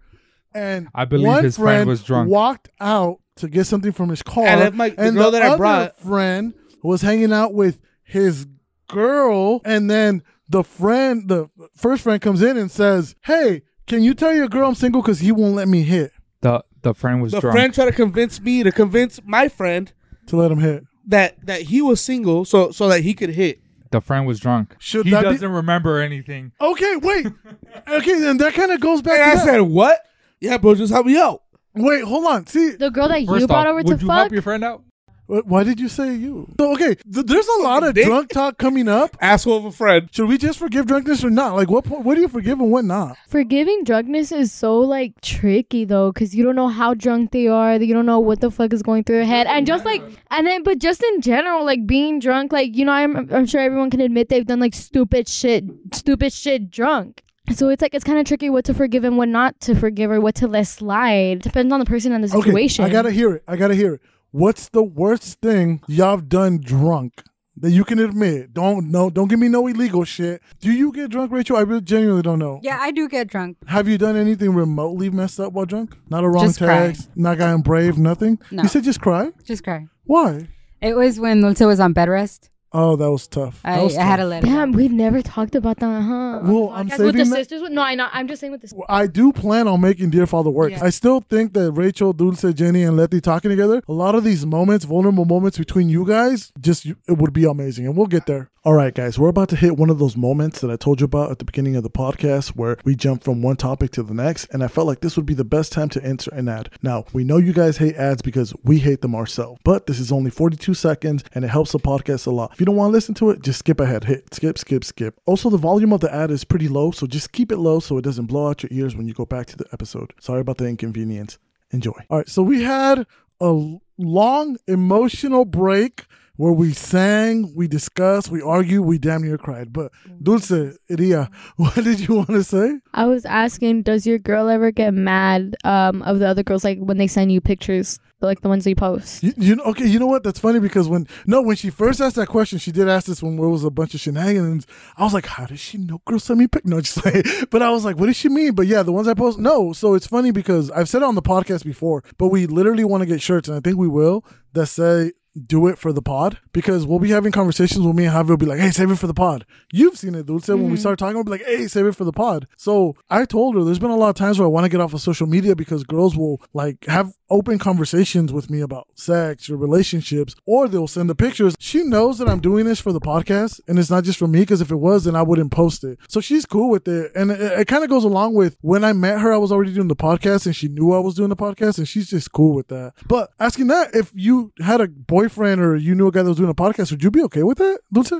and 0.55 0.87
I 0.95 1.05
believe 1.05 1.27
one 1.27 1.43
his 1.43 1.57
friend 1.57 1.87
was 1.87 2.03
drunk. 2.03 2.31
Walked 2.31 2.69
out 2.79 3.19
to 3.37 3.47
get 3.49 3.65
something 3.65 3.91
from 3.91 4.09
his 4.09 4.21
car, 4.23 4.45
And 4.45 4.61
if 4.61 4.73
my- 4.73 4.89
the 4.89 5.01
and 5.01 5.15
girl 5.15 5.31
the 5.31 5.39
that 5.39 5.41
I 5.43 5.47
other 5.49 5.57
brought- 5.57 5.99
friend 5.99 6.53
was 6.83 7.01
hanging 7.01 7.31
out 7.33 7.53
with 7.53 7.79
his 8.03 8.47
girl, 8.87 9.61
and 9.65 9.89
then 9.89 10.23
the 10.49 10.63
friend, 10.63 11.27
the 11.27 11.49
first 11.75 12.03
friend, 12.03 12.21
comes 12.21 12.41
in 12.41 12.57
and 12.57 12.71
says, 12.71 13.15
"Hey, 13.25 13.63
can 13.85 14.03
you 14.03 14.13
tell 14.13 14.33
your 14.33 14.47
girl 14.47 14.69
I'm 14.69 14.75
single 14.75 15.01
because 15.01 15.19
he 15.19 15.31
won't 15.31 15.55
let 15.55 15.67
me 15.67 15.83
hit 15.83 16.11
The 16.41 16.63
the 16.83 16.93
friend 16.93 17.21
was 17.21 17.31
The 17.33 17.41
drunk. 17.41 17.55
friend 17.57 17.73
tried 17.73 17.85
to 17.85 17.91
convince 17.91 18.39
me 18.39 18.63
to 18.63 18.71
convince 18.71 19.19
my 19.25 19.47
friend 19.49 19.91
to 20.27 20.35
let 20.37 20.51
him 20.51 20.59
hit." 20.59 20.83
that 21.09 21.35
that 21.45 21.61
he 21.63 21.81
was 21.81 22.01
single, 22.01 22.43
so 22.45 22.71
so 22.71 22.87
that 22.89 23.01
he 23.01 23.13
could 23.13 23.29
hit. 23.31 23.59
the 23.91 24.01
friend 24.01 24.27
was 24.27 24.39
drunk. 24.41 24.75
Should 24.79 25.05
he 25.05 25.11
that 25.11 25.23
be- 25.23 25.29
doesn't 25.29 25.51
remember 25.51 25.99
anything. 26.01 26.51
Okay, 26.59 26.97
wait. 26.97 27.27
okay, 27.89 28.19
then 28.19 28.37
that 28.39 28.53
kind 28.53 28.71
of 28.71 28.81
goes 28.81 29.01
back. 29.01 29.19
And 29.19 29.23
to 29.23 29.31
I 29.31 29.35
that. 29.35 29.45
said, 29.53 29.61
"What? 29.61 30.01
Yeah, 30.41 30.57
bro, 30.57 30.75
just 30.75 30.91
help 30.91 31.05
me 31.05 31.17
out." 31.17 31.41
Wait, 31.79 32.03
hold 32.03 32.25
on. 32.25 32.47
See, 32.47 32.71
The 32.71 32.89
girl 32.89 33.07
that 33.09 33.25
First 33.25 33.41
you 33.41 33.47
brought 33.47 33.67
off, 33.67 33.71
over 33.71 33.75
would 33.83 33.87
to 33.87 34.01
you 34.01 34.07
fuck. 34.07 34.17
help 34.17 34.31
your 34.31 34.41
friend 34.41 34.63
out? 34.63 34.83
Wh- 35.27 35.45
Why 35.45 35.63
did 35.65 35.77
you 35.77 35.89
say 35.89 36.15
you? 36.15 36.47
So 36.57 36.71
okay, 36.73 36.95
th- 36.95 37.25
there's 37.25 37.47
a 37.59 37.61
lot 37.61 37.83
of 37.83 37.93
dick. 37.95 38.05
drunk 38.05 38.29
talk 38.29 38.57
coming 38.57 38.87
up. 38.87 39.17
Asshole 39.21 39.57
of 39.57 39.65
a 39.65 39.71
friend. 39.73 40.07
Should 40.13 40.29
we 40.29 40.37
just 40.37 40.57
forgive 40.57 40.85
drunkenness 40.87 41.21
or 41.23 41.29
not? 41.29 41.53
Like, 41.53 41.69
what 41.69 41.83
point? 41.83 42.05
What 42.05 42.15
do 42.15 42.21
you 42.21 42.29
forgive 42.29 42.61
and 42.61 42.71
what 42.71 42.85
not? 42.85 43.17
Forgiving 43.27 43.83
drunkenness 43.83 44.31
is 44.31 44.53
so 44.53 44.79
like 44.79 45.19
tricky 45.21 45.83
though, 45.83 46.13
because 46.13 46.33
you 46.33 46.45
don't 46.45 46.55
know 46.55 46.69
how 46.69 46.93
drunk 46.93 47.31
they 47.31 47.47
are. 47.47 47.75
You 47.75 47.93
don't 47.93 48.05
know 48.05 48.19
what 48.19 48.39
the 48.39 48.49
fuck 48.49 48.71
is 48.71 48.81
going 48.81 49.03
through 49.03 49.17
their 49.17 49.25
head, 49.25 49.47
and 49.47 49.67
just 49.67 49.83
like, 49.83 50.01
and 50.31 50.47
then, 50.47 50.63
but 50.63 50.79
just 50.79 51.03
in 51.03 51.19
general, 51.19 51.65
like 51.65 51.85
being 51.85 52.19
drunk, 52.19 52.53
like 52.53 52.73
you 52.77 52.85
know, 52.85 52.93
I'm, 52.93 53.29
I'm 53.33 53.45
sure 53.45 53.59
everyone 53.59 53.89
can 53.89 53.99
admit 53.99 54.29
they've 54.29 54.45
done 54.47 54.61
like 54.61 54.75
stupid 54.75 55.27
shit, 55.27 55.65
stupid 55.93 56.31
shit 56.31 56.71
drunk. 56.71 57.23
So 57.51 57.69
it's 57.69 57.81
like 57.81 57.93
it's 57.93 58.03
kind 58.03 58.19
of 58.19 58.25
tricky 58.25 58.49
what 58.49 58.65
to 58.65 58.73
forgive 58.73 59.03
and 59.03 59.17
what 59.17 59.29
not 59.29 59.59
to 59.61 59.75
forgive 59.75 60.11
or 60.11 60.19
what 60.19 60.35
to 60.35 60.47
let 60.47 60.67
slide. 60.67 61.41
Depends 61.41 61.71
on 61.71 61.79
the 61.79 61.85
person 61.85 62.11
and 62.11 62.23
the 62.23 62.27
situation. 62.27 62.51
Okay, 62.51 62.67
situation. 62.67 62.85
I 62.85 62.89
gotta 62.89 63.11
hear 63.11 63.35
it. 63.35 63.43
I 63.47 63.55
gotta 63.55 63.75
hear 63.75 63.95
it. 63.95 64.01
What's 64.31 64.69
the 64.69 64.83
worst 64.83 65.39
thing 65.41 65.81
y'all 65.87 66.17
done 66.17 66.59
drunk 66.59 67.23
that 67.55 67.71
you 67.71 67.85
can 67.85 67.99
admit? 67.99 68.53
Don't 68.53 68.91
no, 68.91 69.09
don't 69.09 69.29
give 69.29 69.39
me 69.39 69.47
no 69.47 69.65
illegal 69.67 70.03
shit. 70.03 70.41
Do 70.59 70.71
you 70.71 70.91
get 70.91 71.09
drunk, 71.09 71.31
Rachel? 71.31 71.55
I 71.55 71.61
really 71.61 71.81
genuinely 71.81 72.21
don't 72.21 72.39
know. 72.39 72.59
Yeah, 72.61 72.77
I 72.81 72.91
do 72.91 73.07
get 73.07 73.27
drunk. 73.27 73.57
Have 73.67 73.87
you 73.87 73.97
done 73.97 74.17
anything 74.17 74.53
remotely 74.53 75.09
messed 75.09 75.39
up 75.39 75.53
while 75.53 75.65
drunk? 75.65 75.95
Not 76.09 76.25
a 76.25 76.29
wrong 76.29 76.45
Just 76.47 76.59
cry. 76.59 76.87
text, 76.87 77.09
not 77.15 77.37
gotten 77.37 77.61
brave, 77.61 77.97
nothing. 77.97 78.39
No. 78.51 78.63
You 78.63 78.69
said 78.69 78.83
just 78.83 78.99
cry. 78.99 79.31
Just 79.45 79.63
cry. 79.63 79.87
Why? 80.03 80.49
It 80.81 80.95
was 80.95 81.19
when 81.19 81.41
Dulce 81.41 81.61
was 81.61 81.79
on 81.79 81.93
bed 81.93 82.09
rest. 82.09 82.49
Oh, 82.73 82.97
that 82.97 83.09
was 83.09 83.27
tough. 83.27 83.61
That 83.63 83.79
I, 83.79 83.83
was 83.83 83.95
I 83.97 84.01
had 84.03 84.17
to 84.17 84.23
tough. 84.23 84.29
let 84.29 84.43
it 84.43 84.47
Damn, 84.47 84.69
out. 84.71 84.75
we've 84.75 84.91
never 84.91 85.21
talked 85.21 85.55
about 85.55 85.77
that, 85.79 86.01
huh? 86.01 86.39
Well, 86.43 86.69
I'm 86.69 86.89
Podcast 86.89 86.89
with 86.89 87.15
the 87.15 87.25
saving 87.25 87.29
that- 87.29 87.35
sisters. 87.49 87.61
No, 87.69 87.81
I 87.81 87.95
not. 87.95 88.11
I'm 88.13 88.27
just 88.27 88.41
saying 88.41 88.51
with 88.51 88.61
the. 88.61 88.81
I 88.89 89.07
do 89.07 89.31
plan 89.31 89.67
on 89.69 89.79
making 89.79 90.09
Dear 90.09 90.27
Father 90.27 90.49
work. 90.49 90.71
Yeah. 90.71 90.83
I 90.83 90.89
still 90.89 91.21
think 91.21 91.53
that 91.53 91.71
Rachel, 91.71 92.11
Dulce, 92.11 92.53
Jenny, 92.53 92.83
and 92.83 92.97
Letty 92.97 93.21
talking 93.21 93.49
together, 93.49 93.81
a 93.87 93.93
lot 93.93 94.15
of 94.15 94.23
these 94.25 94.45
moments, 94.45 94.83
vulnerable 94.83 95.23
moments 95.25 95.57
between 95.57 95.87
you 95.87 96.05
guys, 96.05 96.51
just 96.59 96.85
it 96.85 96.97
would 97.17 97.31
be 97.33 97.45
amazing. 97.45 97.85
And 97.87 97.95
we'll 97.95 98.07
get 98.07 98.25
there. 98.25 98.49
All 98.65 98.73
right, 98.73 98.93
guys, 98.93 99.17
we're 99.17 99.29
about 99.29 99.49
to 99.49 99.55
hit 99.55 99.77
one 99.77 99.89
of 99.89 99.99
those 99.99 100.17
moments 100.17 100.59
that 100.59 100.71
I 100.71 100.75
told 100.75 100.99
you 100.99 101.05
about 101.05 101.31
at 101.31 101.39
the 101.39 101.45
beginning 101.45 101.77
of 101.77 101.83
the 101.83 101.89
podcast 101.89 102.49
where 102.49 102.77
we 102.83 102.95
jump 102.95 103.23
from 103.23 103.41
one 103.41 103.55
topic 103.55 103.91
to 103.91 104.03
the 104.03 104.15
next. 104.15 104.45
And 104.45 104.63
I 104.63 104.67
felt 104.67 104.87
like 104.87 104.99
this 104.99 105.15
would 105.15 105.27
be 105.27 105.35
the 105.35 105.45
best 105.45 105.71
time 105.71 105.87
to 105.89 106.03
enter 106.03 106.33
an 106.33 106.49
ad. 106.49 106.71
Now, 106.81 107.05
we 107.13 107.23
know 107.23 107.37
you 107.37 107.53
guys 107.53 107.77
hate 107.77 107.95
ads 107.95 108.21
because 108.21 108.53
we 108.63 108.79
hate 108.79 109.01
them 109.01 109.15
ourselves, 109.15 109.61
but 109.63 109.85
this 109.85 109.99
is 109.99 110.11
only 110.11 110.31
42 110.31 110.73
seconds 110.73 111.23
and 111.33 111.45
it 111.45 111.49
helps 111.49 111.71
the 111.71 111.79
podcast 111.79 112.27
a 112.27 112.31
lot. 112.31 112.51
If 112.51 112.59
you 112.59 112.65
don't 112.65 112.75
want 112.75 112.89
to 112.89 112.93
listen 112.93 113.13
to 113.15 113.29
it, 113.29 113.41
just 113.41 113.59
skip 113.59 113.79
ahead. 113.79 114.03
Hit 114.05 114.33
skip, 114.33 114.57
skip, 114.57 114.83
skip. 114.83 115.19
Also, 115.25 115.49
the 115.49 115.57
volume 115.57 115.93
of 115.93 116.01
the 116.01 116.13
ad 116.13 116.31
is 116.31 116.43
pretty 116.43 116.67
low, 116.67 116.91
so 116.91 117.07
just 117.07 117.31
keep 117.31 117.51
it 117.51 117.57
low 117.57 117.79
so 117.79 117.97
it 117.97 118.03
doesn't 118.03 118.25
blow 118.25 118.49
out 118.49 118.63
your 118.63 118.71
ears 118.73 118.95
when 118.95 119.07
you 119.07 119.13
go 119.13 119.25
back 119.25 119.45
to 119.47 119.55
the 119.55 119.65
episode. 119.71 120.13
Sorry 120.19 120.41
about 120.41 120.57
the 120.57 120.65
inconvenience. 120.65 121.37
Enjoy. 121.71 121.93
All 122.09 122.17
right, 122.17 122.27
so 122.27 122.41
we 122.41 122.63
had 122.63 123.05
a 123.39 123.77
long 123.97 124.57
emotional 124.67 125.45
break 125.45 126.05
where 126.37 126.53
we 126.53 126.71
sang, 126.71 127.53
we 127.55 127.67
discussed, 127.67 128.29
we 128.29 128.41
argued, 128.41 128.85
we 128.85 128.97
damn 128.97 129.23
near 129.23 129.37
cried. 129.37 129.73
But 129.73 129.91
Dulce, 130.21 130.77
Iria, 130.89 131.29
what 131.57 131.75
did 131.75 132.07
you 132.07 132.15
want 132.15 132.29
to 132.29 132.43
say? 132.43 132.79
I 132.93 133.05
was 133.05 133.25
asking, 133.25 133.81
does 133.81 134.07
your 134.07 134.19
girl 134.19 134.47
ever 134.47 134.71
get 134.71 134.93
mad 134.93 135.55
um 135.63 136.01
of 136.03 136.19
the 136.19 136.27
other 136.27 136.43
girls 136.43 136.63
like 136.63 136.79
when 136.79 136.97
they 136.97 137.07
send 137.07 137.31
you 137.31 137.41
pictures, 137.41 137.99
like 138.21 138.41
the 138.41 138.49
ones 138.49 138.65
you 138.65 138.75
post? 138.75 139.23
You, 139.23 139.33
you 139.37 139.55
know, 139.55 139.63
okay, 139.63 139.87
you 139.87 139.99
know 139.99 140.07
what? 140.07 140.23
That's 140.23 140.39
funny 140.39 140.59
because 140.59 140.87
when 140.87 141.07
no, 141.25 141.41
when 141.41 141.55
she 141.55 141.69
first 141.69 141.99
asked 141.99 142.15
that 142.15 142.27
question, 142.27 142.59
she 142.59 142.71
did 142.71 142.87
ask 142.87 143.07
this 143.07 143.21
when 143.21 143.35
there 143.35 143.49
was 143.49 143.63
a 143.63 143.71
bunch 143.71 143.95
of 143.95 143.99
shenanigans. 143.99 144.67
I 144.95 145.03
was 145.03 145.13
like, 145.13 145.25
how 145.25 145.45
does 145.47 145.59
she 145.59 145.79
know 145.79 146.01
girls 146.05 146.23
send 146.23 146.39
me 146.39 146.47
pic? 146.47 146.65
No, 146.65 146.79
just 146.81 147.03
like, 147.05 147.25
but 147.49 147.61
I 147.61 147.71
was 147.71 147.83
like, 147.83 147.97
what 147.97 148.05
does 148.05 148.15
she 148.15 148.29
mean? 148.29 148.53
But 148.53 148.67
yeah, 148.67 148.83
the 148.83 148.91
ones 148.91 149.07
I 149.07 149.15
post, 149.15 149.39
no. 149.39 149.73
So 149.73 149.95
it's 149.95 150.07
funny 150.07 150.31
because 150.31 150.69
I've 150.71 150.87
said 150.87 151.01
it 151.01 151.05
on 151.05 151.15
the 151.15 151.21
podcast 151.21 151.65
before, 151.65 152.03
but 152.19 152.27
we 152.27 152.45
literally 152.45 152.83
want 152.83 153.01
to 153.01 153.07
get 153.07 153.21
shirts, 153.21 153.47
and 153.47 153.57
I 153.57 153.59
think 153.59 153.77
we 153.77 153.87
will 153.87 154.23
that 154.53 154.67
say 154.67 155.11
do 155.45 155.67
it 155.67 155.77
for 155.77 155.93
the 155.93 156.01
pod 156.01 156.39
because 156.53 156.85
we'll 156.85 156.99
be 156.99 157.09
having 157.09 157.31
conversations 157.31 157.85
with 157.85 157.95
me 157.95 158.05
and 158.05 158.13
Javi 158.13 158.29
will 158.29 158.37
be 158.37 158.45
like, 158.45 158.59
hey, 158.59 158.71
save 158.71 158.91
it 158.91 158.97
for 158.97 159.07
the 159.07 159.13
pod. 159.13 159.45
You've 159.71 159.97
seen 159.97 160.15
it, 160.15 160.25
Dulce. 160.25 160.47
When 160.47 160.63
we 160.63 160.67
mm-hmm. 160.67 160.75
start 160.77 160.99
talking, 160.99 161.15
we'll 161.15 161.23
be 161.23 161.31
like, 161.31 161.45
hey, 161.45 161.67
save 161.67 161.85
it 161.85 161.95
for 161.95 162.03
the 162.03 162.11
pod. 162.11 162.47
So 162.57 162.95
I 163.09 163.25
told 163.25 163.55
her 163.55 163.63
there's 163.63 163.79
been 163.79 163.89
a 163.89 163.95
lot 163.95 164.09
of 164.09 164.15
times 164.15 164.39
where 164.39 164.45
I 164.45 164.49
want 164.49 164.65
to 164.65 164.69
get 164.69 164.81
off 164.81 164.93
of 164.93 165.01
social 165.01 165.27
media 165.27 165.55
because 165.55 165.83
girls 165.83 166.15
will 166.15 166.41
like 166.53 166.85
have 166.85 167.13
open 167.29 167.59
conversations 167.59 168.31
with 168.31 168.49
me 168.49 168.61
about 168.61 168.87
sex 168.95 169.49
or 169.49 169.57
relationships, 169.57 170.35
or 170.45 170.67
they'll 170.67 170.87
send 170.87 171.09
the 171.09 171.15
pictures. 171.15 171.55
She 171.59 171.83
knows 171.83 172.17
that 172.17 172.29
I'm 172.29 172.39
doing 172.39 172.65
this 172.65 172.79
for 172.79 172.91
the 172.91 172.99
podcast 172.99 173.59
and 173.67 173.79
it's 173.79 173.89
not 173.89 174.03
just 174.03 174.19
for 174.19 174.27
me 174.27 174.41
because 174.41 174.61
if 174.61 174.71
it 174.71 174.75
was, 174.75 175.05
then 175.05 175.15
I 175.15 175.21
wouldn't 175.21 175.51
post 175.51 175.83
it. 175.83 175.99
So 176.07 176.21
she's 176.21 176.45
cool 176.45 176.69
with 176.69 176.87
it. 176.87 177.11
And 177.15 177.31
it, 177.31 177.39
it 177.39 177.67
kind 177.67 177.83
of 177.83 177.89
goes 177.89 178.03
along 178.03 178.33
with 178.33 178.57
when 178.61 178.83
I 178.83 178.93
met 178.93 179.19
her, 179.19 179.33
I 179.33 179.37
was 179.37 179.51
already 179.51 179.73
doing 179.73 179.87
the 179.87 179.95
podcast 179.95 180.45
and 180.45 180.55
she 180.55 180.67
knew 180.67 180.93
I 180.93 180.99
was 180.99 181.15
doing 181.15 181.29
the 181.29 181.35
podcast 181.35 181.77
and 181.77 181.87
she's 181.87 182.09
just 182.09 182.31
cool 182.31 182.53
with 182.53 182.67
that. 182.67 182.93
But 183.07 183.31
asking 183.39 183.67
that, 183.67 183.93
if 183.93 184.11
you 184.13 184.53
had 184.59 184.81
a 184.81 184.87
boyfriend 184.87 185.61
or 185.61 185.75
you 185.75 185.95
knew 185.95 186.07
a 186.07 186.11
guy 186.11 186.23
that 186.23 186.29
was 186.29 186.37
doing 186.37 186.49
a 186.49 186.55
podcast, 186.55 186.91
would 186.91 187.03
you 187.03 187.11
be 187.11 187.23
okay 187.23 187.43
with 187.43 187.57
that, 187.57 187.79
Dulce? 187.93 188.13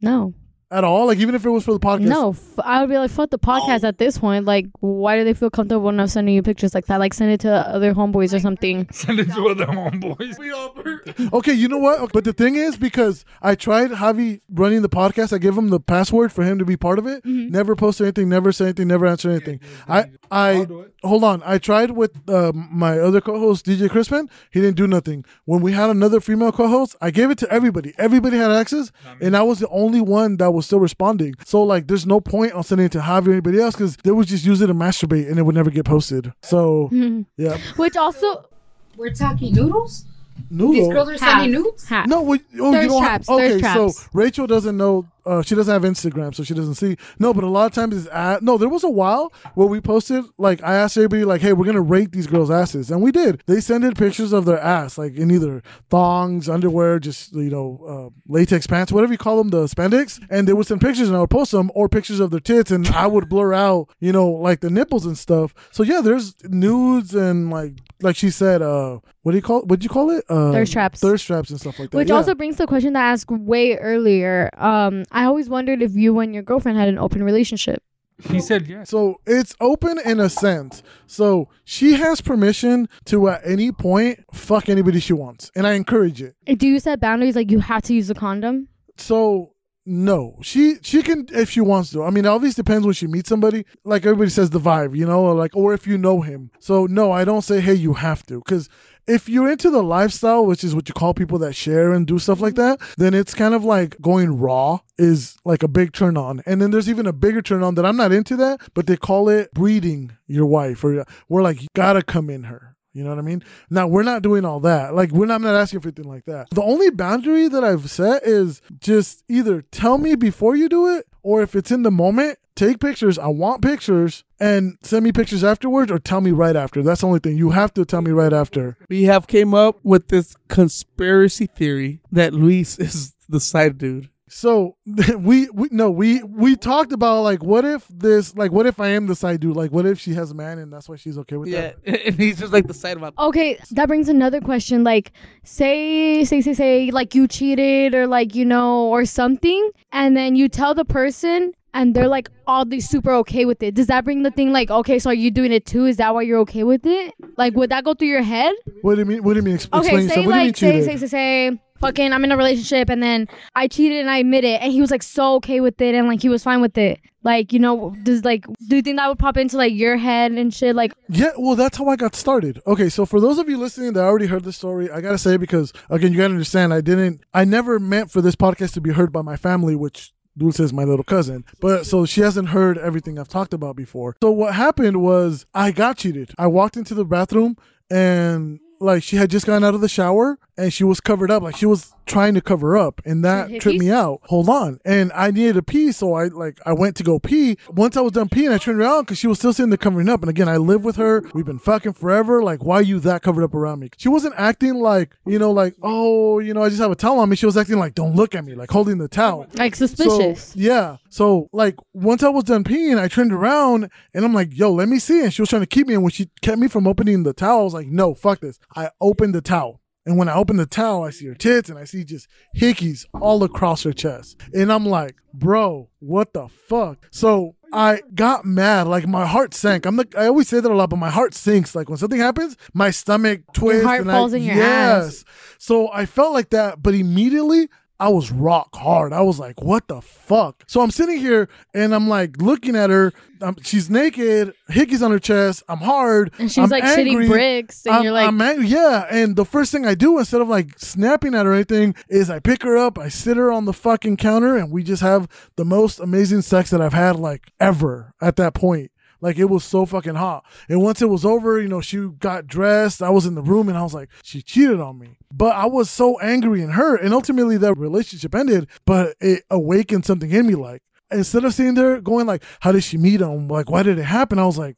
No, 0.00 0.34
At 0.74 0.82
all? 0.82 1.06
Like 1.06 1.18
even 1.18 1.36
if 1.36 1.44
it 1.46 1.50
was 1.50 1.64
for 1.64 1.72
the 1.72 1.78
podcast? 1.78 2.08
no. 2.08 2.30
F- 2.30 2.58
I 2.64 2.80
would 2.80 2.90
be 2.90 2.98
like, 2.98 3.10
fuck 3.10 3.30
the 3.30 3.38
podcast 3.38 3.84
at 3.84 3.98
this 3.98 4.18
point. 4.18 4.44
Like, 4.44 4.66
why 4.80 5.16
do 5.16 5.22
they 5.24 5.34
feel 5.34 5.50
comfortable 5.50 5.88
enough 5.88 6.10
sending 6.10 6.34
you 6.34 6.42
pictures 6.42 6.74
like 6.74 6.86
that? 6.86 6.98
Like, 6.98 7.14
send 7.14 7.30
it 7.30 7.40
to 7.40 7.52
other 7.52 7.94
homeboys 7.94 8.34
or 8.34 8.40
something. 8.40 8.88
Send 8.92 9.20
it 9.20 9.30
to 9.32 9.48
other 9.48 9.66
homeboys. 9.66 11.32
Okay, 11.32 11.52
you 11.52 11.68
know 11.68 11.78
what? 11.78 12.12
But 12.12 12.24
the 12.24 12.32
thing 12.32 12.56
is, 12.56 12.76
because 12.76 13.24
I 13.40 13.54
tried 13.54 13.90
Javi 13.92 14.40
running 14.50 14.82
the 14.82 14.88
podcast, 14.88 15.32
I 15.32 15.38
gave 15.38 15.56
him 15.56 15.68
the 15.68 15.78
password 15.80 16.32
for 16.32 16.42
him 16.42 16.58
to 16.58 16.64
be 16.64 16.76
part 16.76 16.98
of 16.98 17.06
it. 17.06 17.22
Mm-hmm. 17.22 17.52
Never 17.52 17.76
post 17.76 18.00
anything, 18.00 18.28
never 18.28 18.50
say 18.50 18.66
anything, 18.66 18.88
never 18.88 19.06
answer 19.06 19.30
anything. 19.30 19.60
I, 19.88 20.10
I 20.30 20.66
hold 21.04 21.24
on. 21.24 21.42
I 21.44 21.58
tried 21.58 21.92
with 21.92 22.12
uh, 22.28 22.52
my 22.54 22.98
other 22.98 23.20
co-host 23.20 23.66
DJ 23.66 23.88
Crispin. 23.90 24.28
He 24.50 24.60
didn't 24.60 24.76
do 24.76 24.86
nothing. 24.86 25.24
When 25.44 25.60
we 25.60 25.72
had 25.72 25.90
another 25.90 26.20
female 26.20 26.52
co-host, 26.52 26.96
I 27.00 27.10
gave 27.10 27.30
it 27.30 27.38
to 27.38 27.50
everybody. 27.50 27.94
Everybody 27.98 28.36
had 28.38 28.50
access, 28.50 28.90
and 29.20 29.36
I 29.36 29.42
was 29.42 29.58
the 29.60 29.68
only 29.68 30.00
one 30.00 30.36
that 30.38 30.52
was 30.52 30.66
still 30.66 30.80
responding. 30.80 31.34
So 31.44 31.62
like, 31.62 31.86
there's 31.86 32.06
no 32.06 32.20
point 32.20 32.52
on 32.52 32.64
sending 32.64 32.86
it 32.86 32.92
to 32.92 32.98
Javi 33.00 33.28
or 33.28 33.32
anybody 33.32 33.60
else 33.60 33.74
because 33.74 33.96
they 33.98 34.10
would 34.10 34.26
just 34.26 34.44
use 34.44 34.60
it 34.60 34.66
to 34.68 34.74
masturbate, 34.74 35.28
and 35.28 35.38
it 35.38 35.42
would 35.42 35.54
never 35.54 35.70
get 35.70 35.84
posted. 35.84 36.32
So 36.42 36.90
yeah, 37.36 37.58
Which 37.76 37.96
also 37.96 38.48
We're 38.96 39.12
talking 39.12 39.54
noodles? 39.54 40.06
noodle. 40.50 40.72
These 40.72 40.88
girls 40.92 41.08
are 41.10 41.18
sending 41.18 41.52
nudes? 41.52 41.84
half. 41.86 42.06
No, 42.06 42.22
we, 42.22 42.40
oh, 42.60 42.80
you 42.80 42.88
don't 42.88 43.02
traps, 43.02 43.28
have, 43.28 43.38
okay. 43.38 43.60
thirst 43.60 43.98
So. 43.98 44.08
Rachel 44.12 44.46
doesn't 44.46 44.76
know. 44.76 45.06
Uh, 45.26 45.42
she 45.42 45.54
doesn't 45.54 45.72
have 45.72 45.82
Instagram, 45.90 46.34
so 46.34 46.42
she 46.42 46.54
doesn't 46.54 46.74
see. 46.74 46.96
No, 47.18 47.32
but 47.32 47.44
a 47.44 47.48
lot 47.48 47.66
of 47.66 47.72
times 47.72 47.96
it's 47.96 48.08
ad. 48.08 48.42
No, 48.42 48.58
there 48.58 48.68
was 48.68 48.84
a 48.84 48.90
while 48.90 49.32
where 49.54 49.66
we 49.66 49.80
posted 49.80 50.24
like 50.38 50.62
I 50.62 50.74
asked 50.74 50.96
everybody 50.96 51.24
like, 51.24 51.40
"Hey, 51.40 51.52
we're 51.52 51.66
gonna 51.66 51.80
rate 51.80 52.12
these 52.12 52.26
girls' 52.26 52.50
asses," 52.50 52.90
and 52.90 53.02
we 53.02 53.10
did. 53.12 53.42
They 53.46 53.60
sent 53.60 53.84
in 53.84 53.94
pictures 53.94 54.32
of 54.32 54.44
their 54.44 54.60
ass, 54.60 54.98
like 54.98 55.14
in 55.14 55.30
either 55.30 55.62
thongs, 55.90 56.48
underwear, 56.48 56.98
just 56.98 57.32
you 57.32 57.50
know, 57.50 57.80
uh, 57.86 58.20
latex 58.32 58.66
pants, 58.66 58.92
whatever 58.92 59.12
you 59.12 59.18
call 59.18 59.38
them, 59.38 59.50
the 59.50 59.66
spandex, 59.66 60.20
and 60.30 60.46
they 60.46 60.52
would 60.52 60.66
send 60.66 60.80
pictures, 60.80 61.08
and 61.08 61.16
I 61.16 61.20
would 61.20 61.30
post 61.30 61.52
them 61.52 61.70
or 61.74 61.88
pictures 61.88 62.20
of 62.20 62.30
their 62.30 62.40
tits, 62.40 62.70
and 62.70 62.86
I 62.88 63.06
would 63.06 63.28
blur 63.28 63.54
out, 63.54 63.88
you 64.00 64.12
know, 64.12 64.28
like 64.28 64.60
the 64.60 64.70
nipples 64.70 65.06
and 65.06 65.16
stuff. 65.16 65.54
So 65.70 65.82
yeah, 65.82 66.00
there's 66.00 66.34
nudes 66.44 67.14
and 67.14 67.50
like 67.50 67.78
like 68.02 68.16
she 68.16 68.30
said, 68.30 68.62
uh, 68.62 69.00
what 69.22 69.32
do 69.32 69.38
you 69.38 69.42
call? 69.42 69.62
What'd 69.62 69.82
you 69.82 69.90
call 69.90 70.10
it? 70.10 70.24
Uh, 70.28 70.52
Thirst 70.52 70.72
traps. 70.72 71.00
Thirst 71.00 71.26
traps 71.26 71.50
and 71.50 71.58
stuff 71.58 71.78
like 71.78 71.90
that. 71.90 71.96
Which 71.96 72.08
yeah. 72.08 72.14
also 72.14 72.34
brings 72.34 72.56
the 72.56 72.66
question 72.66 72.92
that 72.92 73.02
I 73.02 73.12
asked 73.12 73.30
way 73.30 73.76
earlier. 73.76 74.50
Um, 74.58 75.04
I 75.14 75.24
always 75.24 75.48
wondered 75.48 75.80
if 75.80 75.94
you 75.94 76.18
and 76.18 76.34
your 76.34 76.42
girlfriend 76.42 76.76
had 76.76 76.88
an 76.88 76.98
open 76.98 77.22
relationship. 77.22 77.82
He 78.30 78.40
said 78.40 78.66
yes. 78.66 78.90
So 78.90 79.20
it's 79.26 79.54
open 79.60 79.98
in 80.04 80.20
a 80.20 80.28
sense. 80.28 80.82
So 81.06 81.48
she 81.64 81.94
has 81.94 82.20
permission 82.20 82.88
to 83.06 83.28
at 83.28 83.40
any 83.44 83.72
point 83.72 84.24
fuck 84.32 84.68
anybody 84.68 85.00
she 85.00 85.12
wants, 85.12 85.50
and 85.54 85.66
I 85.66 85.72
encourage 85.72 86.20
it. 86.20 86.34
Do 86.58 86.66
you 86.68 86.80
set 86.80 87.00
boundaries 87.00 87.36
like 87.36 87.50
you 87.50 87.60
have 87.60 87.82
to 87.82 87.94
use 87.94 88.10
a 88.10 88.14
condom? 88.14 88.68
So 88.96 89.53
no. 89.86 90.38
She 90.42 90.76
she 90.82 91.02
can 91.02 91.26
if 91.32 91.50
she 91.50 91.60
wants 91.60 91.90
to. 91.90 92.02
I 92.04 92.10
mean, 92.10 92.24
it 92.24 92.28
always 92.28 92.54
depends 92.54 92.86
when 92.86 92.94
she 92.94 93.06
meets 93.06 93.28
somebody. 93.28 93.64
Like 93.84 94.04
everybody 94.06 94.30
says, 94.30 94.50
the 94.50 94.60
vibe, 94.60 94.96
you 94.96 95.06
know, 95.06 95.20
or 95.20 95.34
like 95.34 95.54
or 95.54 95.74
if 95.74 95.86
you 95.86 95.98
know 95.98 96.20
him. 96.22 96.50
So 96.58 96.86
no, 96.86 97.12
I 97.12 97.24
don't 97.24 97.42
say 97.42 97.60
hey, 97.60 97.74
you 97.74 97.94
have 97.94 98.24
to, 98.26 98.38
because 98.38 98.68
if 99.06 99.28
you're 99.28 99.50
into 99.50 99.70
the 99.70 99.82
lifestyle, 99.82 100.46
which 100.46 100.64
is 100.64 100.74
what 100.74 100.88
you 100.88 100.94
call 100.94 101.12
people 101.12 101.38
that 101.38 101.52
share 101.52 101.92
and 101.92 102.06
do 102.06 102.18
stuff 102.18 102.40
like 102.40 102.54
that, 102.54 102.80
then 102.96 103.12
it's 103.12 103.34
kind 103.34 103.54
of 103.54 103.64
like 103.64 104.00
going 104.00 104.38
raw 104.38 104.78
is 104.96 105.36
like 105.44 105.62
a 105.62 105.68
big 105.68 105.92
turn 105.92 106.16
on. 106.16 106.42
And 106.46 106.62
then 106.62 106.70
there's 106.70 106.88
even 106.88 107.06
a 107.06 107.12
bigger 107.12 107.42
turn 107.42 107.62
on 107.62 107.74
that 107.74 107.84
I'm 107.84 107.96
not 107.96 108.12
into 108.12 108.36
that, 108.36 108.60
but 108.72 108.86
they 108.86 108.96
call 108.96 109.28
it 109.28 109.52
breeding 109.52 110.16
your 110.26 110.46
wife 110.46 110.82
or 110.84 111.04
we're 111.28 111.42
like, 111.42 111.60
you 111.60 111.68
gotta 111.74 112.02
come 112.02 112.30
in 112.30 112.44
her. 112.44 112.76
You 112.94 113.02
know 113.02 113.10
what 113.10 113.18
I 113.18 113.22
mean? 113.22 113.42
Now 113.70 113.88
we're 113.88 114.04
not 114.04 114.22
doing 114.22 114.44
all 114.44 114.60
that. 114.60 114.94
Like 114.94 115.10
we're 115.10 115.26
not, 115.26 115.34
I'm 115.34 115.42
not 115.42 115.56
asking 115.56 115.80
for 115.80 115.88
anything 115.88 116.08
like 116.08 116.24
that. 116.26 116.48
The 116.50 116.62
only 116.62 116.90
boundary 116.90 117.48
that 117.48 117.64
I've 117.64 117.90
set 117.90 118.22
is 118.22 118.62
just 118.78 119.24
either 119.28 119.62
tell 119.62 119.98
me 119.98 120.14
before 120.14 120.54
you 120.54 120.68
do 120.68 120.96
it, 120.96 121.06
or 121.22 121.42
if 121.42 121.56
it's 121.56 121.72
in 121.72 121.82
the 121.82 121.90
moment, 121.90 122.38
take 122.54 122.78
pictures. 122.78 123.18
I 123.18 123.26
want 123.26 123.62
pictures 123.62 124.22
and 124.38 124.78
send 124.82 125.02
me 125.04 125.10
pictures 125.10 125.42
afterwards, 125.42 125.90
or 125.90 125.98
tell 125.98 126.20
me 126.20 126.30
right 126.30 126.54
after. 126.54 126.82
That's 126.82 127.00
the 127.00 127.08
only 127.08 127.18
thing. 127.18 127.36
You 127.36 127.50
have 127.50 127.74
to 127.74 127.84
tell 127.84 128.00
me 128.00 128.12
right 128.12 128.32
after. 128.32 128.76
We 128.88 129.04
have 129.04 129.26
came 129.26 129.54
up 129.54 129.80
with 129.82 130.08
this 130.08 130.36
conspiracy 130.48 131.46
theory 131.46 132.00
that 132.12 132.32
Luis 132.32 132.78
is 132.78 133.14
the 133.28 133.40
side 133.40 133.76
dude. 133.76 134.08
So 134.36 134.74
we, 135.16 135.48
we 135.50 135.68
no 135.70 135.92
we 135.92 136.20
we 136.24 136.56
talked 136.56 136.92
about 136.92 137.22
like 137.22 137.44
what 137.44 137.64
if 137.64 137.86
this 137.88 138.34
like 138.34 138.50
what 138.50 138.66
if 138.66 138.80
I 138.80 138.88
am 138.88 139.06
the 139.06 139.14
side 139.14 139.38
dude 139.38 139.54
like 139.54 139.70
what 139.70 139.86
if 139.86 140.00
she 140.00 140.12
has 140.14 140.32
a 140.32 140.34
man 140.34 140.58
and 140.58 140.72
that's 140.72 140.88
why 140.88 140.96
she's 140.96 141.16
okay 141.18 141.36
with 141.36 141.50
Yeah, 141.50 141.70
that. 141.84 142.06
and 142.06 142.16
he's 142.16 142.40
just 142.40 142.52
like 142.52 142.66
the 142.66 142.74
side 142.74 142.96
about. 142.96 143.14
Okay, 143.18 143.56
that 143.70 143.86
brings 143.86 144.08
another 144.08 144.40
question. 144.40 144.82
Like, 144.82 145.12
say, 145.44 146.24
say, 146.24 146.40
say, 146.40 146.52
say, 146.52 146.90
like 146.90 147.14
you 147.14 147.28
cheated 147.28 147.94
or 147.94 148.08
like 148.08 148.34
you 148.34 148.44
know 148.44 148.88
or 148.88 149.04
something, 149.04 149.70
and 149.92 150.16
then 150.16 150.34
you 150.34 150.48
tell 150.48 150.74
the 150.74 150.84
person, 150.84 151.52
and 151.72 151.94
they're 151.94 152.08
like 152.08 152.28
oddly 152.48 152.80
super 152.80 153.12
okay 153.22 153.44
with 153.44 153.62
it. 153.62 153.76
Does 153.76 153.86
that 153.86 154.04
bring 154.04 154.24
the 154.24 154.32
thing 154.32 154.52
like, 154.52 154.68
okay, 154.68 154.98
so 154.98 155.10
are 155.10 155.14
you 155.14 155.30
doing 155.30 155.52
it 155.52 155.64
too? 155.64 155.84
Is 155.86 155.98
that 155.98 156.12
why 156.12 156.22
you're 156.22 156.40
okay 156.40 156.64
with 156.64 156.84
it? 156.86 157.14
Like, 157.36 157.54
would 157.54 157.70
that 157.70 157.84
go 157.84 157.94
through 157.94 158.08
your 158.08 158.22
head? 158.22 158.52
What 158.82 158.96
do 158.96 159.02
you 159.02 159.06
mean? 159.06 159.22
What 159.22 159.34
do 159.34 159.38
you 159.38 159.44
mean? 159.44 159.54
Ex- 159.54 159.68
Okay, 159.72 159.78
explain 159.78 160.08
say 160.08 160.22
yourself. 160.22 160.26
What 160.26 160.32
do 160.32 160.38
you 160.38 160.44
mean 160.44 160.46
like, 160.48 160.56
say, 160.56 160.80
say, 160.82 160.96
say, 160.96 161.06
say, 161.06 161.60
fucking, 161.84 162.12
I'm 162.12 162.24
in 162.24 162.32
a 162.32 162.36
relationship, 162.36 162.88
and 162.88 163.02
then 163.02 163.28
I 163.54 163.68
cheated 163.68 164.00
and 164.00 164.10
I 164.10 164.18
admit 164.18 164.44
it, 164.44 164.60
and 164.62 164.72
he 164.72 164.80
was 164.80 164.90
like 164.90 165.02
so 165.02 165.34
okay 165.36 165.60
with 165.60 165.80
it, 165.80 165.94
and 165.94 166.08
like 166.08 166.22
he 166.22 166.28
was 166.28 166.42
fine 166.42 166.60
with 166.60 166.76
it. 166.78 167.00
Like, 167.22 167.54
you 167.54 167.58
know, 167.58 167.94
does 168.02 168.22
like, 168.22 168.44
do 168.68 168.76
you 168.76 168.82
think 168.82 168.98
that 168.98 169.08
would 169.08 169.18
pop 169.18 169.38
into 169.38 169.56
like 169.56 169.72
your 169.72 169.96
head 169.96 170.32
and 170.32 170.52
shit? 170.52 170.76
Like, 170.76 170.92
Yeah, 171.08 171.30
well, 171.38 171.56
that's 171.56 171.78
how 171.78 171.88
I 171.88 171.96
got 171.96 172.14
started. 172.14 172.60
Okay, 172.66 172.90
so 172.90 173.06
for 173.06 173.18
those 173.18 173.38
of 173.38 173.48
you 173.48 173.56
listening 173.56 173.94
that 173.94 174.04
already 174.04 174.26
heard 174.26 174.44
the 174.44 174.52
story, 174.52 174.90
I 174.90 175.00
gotta 175.00 175.16
say 175.16 175.38
because 175.38 175.72
again, 175.88 176.12
you 176.12 176.18
gotta 176.18 176.34
understand, 176.34 176.74
I 176.74 176.82
didn't, 176.82 177.22
I 177.32 177.46
never 177.46 177.78
meant 177.80 178.10
for 178.10 178.20
this 178.20 178.36
podcast 178.36 178.74
to 178.74 178.82
be 178.82 178.92
heard 178.92 179.10
by 179.10 179.22
my 179.22 179.36
family, 179.36 179.74
which 179.74 180.12
Dulce 180.36 180.60
is 180.60 180.72
my 180.72 180.84
little 180.84 181.04
cousin. 181.04 181.44
But 181.60 181.86
so 181.86 182.04
she 182.04 182.20
hasn't 182.20 182.48
heard 182.50 182.76
everything 182.76 183.18
I've 183.18 183.28
talked 183.28 183.54
about 183.54 183.74
before. 183.74 184.16
So 184.22 184.30
what 184.30 184.54
happened 184.54 185.00
was 185.00 185.46
I 185.54 185.70
got 185.70 185.96
cheated. 185.96 186.32
I 186.36 186.46
walked 186.48 186.76
into 186.76 186.94
the 186.94 187.04
bathroom 187.06 187.56
and 187.90 188.60
like 188.80 189.02
she 189.02 189.16
had 189.16 189.30
just 189.30 189.46
gotten 189.46 189.64
out 189.64 189.74
of 189.74 189.80
the 189.80 189.88
shower 189.88 190.38
and 190.56 190.72
she 190.72 190.84
was 190.84 191.00
covered 191.00 191.30
up 191.30 191.42
like 191.42 191.56
she 191.56 191.66
was 191.66 191.92
trying 192.06 192.34
to 192.34 192.40
cover 192.40 192.76
up 192.76 193.00
and 193.04 193.24
that 193.24 193.48
Hickeys? 193.48 193.60
tripped 193.60 193.78
me 193.78 193.90
out 193.90 194.20
hold 194.24 194.48
on 194.48 194.78
and 194.84 195.10
i 195.14 195.30
needed 195.30 195.54
to 195.54 195.62
pee 195.62 195.90
so 195.90 196.14
i 196.14 196.24
like 196.26 196.60
i 196.66 196.72
went 196.72 196.96
to 196.96 197.02
go 197.02 197.18
pee 197.18 197.56
once 197.68 197.96
i 197.96 198.00
was 198.00 198.12
done 198.12 198.28
peeing 198.28 198.52
i 198.52 198.58
turned 198.58 198.78
around 198.78 199.02
because 199.02 199.18
she 199.18 199.26
was 199.26 199.38
still 199.38 199.52
sitting 199.52 199.70
there 199.70 199.78
covering 199.78 200.08
up 200.08 200.20
and 200.20 200.30
again 200.30 200.48
i 200.48 200.56
live 200.56 200.84
with 200.84 200.96
her 200.96 201.22
we've 201.32 201.46
been 201.46 201.58
fucking 201.58 201.94
forever 201.94 202.42
like 202.42 202.62
why 202.62 202.76
are 202.76 202.82
you 202.82 203.00
that 203.00 203.22
covered 203.22 203.42
up 203.42 203.54
around 203.54 203.80
me 203.80 203.88
she 203.96 204.08
wasn't 204.08 204.34
acting 204.36 204.74
like 204.74 205.16
you 205.26 205.38
know 205.38 205.50
like 205.50 205.74
oh 205.82 206.38
you 206.38 206.52
know 206.52 206.62
i 206.62 206.68
just 206.68 206.80
have 206.80 206.90
a 206.90 206.96
towel 206.96 207.18
on 207.18 207.28
me 207.28 207.36
she 207.36 207.46
was 207.46 207.56
acting 207.56 207.78
like 207.78 207.94
don't 207.94 208.14
look 208.14 208.34
at 208.34 208.44
me 208.44 208.54
like 208.54 208.70
holding 208.70 208.98
the 208.98 209.08
towel 209.08 209.46
like 209.56 209.74
so, 209.74 209.86
suspicious. 209.86 210.54
yeah. 210.56 210.96
So 211.08 211.48
like 211.52 211.76
once 211.92 212.22
I 212.22 212.28
was 212.28 212.44
done 212.44 212.64
peeing, 212.64 212.98
I 212.98 213.08
turned 213.08 213.32
around 213.32 213.90
and 214.12 214.24
I'm 214.24 214.34
like, 214.34 214.56
yo, 214.56 214.72
let 214.72 214.88
me 214.88 214.98
see. 214.98 215.22
And 215.22 215.32
she 215.32 215.42
was 215.42 215.48
trying 215.48 215.62
to 215.62 215.66
keep 215.66 215.86
me. 215.86 215.94
And 215.94 216.02
when 216.02 216.12
she 216.12 216.30
kept 216.42 216.58
me 216.58 216.68
from 216.68 216.86
opening 216.86 217.22
the 217.22 217.32
towel, 217.32 217.60
I 217.60 217.64
was 217.64 217.74
like, 217.74 217.86
no, 217.86 218.14
fuck 218.14 218.40
this. 218.40 218.58
I 218.74 218.90
opened 219.00 219.34
the 219.34 219.40
towel. 219.40 219.80
And 220.06 220.18
when 220.18 220.28
I 220.28 220.34
open 220.34 220.56
the 220.56 220.66
towel, 220.66 221.02
I 221.02 221.10
see 221.10 221.26
her 221.26 221.34
tits 221.34 221.70
and 221.70 221.78
I 221.78 221.84
see 221.84 222.04
just 222.04 222.28
hickeys 222.56 223.06
all 223.20 223.42
across 223.42 223.84
her 223.84 223.92
chest. 223.92 224.40
And 224.52 224.70
I'm 224.70 224.84
like, 224.84 225.16
bro, 225.32 225.88
what 226.00 226.34
the 226.34 226.48
fuck? 226.48 227.06
So 227.10 227.56
I 227.72 228.02
got 228.14 228.44
mad. 228.44 228.86
Like 228.86 229.06
my 229.06 229.26
heart 229.26 229.54
sank. 229.54 229.86
I'm 229.86 229.96
like, 229.96 230.14
I 230.14 230.26
always 230.26 230.48
say 230.48 230.60
that 230.60 230.70
a 230.70 230.74
lot, 230.74 230.90
but 230.90 230.96
my 230.96 231.10
heart 231.10 231.34
sinks. 231.34 231.74
Like 231.74 231.88
when 231.88 231.96
something 231.96 232.20
happens, 232.20 232.56
my 232.74 232.90
stomach 232.90 233.42
twists. 233.54 233.80
Your 233.80 233.88
heart 233.88 234.00
and 234.02 234.10
falls 234.10 234.34
I, 234.34 234.36
in 234.36 234.42
your 234.42 234.56
yes. 234.56 235.06
ass. 235.06 235.24
So 235.58 235.90
I 235.90 236.04
felt 236.04 236.34
like 236.34 236.50
that, 236.50 236.82
but 236.82 236.94
immediately 236.94 237.68
I 238.00 238.08
was 238.08 238.32
rock 238.32 238.74
hard. 238.74 239.12
I 239.12 239.22
was 239.22 239.38
like, 239.38 239.62
what 239.62 239.86
the 239.86 240.00
fuck? 240.00 240.64
So 240.66 240.80
I'm 240.80 240.90
sitting 240.90 241.18
here 241.18 241.48
and 241.72 241.94
I'm 241.94 242.08
like 242.08 242.38
looking 242.38 242.74
at 242.74 242.90
her. 242.90 243.12
Um, 243.40 243.56
she's 243.62 243.88
naked, 243.88 244.52
hickeys 244.70 245.02
on 245.02 245.10
her 245.10 245.18
chest. 245.18 245.62
I'm 245.68 245.78
hard. 245.78 246.32
And 246.38 246.50
she's 246.50 246.64
I'm 246.64 246.70
like 246.70 246.82
angry. 246.82 247.26
shitting 247.26 247.28
bricks, 247.28 247.86
and 247.86 247.94
I'm, 247.94 248.02
you're 248.02 248.12
like, 248.12 248.26
I'm 248.26 248.40
angry. 248.40 248.66
Yeah. 248.66 249.06
And 249.10 249.36
the 249.36 249.44
first 249.44 249.70
thing 249.70 249.86
I 249.86 249.94
do 249.94 250.18
instead 250.18 250.40
of 250.40 250.48
like 250.48 250.78
snapping 250.78 251.34
at 251.34 251.46
her 251.46 251.52
or 251.52 251.54
anything 251.54 251.94
is 252.08 252.30
I 252.30 252.40
pick 252.40 252.62
her 252.62 252.76
up, 252.76 252.98
I 252.98 253.08
sit 253.08 253.36
her 253.36 253.52
on 253.52 253.64
the 253.64 253.72
fucking 253.72 254.16
counter, 254.16 254.56
and 254.56 254.72
we 254.72 254.82
just 254.82 255.02
have 255.02 255.28
the 255.56 255.64
most 255.64 256.00
amazing 256.00 256.42
sex 256.42 256.70
that 256.70 256.80
I've 256.80 256.94
had 256.94 257.16
like 257.16 257.52
ever 257.60 258.14
at 258.20 258.36
that 258.36 258.54
point. 258.54 258.90
Like 259.20 259.38
it 259.38 259.46
was 259.46 259.64
so 259.64 259.86
fucking 259.86 260.16
hot. 260.16 260.44
And 260.68 260.82
once 260.82 261.00
it 261.00 261.08
was 261.08 261.24
over, 261.24 261.60
you 261.60 261.68
know, 261.68 261.80
she 261.80 262.08
got 262.18 262.46
dressed. 262.46 263.02
I 263.02 263.08
was 263.08 263.24
in 263.24 263.34
the 263.34 263.42
room 263.42 263.68
and 263.70 263.78
I 263.78 263.82
was 263.82 263.94
like, 263.94 264.10
she 264.22 264.42
cheated 264.42 264.80
on 264.80 264.98
me. 264.98 265.16
But 265.36 265.56
I 265.56 265.66
was 265.66 265.90
so 265.90 266.18
angry 266.20 266.62
and 266.62 266.72
hurt. 266.72 267.02
And 267.02 267.12
ultimately 267.12 267.56
that 267.58 267.74
relationship 267.74 268.34
ended, 268.34 268.68
but 268.86 269.16
it 269.20 269.42
awakened 269.50 270.06
something 270.06 270.30
in 270.30 270.46
me. 270.46 270.54
Like 270.54 270.82
instead 271.10 271.44
of 271.44 271.54
sitting 271.54 271.74
there 271.74 272.00
going 272.00 272.26
like, 272.26 272.44
how 272.60 272.70
did 272.70 272.84
she 272.84 272.96
meet 272.96 273.20
him? 273.20 273.48
Like, 273.48 273.68
why 273.68 273.82
did 273.82 273.98
it 273.98 274.04
happen? 274.04 274.38
I 274.38 274.46
was 274.46 274.58
like, 274.58 274.76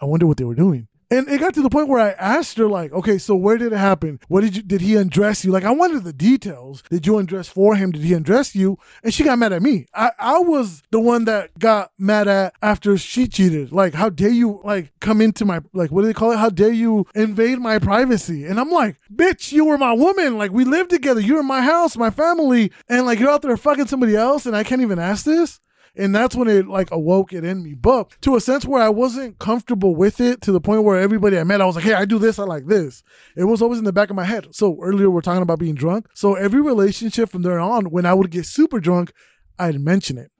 I 0.00 0.06
wonder 0.06 0.26
what 0.26 0.38
they 0.38 0.44
were 0.44 0.54
doing. 0.54 0.88
And 1.10 1.28
it 1.28 1.40
got 1.40 1.54
to 1.54 1.62
the 1.62 1.70
point 1.70 1.88
where 1.88 2.00
I 2.00 2.10
asked 2.10 2.58
her, 2.58 2.68
like, 2.68 2.92
okay, 2.92 3.16
so 3.16 3.34
where 3.34 3.56
did 3.56 3.72
it 3.72 3.78
happen? 3.78 4.20
What 4.28 4.42
did 4.42 4.56
you 4.56 4.62
did 4.62 4.82
he 4.82 4.96
undress 4.96 5.44
you? 5.44 5.50
Like 5.50 5.64
I 5.64 5.70
wanted 5.70 6.04
the 6.04 6.12
details. 6.12 6.82
Did 6.90 7.06
you 7.06 7.16
undress 7.18 7.48
for 7.48 7.76
him? 7.76 7.92
Did 7.92 8.02
he 8.02 8.12
undress 8.12 8.54
you? 8.54 8.78
And 9.02 9.12
she 9.14 9.24
got 9.24 9.38
mad 9.38 9.52
at 9.52 9.62
me. 9.62 9.86
I, 9.94 10.10
I 10.18 10.38
was 10.40 10.82
the 10.90 11.00
one 11.00 11.24
that 11.24 11.58
got 11.58 11.92
mad 11.98 12.28
at 12.28 12.54
after 12.60 12.98
she 12.98 13.26
cheated. 13.26 13.72
Like, 13.72 13.94
how 13.94 14.10
dare 14.10 14.28
you 14.28 14.60
like 14.64 14.92
come 15.00 15.20
into 15.20 15.44
my 15.44 15.60
like 15.72 15.90
what 15.90 16.02
do 16.02 16.08
they 16.08 16.14
call 16.14 16.32
it? 16.32 16.38
How 16.38 16.50
dare 16.50 16.72
you 16.72 17.06
invade 17.14 17.58
my 17.58 17.78
privacy? 17.78 18.44
And 18.44 18.60
I'm 18.60 18.70
like, 18.70 18.96
bitch, 19.12 19.50
you 19.52 19.64
were 19.64 19.78
my 19.78 19.92
woman. 19.92 20.36
Like 20.36 20.52
we 20.52 20.64
lived 20.64 20.90
together. 20.90 21.20
You're 21.20 21.40
in 21.40 21.46
my 21.46 21.62
house, 21.62 21.96
my 21.96 22.10
family, 22.10 22.70
and 22.88 23.06
like 23.06 23.18
you're 23.18 23.30
out 23.30 23.42
there 23.42 23.56
fucking 23.56 23.86
somebody 23.86 24.14
else, 24.14 24.44
and 24.44 24.54
I 24.54 24.62
can't 24.62 24.82
even 24.82 24.98
ask 24.98 25.24
this 25.24 25.60
and 25.96 26.14
that's 26.14 26.34
when 26.34 26.48
it 26.48 26.66
like 26.66 26.90
awoke 26.90 27.32
it 27.32 27.44
in 27.44 27.62
me. 27.62 27.74
But 27.74 28.16
to 28.22 28.36
a 28.36 28.40
sense 28.40 28.64
where 28.64 28.82
i 28.82 28.88
wasn't 28.88 29.38
comfortable 29.38 29.94
with 29.94 30.20
it 30.20 30.40
to 30.42 30.52
the 30.52 30.60
point 30.60 30.84
where 30.84 30.98
everybody 30.98 31.38
i 31.38 31.44
met 31.44 31.60
i 31.60 31.66
was 31.66 31.76
like 31.76 31.84
hey 31.84 31.94
i 31.94 32.04
do 32.04 32.18
this 32.18 32.38
i 32.38 32.44
like 32.44 32.66
this. 32.66 33.02
It 33.36 33.44
was 33.44 33.62
always 33.62 33.78
in 33.78 33.84
the 33.84 33.92
back 33.92 34.10
of 34.10 34.16
my 34.16 34.24
head. 34.24 34.48
So 34.52 34.78
earlier 34.82 35.10
we're 35.10 35.20
talking 35.20 35.42
about 35.42 35.58
being 35.58 35.74
drunk. 35.74 36.06
So 36.14 36.34
every 36.34 36.60
relationship 36.60 37.30
from 37.30 37.42
there 37.42 37.60
on 37.60 37.86
when 37.90 38.06
i 38.06 38.14
would 38.14 38.30
get 38.30 38.46
super 38.46 38.80
drunk 38.80 39.12
i'd 39.58 39.80
mention 39.80 40.18
it. 40.18 40.30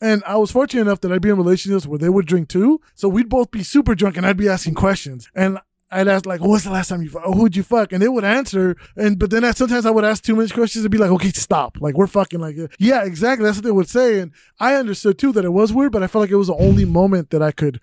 And 0.00 0.22
I 0.26 0.36
was 0.38 0.50
fortunate 0.50 0.82
enough 0.82 1.02
that 1.02 1.12
I'd 1.12 1.20
be 1.20 1.28
in 1.28 1.36
relationships 1.36 1.86
where 1.86 1.98
they 1.98 2.08
would 2.08 2.26
drink 2.26 2.48
too. 2.48 2.80
So 2.94 3.08
we'd 3.08 3.28
both 3.28 3.50
be 3.50 3.62
super 3.62 3.94
drunk 3.94 4.16
and 4.16 4.26
I'd 4.26 4.36
be 4.36 4.48
asking 4.48 4.74
questions. 4.74 5.28
And 5.34 5.58
I'd 5.90 6.08
ask 6.08 6.24
like, 6.26 6.40
"What's 6.40 6.64
the 6.64 6.70
last 6.70 6.88
time 6.88 7.02
you? 7.02 7.10
Fuck? 7.10 7.22
Oh, 7.24 7.32
who'd 7.32 7.56
you 7.56 7.62
fuck?" 7.62 7.92
And 7.92 8.02
they 8.02 8.08
would 8.08 8.24
answer, 8.24 8.76
and 8.96 9.18
but 9.18 9.30
then 9.30 9.44
I, 9.44 9.50
sometimes 9.52 9.86
I 9.86 9.90
would 9.90 10.04
ask 10.04 10.22
too 10.22 10.36
many 10.36 10.48
questions 10.48 10.84
and 10.84 10.92
be 10.92 10.98
like, 10.98 11.10
"Okay, 11.10 11.30
stop! 11.30 11.78
Like 11.80 11.96
we're 11.96 12.06
fucking 12.06 12.40
like, 12.40 12.56
yeah, 12.78 13.04
exactly." 13.04 13.44
That's 13.44 13.58
what 13.58 13.64
they 13.64 13.72
would 13.72 13.88
say, 13.88 14.20
and 14.20 14.32
I 14.58 14.74
understood 14.74 15.18
too 15.18 15.32
that 15.32 15.44
it 15.44 15.52
was 15.52 15.72
weird, 15.72 15.92
but 15.92 16.02
I 16.02 16.06
felt 16.06 16.22
like 16.22 16.30
it 16.30 16.36
was 16.36 16.46
the 16.46 16.54
only 16.54 16.84
moment 16.84 17.30
that 17.30 17.42
I 17.42 17.50
could 17.52 17.80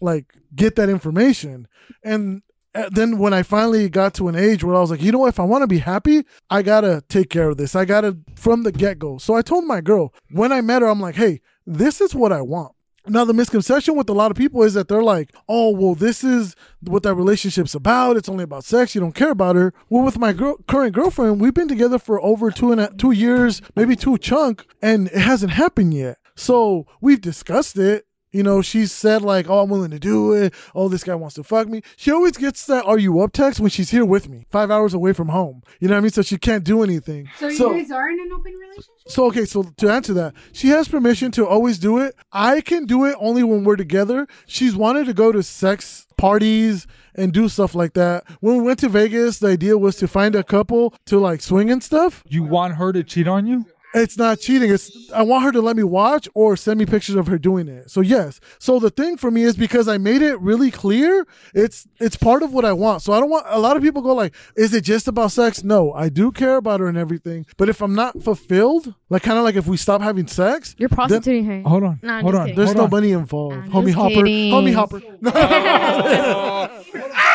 like 0.00 0.34
get 0.54 0.76
that 0.76 0.88
information. 0.88 1.66
And 2.04 2.42
uh, 2.74 2.88
then 2.90 3.18
when 3.18 3.34
I 3.34 3.42
finally 3.42 3.88
got 3.88 4.14
to 4.14 4.28
an 4.28 4.34
age 4.34 4.64
where 4.64 4.74
I 4.74 4.80
was 4.80 4.90
like, 4.90 5.02
you 5.02 5.12
know 5.12 5.26
if 5.26 5.38
I 5.38 5.44
want 5.44 5.62
to 5.62 5.66
be 5.66 5.78
happy, 5.78 6.24
I 6.50 6.62
gotta 6.62 7.02
take 7.08 7.30
care 7.30 7.50
of 7.50 7.56
this. 7.56 7.74
I 7.74 7.84
gotta 7.84 8.18
from 8.34 8.62
the 8.62 8.72
get 8.72 8.98
go. 8.98 9.18
So 9.18 9.34
I 9.34 9.42
told 9.42 9.64
my 9.64 9.80
girl 9.80 10.12
when 10.30 10.52
I 10.52 10.60
met 10.60 10.82
her, 10.82 10.88
I'm 10.88 11.00
like, 11.00 11.16
hey, 11.16 11.40
this 11.66 12.00
is 12.00 12.14
what 12.14 12.32
I 12.32 12.42
want. 12.42 12.72
Now 13.06 13.24
the 13.24 13.34
misconception 13.34 13.96
with 13.96 14.08
a 14.08 14.12
lot 14.12 14.30
of 14.30 14.36
people 14.36 14.62
is 14.62 14.74
that 14.74 14.88
they're 14.88 15.02
like, 15.02 15.34
"Oh, 15.48 15.70
well, 15.70 15.94
this 15.94 16.22
is 16.22 16.54
what 16.80 17.02
that 17.02 17.14
relationship's 17.14 17.74
about. 17.74 18.16
It's 18.16 18.28
only 18.28 18.44
about 18.44 18.64
sex. 18.64 18.94
You 18.94 19.00
don't 19.00 19.14
care 19.14 19.30
about 19.32 19.56
her." 19.56 19.74
Well, 19.90 20.04
with 20.04 20.18
my 20.18 20.32
girl, 20.32 20.56
current 20.68 20.94
girlfriend, 20.94 21.40
we've 21.40 21.54
been 21.54 21.68
together 21.68 21.98
for 21.98 22.22
over 22.22 22.50
two 22.50 22.70
and 22.70 22.80
a, 22.80 22.92
two 22.96 23.10
years, 23.10 23.60
maybe 23.74 23.96
two 23.96 24.18
chunk, 24.18 24.66
and 24.80 25.08
it 25.08 25.18
hasn't 25.18 25.52
happened 25.52 25.94
yet. 25.94 26.18
So 26.36 26.86
we've 27.00 27.20
discussed 27.20 27.76
it. 27.76 28.06
You 28.32 28.42
know, 28.42 28.62
she 28.62 28.86
said 28.86 29.22
like, 29.22 29.48
"Oh, 29.48 29.60
I'm 29.60 29.70
willing 29.70 29.90
to 29.90 29.98
do 29.98 30.32
it. 30.32 30.54
Oh, 30.74 30.88
this 30.88 31.04
guy 31.04 31.14
wants 31.14 31.34
to 31.36 31.44
fuck 31.44 31.68
me." 31.68 31.82
She 31.96 32.10
always 32.10 32.32
gets 32.32 32.66
that 32.66 32.84
"Are 32.84 32.98
you 32.98 33.20
up?" 33.20 33.32
text 33.32 33.60
when 33.60 33.70
she's 33.70 33.90
here 33.90 34.04
with 34.04 34.28
me, 34.28 34.46
five 34.50 34.70
hours 34.70 34.94
away 34.94 35.12
from 35.12 35.28
home. 35.28 35.62
You 35.80 35.88
know 35.88 35.94
what 35.94 35.98
I 35.98 36.02
mean? 36.02 36.10
So 36.10 36.22
she 36.22 36.38
can't 36.38 36.64
do 36.64 36.82
anything. 36.82 37.28
So, 37.38 37.48
you 37.48 37.58
guys 37.58 37.90
are 37.90 38.08
in 38.10 38.20
an 38.20 38.32
open 38.32 38.52
relationship? 38.54 38.90
So 39.06 39.26
okay, 39.26 39.44
so 39.44 39.62
to 39.64 39.90
answer 39.90 40.14
that, 40.14 40.34
she 40.52 40.68
has 40.68 40.88
permission 40.88 41.30
to 41.32 41.46
always 41.46 41.78
do 41.78 41.98
it. 41.98 42.14
I 42.32 42.60
can 42.60 42.86
do 42.86 43.04
it 43.04 43.16
only 43.18 43.42
when 43.42 43.64
we're 43.64 43.76
together. 43.76 44.26
She's 44.46 44.74
wanted 44.74 45.06
to 45.06 45.14
go 45.14 45.32
to 45.32 45.42
sex 45.42 46.06
parties 46.16 46.86
and 47.14 47.32
do 47.32 47.48
stuff 47.48 47.74
like 47.74 47.94
that. 47.94 48.24
When 48.40 48.58
we 48.58 48.62
went 48.62 48.78
to 48.80 48.88
Vegas, 48.88 49.38
the 49.38 49.48
idea 49.48 49.76
was 49.76 49.96
to 49.96 50.08
find 50.08 50.34
a 50.34 50.44
couple 50.44 50.94
to 51.06 51.18
like 51.18 51.42
swing 51.42 51.70
and 51.70 51.82
stuff. 51.82 52.22
You 52.28 52.42
want 52.44 52.76
her 52.76 52.92
to 52.92 53.02
cheat 53.02 53.28
on 53.28 53.46
you? 53.46 53.66
It's 53.94 54.16
not 54.16 54.40
cheating. 54.40 54.70
It's 54.70 55.10
I 55.12 55.22
want 55.22 55.44
her 55.44 55.52
to 55.52 55.60
let 55.60 55.76
me 55.76 55.82
watch 55.82 56.28
or 56.34 56.56
send 56.56 56.78
me 56.78 56.86
pictures 56.86 57.14
of 57.14 57.26
her 57.26 57.38
doing 57.38 57.68
it. 57.68 57.90
So 57.90 58.00
yes. 58.00 58.40
So 58.58 58.78
the 58.78 58.90
thing 58.90 59.16
for 59.16 59.30
me 59.30 59.42
is 59.42 59.56
because 59.56 59.88
I 59.88 59.98
made 59.98 60.22
it 60.22 60.40
really 60.40 60.70
clear, 60.70 61.26
it's 61.54 61.86
it's 62.00 62.16
part 62.16 62.42
of 62.42 62.52
what 62.52 62.64
I 62.64 62.72
want. 62.72 63.02
So 63.02 63.12
I 63.12 63.20
don't 63.20 63.30
want 63.30 63.46
a 63.48 63.58
lot 63.58 63.76
of 63.76 63.82
people 63.82 64.02
go 64.02 64.14
like, 64.14 64.34
is 64.56 64.72
it 64.72 64.82
just 64.82 65.08
about 65.08 65.32
sex? 65.32 65.62
No, 65.62 65.92
I 65.92 66.08
do 66.08 66.32
care 66.32 66.56
about 66.56 66.80
her 66.80 66.88
and 66.88 66.96
everything. 66.96 67.44
But 67.56 67.68
if 67.68 67.82
I'm 67.82 67.94
not 67.94 68.22
fulfilled, 68.22 68.94
like 69.10 69.22
kind 69.22 69.38
of 69.38 69.44
like 69.44 69.56
if 69.56 69.66
we 69.66 69.76
stop 69.76 70.00
having 70.00 70.26
sex, 70.26 70.74
You're 70.78 70.88
prostituting 70.88 71.44
her. 71.44 71.62
Hold 71.62 71.84
on. 71.84 72.00
No, 72.02 72.20
hold 72.20 72.34
on. 72.34 72.46
kidding. 72.46 72.56
there's 72.56 72.68
hold 72.70 72.78
no 72.78 72.84
on. 72.84 72.90
money 72.90 73.12
involved. 73.12 73.56
I'm 73.56 73.70
Homie 73.70 73.86
just 73.86 73.98
Hopper. 73.98 74.14
kidding. 74.14 74.52
Homie 74.52 74.74
Hopper. 74.74 75.02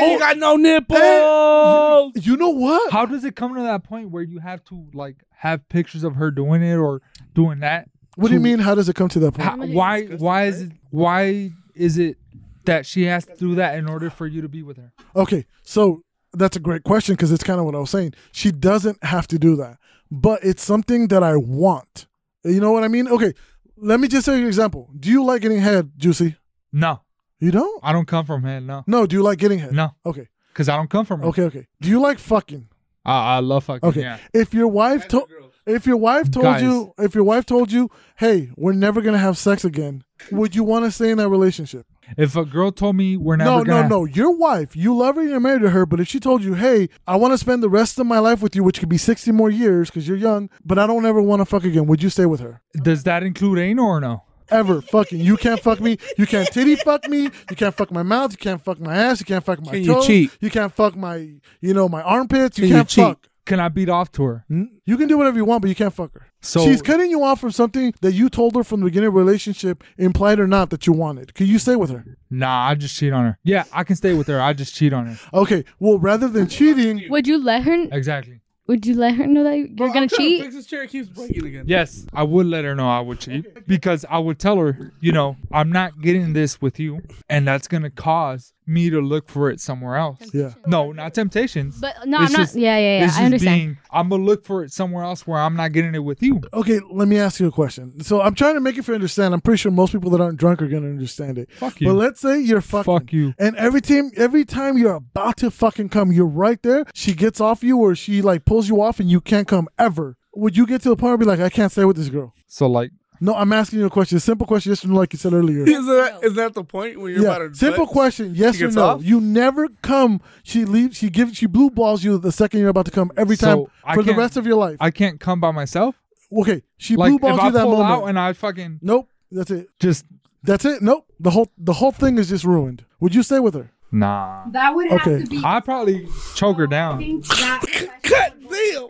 He 0.00 0.06
said 0.06 0.12
you 0.12 0.18
got 0.18 0.36
no 0.38 0.56
nipples. 0.56 2.26
you 2.26 2.36
know 2.36 2.50
what? 2.50 2.92
How 2.92 3.06
does 3.06 3.24
it 3.24 3.36
come 3.36 3.54
to 3.54 3.62
that 3.62 3.84
point 3.84 4.10
where 4.10 4.22
you 4.22 4.38
have 4.38 4.64
to 4.66 4.86
like 4.92 5.16
have 5.30 5.68
pictures 5.68 6.04
of 6.04 6.16
her 6.16 6.30
doing 6.30 6.62
it 6.62 6.76
or 6.76 7.02
doing 7.34 7.60
that? 7.60 7.88
What 8.16 8.28
do 8.28 8.34
you 8.34 8.40
mean? 8.40 8.58
How 8.58 8.74
does 8.74 8.88
it 8.88 8.96
come 8.96 9.08
to 9.10 9.18
that 9.20 9.32
point? 9.32 9.48
How, 9.48 9.56
why? 9.66 10.04
Why 10.06 10.44
is 10.46 10.62
it? 10.62 10.72
Why 10.90 11.50
is 11.74 11.98
it 11.98 12.16
that 12.64 12.84
she 12.84 13.04
has 13.04 13.24
to 13.26 13.36
do 13.36 13.54
that 13.54 13.78
in 13.78 13.88
order 13.88 14.10
for 14.10 14.26
you 14.26 14.42
to 14.42 14.48
be 14.48 14.62
with 14.62 14.76
her? 14.76 14.92
Okay, 15.14 15.46
so 15.62 16.02
that's 16.32 16.56
a 16.56 16.60
great 16.60 16.82
question 16.84 17.14
because 17.14 17.30
it's 17.32 17.44
kind 17.44 17.60
of 17.60 17.66
what 17.66 17.74
I 17.74 17.78
was 17.78 17.90
saying. 17.90 18.14
She 18.32 18.50
doesn't 18.50 19.02
have 19.04 19.26
to 19.28 19.38
do 19.38 19.56
that, 19.56 19.78
but 20.10 20.42
it's 20.42 20.62
something 20.62 21.08
that 21.08 21.22
I 21.22 21.36
want. 21.36 22.06
You 22.44 22.60
know 22.60 22.72
what 22.72 22.84
I 22.84 22.88
mean? 22.88 23.08
Okay, 23.08 23.32
let 23.76 24.00
me 24.00 24.08
just 24.08 24.26
say 24.26 24.40
an 24.40 24.46
example. 24.46 24.90
Do 24.98 25.10
you 25.10 25.24
like 25.24 25.42
getting 25.42 25.60
head, 25.60 25.92
Juicy? 25.96 26.36
No, 26.72 27.00
You 27.40 27.50
don't? 27.50 27.80
I 27.84 27.92
don't 27.92 28.06
come 28.08 28.24
from 28.26 28.42
her. 28.42 28.60
No, 28.60 28.84
No. 28.86 29.06
Do 29.06 29.16
you 29.16 29.22
like 29.22 29.38
getting 29.38 29.58
head? 29.60 29.72
no, 29.72 29.94
Okay. 30.04 30.28
because 30.52 30.68
I 30.68 30.76
don't 30.76 30.90
come 30.90 31.04
from 31.04 31.20
her. 31.20 31.26
Okay. 31.26 31.42
Okay. 31.42 31.66
Do 31.80 31.88
you 31.88 32.00
like 32.00 32.18
fucking? 32.18 32.68
I, 33.04 33.36
I 33.36 33.38
love 33.40 33.64
fucking. 33.64 33.88
Okay. 33.88 34.00
Yeah. 34.00 34.18
If 34.34 34.52
your 34.52 34.68
wife 34.68 35.08
told, 35.08 35.30
if 35.66 35.86
your 35.86 35.96
wife 35.96 36.30
told 36.30 36.44
Guys. 36.44 36.62
you, 36.62 36.92
if 36.98 37.14
your 37.14 37.24
wife 37.24 37.46
told 37.46 37.70
you, 37.70 37.90
hey, 38.16 38.50
we're 38.56 38.72
never 38.72 39.00
gonna 39.00 39.18
have 39.18 39.38
sex 39.38 39.64
again, 39.64 40.02
would 40.32 40.54
you 40.56 40.64
want 40.64 40.84
to 40.84 40.90
stay 40.90 41.10
in 41.10 41.18
that 41.18 41.28
relationship? 41.28 41.86
If 42.16 42.36
a 42.36 42.44
girl 42.46 42.72
told 42.72 42.96
me 42.96 43.16
we're 43.18 43.36
never 43.36 43.50
no, 43.50 43.64
gonna, 43.64 43.82
no, 43.88 44.00
no. 44.00 44.04
Your 44.06 44.30
wife, 44.36 44.74
you 44.74 44.96
love 44.96 45.16
her, 45.16 45.22
you're 45.22 45.40
married 45.40 45.60
to 45.62 45.70
her, 45.70 45.84
but 45.86 46.00
if 46.00 46.08
she 46.08 46.18
told 46.18 46.42
you, 46.42 46.54
hey, 46.54 46.88
I 47.06 47.16
want 47.16 47.32
to 47.34 47.38
spend 47.38 47.62
the 47.62 47.68
rest 47.68 47.98
of 47.98 48.06
my 48.06 48.18
life 48.18 48.40
with 48.42 48.56
you, 48.56 48.64
which 48.64 48.80
could 48.80 48.88
be 48.88 48.96
60 48.98 49.30
more 49.32 49.50
years 49.50 49.90
because 49.90 50.08
you're 50.08 50.16
young, 50.16 50.48
but 50.64 50.78
I 50.78 50.86
don't 50.86 51.04
ever 51.04 51.20
want 51.20 51.40
to 51.40 51.44
fuck 51.44 51.64
again, 51.64 51.86
would 51.86 52.02
you 52.02 52.08
stay 52.10 52.24
with 52.26 52.40
her? 52.40 52.62
does 52.82 53.02
that 53.04 53.22
include 53.22 53.58
anal 53.58 53.86
or 53.86 54.00
no? 54.00 54.24
Ever 54.50 54.80
fucking. 54.80 55.20
You 55.20 55.36
can't 55.36 55.60
fuck 55.60 55.80
me. 55.80 55.98
You 56.16 56.26
can't 56.26 56.48
titty 56.50 56.76
fuck 56.76 57.08
me. 57.08 57.22
You 57.50 57.56
can't 57.56 57.74
fuck 57.74 57.90
my 57.90 58.02
mouth. 58.02 58.32
You 58.32 58.38
can't 58.38 58.62
fuck 58.62 58.80
my 58.80 58.96
ass. 58.96 59.20
You 59.20 59.26
can't 59.26 59.44
fuck 59.44 59.60
my 59.64 59.72
Can 59.72 59.82
you 59.84 59.94
toes. 59.94 60.06
cheat? 60.06 60.30
You 60.40 60.50
can't 60.50 60.72
fuck 60.72 60.96
my, 60.96 61.16
you 61.60 61.74
know, 61.74 61.88
my 61.88 62.02
armpits. 62.02 62.58
You 62.58 62.62
Can 62.62 62.68
you 62.68 62.74
can't 62.76 62.88
cheat? 62.88 63.04
fuck. 63.04 63.28
Can 63.44 63.60
I 63.60 63.68
beat 63.70 63.88
off 63.88 64.12
to 64.12 64.24
her? 64.24 64.44
You 64.50 64.96
can 64.98 65.08
do 65.08 65.16
whatever 65.16 65.38
you 65.38 65.44
want, 65.46 65.62
but 65.62 65.68
you 65.68 65.74
can't 65.74 65.94
fuck 65.94 66.12
her. 66.12 66.26
So 66.42 66.62
She's 66.66 66.82
cutting 66.82 67.10
you 67.10 67.22
off 67.24 67.40
from 67.40 67.50
something 67.50 67.94
that 68.02 68.12
you 68.12 68.28
told 68.28 68.54
her 68.56 68.62
from 68.62 68.80
the 68.80 68.84
beginning 68.84 69.06
of 69.08 69.14
the 69.14 69.18
relationship, 69.20 69.82
implied 69.96 70.38
or 70.38 70.46
not, 70.46 70.68
that 70.68 70.86
you 70.86 70.92
wanted. 70.92 71.32
Can 71.32 71.46
you 71.46 71.58
stay 71.58 71.74
with 71.74 71.88
her? 71.88 72.04
Nah, 72.30 72.68
I 72.68 72.74
just 72.74 72.94
cheat 72.94 73.10
on 73.12 73.24
her. 73.24 73.38
Yeah, 73.44 73.64
I 73.72 73.84
can 73.84 73.96
stay 73.96 74.12
with 74.12 74.26
her. 74.26 74.38
I 74.38 74.52
just 74.52 74.74
cheat 74.74 74.92
on 74.92 75.06
her. 75.06 75.18
Okay. 75.32 75.64
Well, 75.78 75.98
rather 75.98 76.28
than 76.28 76.46
cheating, 76.46 77.04
Would 77.08 77.26
you 77.26 77.42
let 77.42 77.62
her? 77.62 77.86
Exactly. 77.90 78.40
Would 78.68 78.84
you 78.84 78.94
let 78.94 79.14
her 79.14 79.26
know 79.26 79.44
that 79.44 79.56
you're 79.56 79.92
gonna 79.94 80.06
cheat? 80.08 80.42
Fix 80.42 80.54
this 80.54 80.66
chair. 80.66 80.82
It 80.82 80.90
keeps 80.90 81.08
breaking 81.08 81.46
again. 81.46 81.64
Yes, 81.66 82.06
I 82.12 82.22
would 82.22 82.44
let 82.44 82.66
her 82.66 82.74
know 82.74 82.86
I 82.88 83.00
would 83.00 83.18
cheat 83.18 83.66
because 83.66 84.04
I 84.10 84.18
would 84.18 84.38
tell 84.38 84.58
her, 84.58 84.92
you 85.00 85.10
know, 85.10 85.36
I'm 85.50 85.72
not 85.72 86.02
getting 86.02 86.34
this 86.34 86.60
with 86.60 86.78
you, 86.78 87.00
and 87.30 87.48
that's 87.48 87.66
gonna 87.66 87.88
cause 87.88 88.52
me 88.68 88.90
to 88.90 89.00
look 89.00 89.28
for 89.28 89.50
it 89.50 89.60
somewhere 89.60 89.96
else. 89.96 90.18
yeah. 90.32 90.52
No, 90.66 90.92
not 90.92 91.14
temptations. 91.14 91.80
But 91.80 91.94
no, 92.06 92.22
It's 92.22 92.34
I'm 92.34 92.40
not. 92.42 92.54
yeah, 92.54 92.76
yeah, 92.78 92.98
yeah. 93.00 93.04
it's 93.06 93.14
I 93.14 93.16
just 93.16 93.24
understand. 93.24 93.58
being. 93.60 93.78
I'm 93.90 94.08
gonna 94.08 94.22
look 94.24 94.44
for 94.44 94.62
it 94.64 94.72
somewhere 94.72 95.02
else 95.04 95.26
where 95.26 95.40
I'm 95.40 95.56
not 95.56 95.72
getting 95.72 95.94
it 95.94 96.04
with 96.04 96.22
you. 96.22 96.40
Okay, 96.52 96.80
let 96.90 97.08
me 97.08 97.18
ask 97.18 97.40
you 97.40 97.46
a 97.48 97.50
question. 97.52 98.02
So 98.04 98.20
I'm 98.20 98.34
trying 98.34 98.54
to 98.54 98.60
make 98.60 98.76
it 98.76 98.84
for 98.84 98.92
you 98.92 98.96
understand. 98.96 99.32
I'm 99.34 99.40
pretty 99.40 99.58
sure 99.58 99.72
most 99.72 99.92
people 99.92 100.10
that 100.10 100.20
aren't 100.20 100.38
drunk 100.38 100.60
are 100.62 100.68
gonna 100.68 100.88
understand 100.88 101.38
it. 101.38 101.50
Fuck 101.52 101.80
you. 101.80 101.88
But 101.88 101.94
let's 101.94 102.20
say 102.20 102.38
you're 102.40 102.60
fucking. 102.60 102.92
Fuck 102.92 103.12
you. 103.12 103.34
And 103.38 103.56
every 103.56 103.80
time, 103.80 104.10
every 104.16 104.44
time 104.44 104.76
you're 104.76 104.94
about 104.94 105.38
to 105.38 105.50
fucking 105.50 105.88
come, 105.88 106.12
you're 106.12 106.26
right 106.26 106.62
there. 106.62 106.84
She 106.94 107.14
gets 107.14 107.40
off 107.40 107.62
you, 107.62 107.78
or 107.78 107.94
she 107.94 108.22
like 108.22 108.44
pulls 108.44 108.68
you 108.68 108.82
off, 108.82 109.00
and 109.00 109.10
you 109.10 109.20
can't 109.20 109.48
come 109.48 109.68
ever. 109.78 110.16
Would 110.34 110.56
you 110.56 110.66
get 110.66 110.82
to 110.82 110.90
the 110.90 110.96
point 110.96 111.10
where 111.10 111.18
be 111.18 111.24
like, 111.24 111.40
I 111.40 111.48
can't 111.50 111.72
stay 111.72 111.84
with 111.84 111.96
this 111.96 112.10
girl? 112.10 112.32
So 112.46 112.68
like, 112.68 112.92
No, 113.20 113.34
I'm 113.34 113.52
asking 113.52 113.80
you 113.80 113.86
a 113.86 113.90
question. 113.90 114.16
A 114.16 114.20
simple 114.20 114.46
question, 114.46 114.70
yes 114.70 114.84
or 114.84 114.88
no, 114.88 114.94
like 114.96 115.12
you 115.12 115.18
said 115.18 115.32
earlier. 115.32 115.64
Is 115.64 115.86
that 115.86 116.20
is 116.22 116.34
that 116.34 116.54
the 116.54 116.64
point 116.64 117.00
when 117.00 117.12
you're 117.12 117.22
about 117.24 117.40
Yeah, 117.42 117.48
to 117.48 117.54
simple 117.54 117.86
question, 117.86 118.34
yes 118.34 118.60
or 118.62 118.70
no. 118.70 118.82
off? 118.84 119.02
You 119.04 119.20
never 119.20 119.68
come. 119.82 120.20
She 120.42 120.64
leaves. 120.64 120.96
She 120.96 121.10
gives. 121.10 121.36
She 121.36 121.46
blue 121.46 121.70
balls 121.70 122.04
you 122.04 122.18
the 122.18 122.32
second 122.32 122.60
you're 122.60 122.68
about 122.68 122.86
to 122.86 122.92
come 122.92 123.10
every 123.16 123.36
So, 123.36 123.46
time 123.46 123.66
I 123.84 123.94
for 123.94 124.02
the 124.02 124.14
rest 124.14 124.36
of 124.36 124.46
your 124.46 124.56
life. 124.56 124.76
I 124.80 124.90
can't 124.90 125.18
come 125.18 125.40
by 125.40 125.50
myself. 125.50 125.96
okay, 126.32 126.62
she 126.76 126.94
Like 126.96 127.08
blue 127.10 127.16
if 127.16 127.20
balls 127.22 127.40
I 127.40 127.46
you 127.46 127.52
that 127.52 127.62
pull 127.64 127.72
moment. 127.78 127.90
out 127.90 128.04
and 128.08 128.18
I 128.18 128.32
fucking 128.34 128.78
nope, 128.82 129.08
that's 129.32 129.50
it. 129.50 129.68
just 129.80 130.04
That's 130.44 130.64
it. 130.64 130.82
Nope. 130.82 131.06
The 131.18 131.30
whole 131.30 131.50
the 131.58 131.72
whole 131.74 131.92
thing 131.92 132.18
is 132.18 132.28
just 132.28 132.44
ruined. 132.44 132.84
Would 133.00 133.14
you 133.14 133.22
stay 133.22 133.40
with 133.40 133.54
her? 133.54 133.70
nah. 133.90 134.44
That 134.50 134.74
would 134.74 134.90
have 134.90 135.00
Okay. 135.00 135.24
to 135.24 135.30
be. 135.30 135.40
I 135.44 135.60
probably 135.60 136.06
choke 136.34 136.58
her 136.58 136.66
down. 136.66 137.00
God 137.28 137.60
damn. 138.02 138.88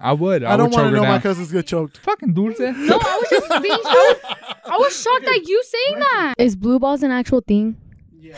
Look 0.00 0.08
his 0.08 0.08
face. 0.08 0.08
I 0.08 0.12
would. 0.12 0.42
I, 0.44 0.54
I, 0.54 0.56
don't 0.56 0.70
want 0.70 0.84
to 0.86 0.90
her 0.90 0.96
know 0.96 1.02
my 1.02 1.18
cousins 1.18 1.52
get 1.52 1.66
choked. 1.66 1.98
Fucking 1.98 2.32
dulce. 2.32 2.58
No, 2.58 2.98
I 3.00 3.18
was 3.22 3.28
just 3.30 3.62
being. 3.62 3.74
I 3.74 4.14
was, 4.22 4.36
I 4.64 4.76
was 4.76 5.02
shocked 5.02 5.26
at 5.28 5.46
you 5.46 5.62
saying 5.64 5.98
that. 6.00 6.34
Is 6.38 6.56
blue 6.56 6.78
balls 6.78 7.02
an 7.02 7.10
actual 7.10 7.40
thing? 7.40 7.76
Yeah. 8.18 8.36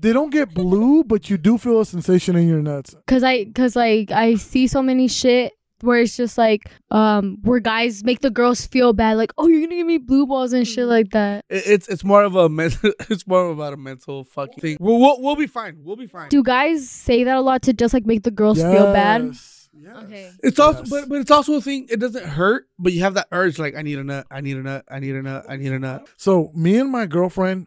they 0.00 0.12
don't 0.12 0.30
get 0.30 0.52
blue, 0.54 1.04
but 1.04 1.30
you 1.30 1.36
do 1.38 1.58
feel 1.58 1.80
a 1.80 1.86
sensation 1.86 2.36
in 2.36 2.48
your 2.48 2.62
nuts. 2.62 2.96
Cause 3.06 3.22
I, 3.22 3.44
cause 3.46 3.76
like 3.76 4.10
I 4.10 4.34
see 4.36 4.66
so 4.66 4.82
many 4.82 5.08
shit 5.08 5.52
where 5.82 6.00
it's 6.00 6.16
just 6.16 6.36
like, 6.36 6.70
um, 6.90 7.38
where 7.42 7.60
guys 7.60 8.04
make 8.04 8.20
the 8.20 8.30
girls 8.30 8.66
feel 8.66 8.92
bad, 8.92 9.16
like, 9.16 9.32
oh, 9.38 9.46
you're 9.46 9.60
gonna 9.60 9.76
give 9.76 9.86
me 9.86 9.98
blue 9.98 10.26
balls 10.26 10.52
and 10.52 10.66
shit 10.66 10.86
like 10.86 11.10
that. 11.10 11.44
It- 11.48 11.64
It's 11.66 11.88
it's 11.88 12.04
more 12.04 12.22
of 12.24 12.34
a 12.34 12.48
mental. 12.48 12.92
It's 13.10 13.26
more 13.26 13.50
about 13.50 13.72
a 13.72 13.76
mental 13.76 14.24
fucking 14.24 14.58
thing. 14.60 14.76
We'll, 14.80 14.98
we'll 14.98 15.20
we'll 15.22 15.36
be 15.36 15.46
fine. 15.46 15.78
We'll 15.82 15.96
be 15.96 16.06
fine. 16.06 16.28
Do 16.28 16.42
guys 16.42 16.88
say 16.88 17.24
that 17.24 17.36
a 17.36 17.40
lot 17.40 17.62
to 17.62 17.72
just 17.72 17.94
like 17.94 18.06
make 18.06 18.22
the 18.24 18.30
girls 18.30 18.58
feel 18.60 18.92
bad? 18.92 19.34
Yes. 19.72 19.92
Yes. 19.94 20.04
Okay. 20.04 20.30
It's 20.42 20.58
also, 20.58 20.80
Yes. 20.80 20.90
but 20.90 21.08
but 21.08 21.20
it's 21.20 21.30
also 21.30 21.54
a 21.54 21.60
thing. 21.60 21.86
It 21.90 22.00
doesn't 22.00 22.24
hurt, 22.24 22.66
but 22.78 22.92
you 22.92 23.00
have 23.00 23.14
that 23.14 23.28
urge, 23.32 23.58
like 23.58 23.76
I 23.76 23.82
need 23.82 23.98
a 23.98 24.04
nut, 24.04 24.26
I 24.30 24.40
need 24.40 24.56
a 24.56 24.62
nut, 24.62 24.84
I 24.90 24.98
need 24.98 25.14
a 25.14 25.22
nut, 25.22 25.46
I 25.48 25.56
need 25.56 25.72
a 25.72 25.78
nut. 25.78 26.08
So 26.16 26.50
me 26.54 26.76
and 26.78 26.90
my 26.90 27.06
girlfriend, 27.06 27.66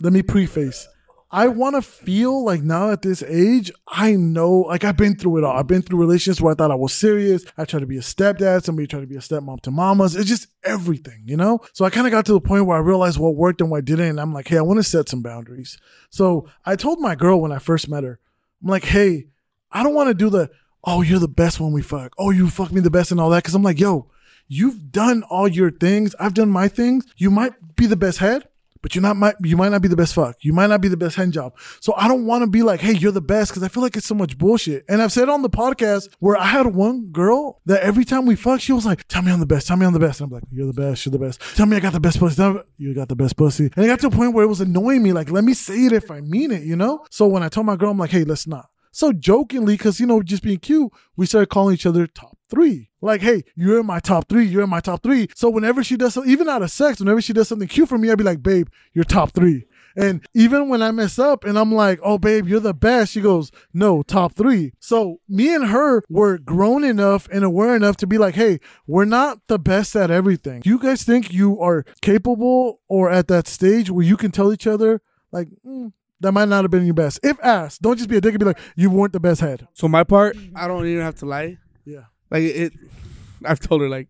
let 0.00 0.12
me 0.12 0.22
preface. 0.22 0.88
I 1.34 1.48
want 1.48 1.76
to 1.76 1.82
feel 1.82 2.44
like 2.44 2.60
now 2.62 2.90
at 2.90 3.00
this 3.00 3.22
age, 3.22 3.72
I 3.88 4.12
know, 4.12 4.50
like 4.60 4.84
I've 4.84 4.98
been 4.98 5.16
through 5.16 5.38
it 5.38 5.44
all. 5.44 5.56
I've 5.56 5.66
been 5.66 5.80
through 5.80 5.98
relationships 5.98 6.42
where 6.42 6.52
I 6.52 6.54
thought 6.54 6.70
I 6.70 6.74
was 6.74 6.92
serious. 6.92 7.46
I 7.56 7.64
tried 7.64 7.80
to 7.80 7.86
be 7.86 7.96
a 7.96 8.02
stepdad. 8.02 8.64
Somebody 8.64 8.86
tried 8.86 9.00
to 9.00 9.06
be 9.06 9.16
a 9.16 9.20
stepmom 9.20 9.62
to 9.62 9.70
mamas. 9.70 10.14
It's 10.14 10.28
just 10.28 10.48
everything, 10.62 11.22
you 11.24 11.38
know? 11.38 11.60
So 11.72 11.86
I 11.86 11.90
kind 11.90 12.06
of 12.06 12.10
got 12.10 12.26
to 12.26 12.34
the 12.34 12.40
point 12.40 12.66
where 12.66 12.76
I 12.76 12.80
realized 12.80 13.18
what 13.18 13.34
worked 13.34 13.62
and 13.62 13.70
what 13.70 13.86
didn't. 13.86 14.10
And 14.10 14.20
I'm 14.20 14.34
like, 14.34 14.46
hey, 14.48 14.58
I 14.58 14.62
want 14.62 14.76
to 14.80 14.82
set 14.84 15.08
some 15.08 15.22
boundaries. 15.22 15.78
So 16.10 16.48
I 16.66 16.76
told 16.76 17.00
my 17.00 17.14
girl 17.14 17.40
when 17.40 17.50
I 17.50 17.58
first 17.58 17.88
met 17.88 18.04
her, 18.04 18.18
I'm 18.62 18.68
like, 18.68 18.84
hey, 18.84 19.28
I 19.70 19.82
don't 19.82 19.94
want 19.94 20.08
to 20.08 20.14
do 20.14 20.28
the, 20.28 20.50
oh, 20.84 21.02
you're 21.02 21.18
the 21.18 21.28
best 21.28 21.60
when 21.60 21.72
we 21.72 21.82
fuck. 21.82 22.14
Oh, 22.18 22.30
you 22.30 22.48
fuck 22.48 22.72
me 22.72 22.80
the 22.80 22.90
best 22.90 23.10
and 23.10 23.20
all 23.20 23.30
that. 23.30 23.44
Cause 23.44 23.54
I'm 23.54 23.62
like, 23.62 23.80
yo, 23.80 24.10
you've 24.48 24.90
done 24.90 25.22
all 25.24 25.48
your 25.48 25.70
things. 25.70 26.14
I've 26.18 26.34
done 26.34 26.50
my 26.50 26.68
things. 26.68 27.04
You 27.16 27.30
might 27.30 27.52
be 27.76 27.86
the 27.86 27.96
best 27.96 28.18
head, 28.18 28.48
but 28.82 28.94
you're 28.94 29.02
not 29.02 29.16
might 29.16 29.36
you 29.42 29.56
might 29.56 29.70
not 29.70 29.80
be 29.80 29.88
the 29.88 29.96
best 29.96 30.12
fuck. 30.12 30.36
You 30.40 30.52
might 30.52 30.66
not 30.66 30.80
be 30.80 30.88
the 30.88 30.96
best 30.96 31.14
hand 31.14 31.32
job. 31.32 31.56
So 31.80 31.94
I 31.96 32.08
don't 32.08 32.26
want 32.26 32.42
to 32.42 32.50
be 32.50 32.62
like, 32.62 32.80
hey, 32.80 32.92
you're 32.92 33.12
the 33.12 33.20
best, 33.20 33.52
because 33.52 33.62
I 33.62 33.68
feel 33.68 33.82
like 33.82 33.96
it's 33.96 34.06
so 34.06 34.14
much 34.14 34.36
bullshit. 34.36 34.84
And 34.88 35.00
I've 35.00 35.12
said 35.12 35.28
on 35.28 35.42
the 35.42 35.50
podcast 35.50 36.08
where 36.18 36.36
I 36.36 36.46
had 36.46 36.66
one 36.66 37.06
girl 37.12 37.60
that 37.66 37.82
every 37.82 38.04
time 38.04 38.26
we 38.26 38.34
fuck, 38.34 38.60
she 38.60 38.72
was 38.72 38.84
like, 38.84 39.06
tell 39.06 39.22
me 39.22 39.30
I'm 39.30 39.40
the 39.40 39.46
best, 39.46 39.68
tell 39.68 39.76
me 39.76 39.86
I'm 39.86 39.92
the 39.92 40.00
best. 40.00 40.20
And 40.20 40.26
I'm 40.28 40.34
like, 40.34 40.42
you're 40.50 40.66
the 40.66 40.72
best, 40.72 41.06
you're 41.06 41.12
the 41.12 41.18
best. 41.18 41.40
Tell 41.54 41.66
me 41.66 41.76
I 41.76 41.80
got 41.80 41.92
the 41.92 42.00
best 42.00 42.18
pussy. 42.18 42.42
You 42.76 42.94
got 42.94 43.08
the 43.08 43.16
best 43.16 43.36
pussy. 43.36 43.70
And 43.76 43.84
it 43.84 43.88
got 43.88 44.00
to 44.00 44.08
a 44.08 44.10
point 44.10 44.34
where 44.34 44.44
it 44.44 44.48
was 44.48 44.60
annoying 44.60 45.02
me. 45.02 45.12
Like, 45.12 45.30
let 45.30 45.44
me 45.44 45.54
say 45.54 45.86
it 45.86 45.92
if 45.92 46.10
I 46.10 46.20
mean 46.20 46.50
it, 46.50 46.64
you 46.64 46.74
know? 46.74 47.06
So 47.10 47.26
when 47.28 47.44
I 47.44 47.48
told 47.48 47.66
my 47.66 47.76
girl, 47.76 47.92
I'm 47.92 47.98
like, 47.98 48.10
hey, 48.10 48.24
let's 48.24 48.48
not. 48.48 48.68
So 48.92 49.12
jokingly, 49.12 49.74
because 49.74 49.98
you 49.98 50.06
know, 50.06 50.22
just 50.22 50.42
being 50.42 50.58
cute, 50.58 50.92
we 51.16 51.26
started 51.26 51.48
calling 51.48 51.74
each 51.74 51.86
other 51.86 52.06
top 52.06 52.38
three. 52.48 52.90
Like, 53.00 53.22
hey, 53.22 53.42
you're 53.56 53.80
in 53.80 53.86
my 53.86 53.98
top 53.98 54.28
three. 54.28 54.44
You're 54.44 54.62
in 54.62 54.70
my 54.70 54.80
top 54.80 55.02
three. 55.02 55.28
So 55.34 55.50
whenever 55.50 55.82
she 55.82 55.96
does, 55.96 56.14
so 56.14 56.24
even 56.24 56.48
out 56.48 56.62
of 56.62 56.70
sex, 56.70 57.00
whenever 57.00 57.20
she 57.20 57.32
does 57.32 57.48
something 57.48 57.66
cute 57.66 57.88
for 57.88 57.98
me, 57.98 58.10
I'd 58.10 58.18
be 58.18 58.24
like, 58.24 58.42
babe, 58.42 58.68
you're 58.92 59.04
top 59.04 59.32
three. 59.32 59.66
And 59.96 60.24
even 60.34 60.68
when 60.68 60.82
I 60.82 60.90
mess 60.90 61.18
up 61.18 61.44
and 61.44 61.58
I'm 61.58 61.72
like, 61.72 61.98
oh, 62.02 62.18
babe, 62.18 62.46
you're 62.46 62.60
the 62.60 62.74
best, 62.74 63.12
she 63.12 63.20
goes, 63.20 63.50
no, 63.74 64.02
top 64.02 64.34
three. 64.34 64.72
So 64.78 65.20
me 65.28 65.54
and 65.54 65.66
her 65.66 66.02
were 66.08 66.38
grown 66.38 66.84
enough 66.84 67.28
and 67.30 67.44
aware 67.44 67.76
enough 67.76 67.96
to 67.98 68.06
be 68.06 68.18
like, 68.18 68.34
hey, 68.34 68.60
we're 68.86 69.04
not 69.04 69.38
the 69.48 69.58
best 69.58 69.94
at 69.96 70.10
everything. 70.10 70.60
Do 70.60 70.70
you 70.70 70.78
guys 70.78 71.02
think 71.02 71.32
you 71.32 71.60
are 71.60 71.84
capable 72.00 72.80
or 72.88 73.10
at 73.10 73.28
that 73.28 73.46
stage 73.46 73.90
where 73.90 74.04
you 74.04 74.16
can 74.16 74.30
tell 74.30 74.52
each 74.52 74.66
other, 74.66 75.02
like, 75.30 75.48
mm, 75.66 75.92
that 76.22 76.32
might 76.32 76.48
not 76.48 76.64
have 76.64 76.70
been 76.70 76.84
your 76.84 76.94
best? 76.94 77.20
If 77.22 77.36
asked, 77.42 77.82
don't 77.82 77.96
just 77.96 78.08
be 78.08 78.16
a 78.16 78.20
dick 78.20 78.32
and 78.34 78.38
be 78.40 78.46
like, 78.46 78.58
you 78.76 78.90
weren't 78.90 79.12
the 79.12 79.20
best 79.20 79.40
head. 79.40 79.68
So 79.74 79.88
my 79.88 80.04
part, 80.04 80.36
mm-hmm. 80.36 80.56
I 80.56 80.66
don't 80.66 80.86
even 80.86 81.02
have 81.02 81.16
to 81.16 81.26
lie. 81.26 81.58
Yeah. 81.84 82.04
Like 82.30 82.42
it, 82.44 82.72
I've 83.44 83.60
told 83.60 83.80
her 83.82 83.88
like, 83.88 84.08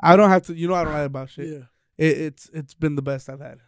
I 0.00 0.16
don't 0.16 0.30
have 0.30 0.46
to. 0.46 0.54
You 0.54 0.68
know, 0.68 0.74
I 0.74 0.84
don't 0.84 0.92
lie 0.92 1.00
about 1.00 1.30
shit. 1.30 1.48
Yeah. 1.48 1.64
It, 1.98 2.18
it's 2.18 2.50
it's 2.52 2.74
been 2.74 2.94
the 2.94 3.02
best 3.02 3.28
I've 3.30 3.40
had 3.40 3.58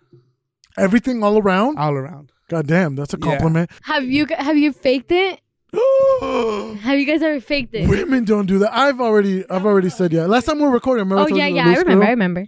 Everything 0.76 1.24
all 1.24 1.38
around. 1.38 1.78
all 1.78 1.94
around. 1.94 2.30
God 2.48 2.66
damn, 2.66 2.94
that's 2.94 3.14
a 3.14 3.18
Yeah. 3.18 3.26
compliment. 3.26 3.70
Have 3.82 4.04
you 4.04 4.26
have 4.38 4.56
you 4.56 4.72
faked 4.72 5.10
it 5.12 5.40
Have 6.80 6.98
you 6.98 7.04
guys 7.04 7.22
ever 7.22 7.40
faked 7.40 7.74
it? 7.74 7.88
Women 7.88 8.24
don't 8.24 8.46
do 8.46 8.58
that. 8.60 8.74
I've 8.74 9.00
already, 9.00 9.48
I've 9.50 9.66
already 9.66 9.90
said 9.90 10.12
yeah. 10.12 10.24
Last 10.26 10.46
time 10.46 10.56
we 10.58 10.64
were 10.64 10.70
recording, 10.70 11.04
remember? 11.04 11.20
I 11.22 11.24
Oh 11.24 11.28
told 11.28 11.38
yeah, 11.38 11.46
you 11.48 11.52
the 11.54 11.56
yeah, 11.56 11.64
I 11.64 11.68
loose 11.68 11.78
remember. 11.78 12.02
I 12.04 12.06
girl? 12.06 12.10
remember. 12.12 12.46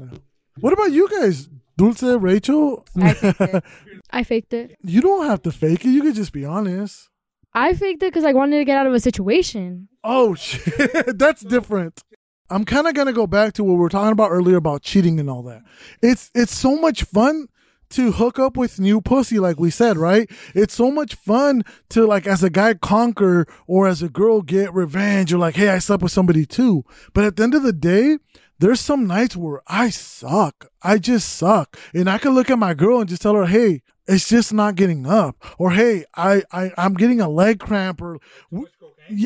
What 0.61 0.73
about 0.73 0.93
you 0.93 1.09
guys, 1.09 1.49
Dulce, 1.77 2.03
Rachel? 2.03 2.87
I 2.97 3.13
think 3.13 3.41
it- 3.41 3.65
I 4.13 4.25
faked 4.25 4.53
it. 4.55 4.77
you 4.83 5.01
don't 5.01 5.27
have 5.27 5.43
to 5.43 5.53
fake 5.53 5.85
it. 5.85 5.91
You 5.91 6.03
could 6.03 6.15
just 6.15 6.33
be 6.33 6.45
honest. 6.45 7.09
I 7.53 7.75
faked 7.75 8.03
it 8.03 8.13
because 8.13 8.25
I 8.25 8.33
wanted 8.33 8.59
to 8.59 8.65
get 8.65 8.77
out 8.77 8.87
of 8.87 8.95
a 8.95 9.01
situation. 9.01 9.89
Oh 10.05 10.35
shit, 10.47 11.19
that's 11.19 11.43
different. 11.43 12.03
I'm 12.49 12.65
kind 12.65 12.87
of 12.89 12.95
gonna 12.95 13.13
go 13.13 13.27
back 13.27 13.53
to 13.55 13.65
what 13.65 13.75
we 13.75 13.79
were 13.81 13.89
talking 13.89 14.13
about 14.13 14.31
earlier 14.31 14.57
about 14.57 14.83
cheating 14.83 15.21
and 15.21 15.31
all 15.31 15.43
that. 15.45 15.63
It's 16.03 16.31
it's 16.35 16.55
so 16.55 16.77
much 16.77 17.05
fun 17.05 17.47
to 17.91 18.13
hook 18.13 18.39
up 18.39 18.57
with 18.57 18.79
new 18.79 19.01
pussy, 19.01 19.41
like 19.41 19.59
we 19.59 19.69
said, 19.71 19.97
right? 19.97 20.31
It's 20.55 20.75
so 20.75 20.93
much 20.93 21.15
fun 21.17 21.65
to 21.91 22.07
like 22.07 22.25
as 22.27 22.43
a 22.45 22.51
guy 22.51 22.75
conquer 22.75 23.47
or 23.67 23.89
as 23.89 24.01
a 24.03 24.09
girl 24.09 24.43
get 24.43 24.73
revenge. 24.73 25.31
You're 25.33 25.41
like, 25.41 25.57
hey, 25.57 25.69
I 25.71 25.79
slept 25.81 26.03
with 26.05 26.13
somebody 26.13 26.47
too. 26.47 26.85
But 27.13 27.25
at 27.25 27.35
the 27.37 27.43
end 27.43 27.55
of 27.55 27.65
the 27.65 27.73
day, 27.73 28.19
there's 28.61 28.79
some 28.81 29.07
nights 29.09 29.37
where 29.37 29.61
I 29.67 29.91
suck. 29.91 30.67
I 30.83 30.99
just 30.99 31.31
suck. 31.31 31.77
And 31.93 32.09
I 32.09 32.19
can 32.19 32.33
look 32.33 32.49
at 32.49 32.59
my 32.61 32.75
girl 32.75 33.01
and 33.01 33.09
just 33.09 33.23
tell 33.23 33.35
her, 33.35 33.47
hey, 33.47 33.83
it's 34.11 34.29
just 34.29 34.53
not 34.53 34.75
getting 34.75 35.07
up. 35.07 35.37
Or 35.59 35.71
hey, 35.71 36.05
I, 36.17 36.43
I 36.53 36.73
I'm 36.77 36.95
getting 36.95 37.21
a 37.21 37.29
leg 37.29 37.61
cramp 37.61 38.03
or 38.03 38.19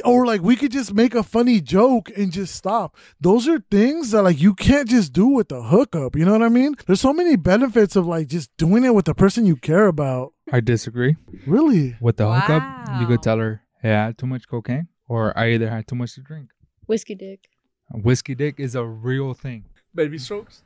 or 0.05 0.27
like 0.27 0.42
we 0.42 0.57
could 0.57 0.73
just 0.73 0.94
make 0.94 1.14
a 1.14 1.23
funny 1.23 1.61
joke 1.61 2.11
and 2.16 2.33
just 2.33 2.55
stop. 2.55 2.97
Those 3.20 3.49
are 3.49 3.61
things 3.70 4.11
that 4.11 4.23
like 4.23 4.40
you 4.40 4.55
can't 4.55 4.88
just 4.88 5.12
do 5.12 5.27
with 5.27 5.49
the 5.49 5.62
hookup. 5.62 6.16
You 6.16 6.25
know 6.25 6.33
what 6.33 6.42
I 6.42 6.49
mean? 6.49 6.75
There's 6.87 7.01
so 7.01 7.12
many 7.12 7.37
benefits 7.37 7.97
of 7.97 8.07
like 8.07 8.29
just 8.29 8.55
doing 8.57 8.85
it 8.85 8.94
with 8.94 9.07
the 9.07 9.14
person 9.14 9.47
you 9.47 9.57
care 9.57 9.87
about. 9.87 10.33
I 10.53 10.61
disagree. 10.61 11.16
Really? 11.47 11.97
With 12.01 12.18
the 12.18 12.31
hookup, 12.31 13.01
you 13.01 13.07
could 13.07 13.23
tell 13.23 13.38
her, 13.38 13.62
hey, 13.83 13.94
I 13.94 14.07
had 14.07 14.18
too 14.18 14.27
much 14.27 14.47
cocaine, 14.49 14.88
or 15.09 15.37
I 15.38 15.53
either 15.53 15.70
had 15.70 15.87
too 15.87 15.97
much 15.97 16.14
to 16.14 16.20
drink. 16.20 16.51
Whiskey 16.87 17.14
dick. 17.14 17.49
Whiskey 17.90 18.35
dick 18.35 18.57
is 18.59 18.75
a 18.75 18.85
real 18.85 19.33
thing. 19.35 19.64
Baby 19.94 20.18
strokes. 20.18 20.62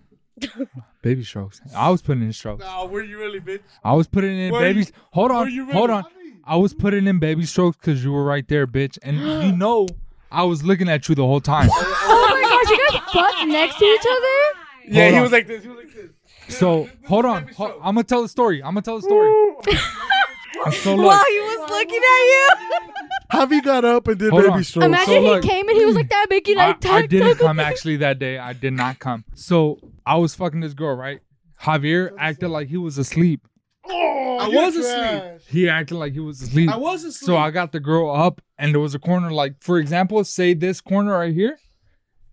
Baby 1.03 1.25
strokes. 1.25 1.61
I 1.77 1.91
was 1.91 2.03
putting 2.03 2.23
in 2.23 2.33
strokes. 2.33 2.65
No, 2.65 2.87
were 2.87 3.03
you 3.03 3.19
really, 3.19 3.41
bitch? 3.41 3.61
I 3.85 3.93
was 3.95 4.07
putting 4.07 4.39
in 4.39 4.53
Were 4.53 4.61
babies. 4.61 4.89
you- 4.89 5.03
hold 5.13 5.31
on, 5.31 5.51
you 5.53 5.65
hold 5.67 5.91
really? 5.91 6.03
on. 6.03 6.11
I 6.45 6.57
was 6.57 6.73
putting 6.75 7.07
in 7.07 7.19
baby 7.19 7.45
strokes 7.45 7.77
because 7.77 8.03
you 8.03 8.13
were 8.13 8.25
right 8.25 8.47
there, 8.49 8.67
bitch, 8.67 8.99
and 9.03 9.17
you 9.45 9.53
know 9.57 9.87
I 10.33 10.43
was 10.45 10.63
looking 10.65 10.89
at 10.89 11.09
you 11.09 11.15
the 11.15 11.27
whole 11.27 11.41
time. 11.41 11.69
Oh 12.11 12.41
my 12.41 12.61
gosh, 12.65 12.71
you 12.71 13.01
guys 13.01 13.13
fucked 13.13 13.49
next 13.49 13.79
to 13.79 13.85
each 13.85 14.01
other? 14.01 14.93
Yeah, 14.95 15.03
Hold 15.03 15.13
he 15.13 15.17
on. 15.19 15.23
was 15.23 15.33
like 15.33 15.47
this. 15.47 15.63
He 15.63 15.69
was 15.69 15.79
like 15.79 15.95
this. 15.95 16.11
So 16.57 16.89
hold 17.07 17.25
on, 17.27 17.49
Ho- 17.49 17.77
I'm 17.83 17.95
gonna 17.95 18.05
tell 18.05 18.23
the 18.23 18.29
story. 18.29 18.59
I'm 18.63 18.73
gonna 18.75 18.83
tell 18.83 18.97
the 18.97 19.03
story. 19.03 19.31
so 20.73 20.95
look, 20.97 21.07
While 21.07 21.25
he 21.25 21.41
was 21.41 21.71
looking 21.71 22.03
at 22.03 22.23
you. 22.33 22.49
Javi 23.33 23.63
got 23.63 23.85
up 23.85 24.09
and 24.09 24.19
did 24.19 24.31
Hold 24.31 24.43
baby 24.43 24.53
on. 24.55 24.65
strokes. 24.65 24.87
Imagine 24.87 25.07
So 25.07 25.21
he 25.21 25.29
look- 25.29 25.43
came 25.45 25.69
and 25.69 25.77
he 25.77 25.85
was 25.85 25.97
like 25.97 26.09
that, 26.09 26.27
making 26.31 26.59
I, 26.59 26.69
like 26.69 26.77
I 26.87 27.01
tac- 27.03 27.11
didn't 27.11 27.37
come 27.39 27.61
actually 27.61 27.97
that 27.99 28.19
day. 28.19 28.39
I 28.39 28.53
did 28.55 28.73
not 28.73 28.99
come. 28.99 29.25
So 29.35 29.79
I 30.07 30.17
was 30.17 30.35
fucking 30.35 30.61
this 30.61 30.75
girl, 30.75 30.97
right? 30.97 31.21
Javier 31.63 32.13
acted 32.19 32.49
like 32.49 32.69
he 32.69 32.77
was 32.77 32.97
asleep. 32.99 33.47
Oh, 33.91 34.39
I 34.41 34.49
was 34.49 34.77
asleep. 34.77 35.41
He 35.49 35.69
acted 35.69 35.97
like 35.97 36.13
he 36.13 36.21
was 36.21 36.41
asleep. 36.43 36.71
I 36.71 36.77
was 36.77 37.05
asleep. 37.05 37.27
So 37.27 37.37
I 37.37 37.51
got 37.51 37.73
the 37.73 37.81
girl 37.81 38.11
up, 38.11 38.41
and 38.59 38.73
there 38.73 38.81
was 38.81 38.95
a 38.95 38.99
corner, 38.99 39.31
like 39.31 39.55
for 39.61 39.79
example, 39.79 40.23
say 40.25 40.55
this 40.55 40.81
corner 40.81 41.19
right 41.19 41.33
here, 41.35 41.59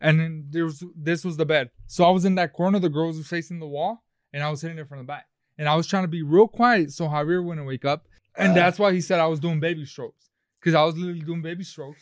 and 0.02 0.20
then 0.20 0.48
there 0.50 0.66
was 0.66 0.84
this 0.96 1.24
was 1.26 1.38
the 1.38 1.46
bed. 1.46 1.72
So 1.88 2.04
I 2.04 2.10
was 2.10 2.26
in 2.26 2.36
that 2.36 2.54
corner. 2.54 2.78
The 2.80 2.90
girls 2.90 3.18
was 3.18 3.28
facing 3.28 3.60
the 3.60 3.68
wall, 3.68 4.04
and 4.34 4.44
I 4.44 4.50
was 4.50 4.62
hitting 4.62 4.78
it 4.78 4.88
from 4.90 4.98
the 5.00 5.04
back. 5.06 5.28
And 5.58 5.70
I 5.70 5.76
was 5.76 5.88
trying 5.88 6.04
to 6.04 6.10
be 6.10 6.22
real 6.24 6.48
quiet 6.50 6.92
so 6.92 7.08
Javier 7.08 7.44
wouldn't 7.44 7.66
wake 7.66 7.86
up, 7.86 8.06
and 8.38 8.52
uh. 8.52 8.56
that's 8.56 8.78
why 8.78 8.92
he 8.92 9.00
said 9.02 9.20
I 9.22 9.28
was 9.28 9.40
doing 9.40 9.60
baby 9.62 9.86
strokes, 9.86 10.30
because 10.66 10.76
I 10.76 10.84
was 10.84 10.98
literally 10.98 11.22
doing 11.22 11.44
baby 11.44 11.64
strokes. 11.64 12.02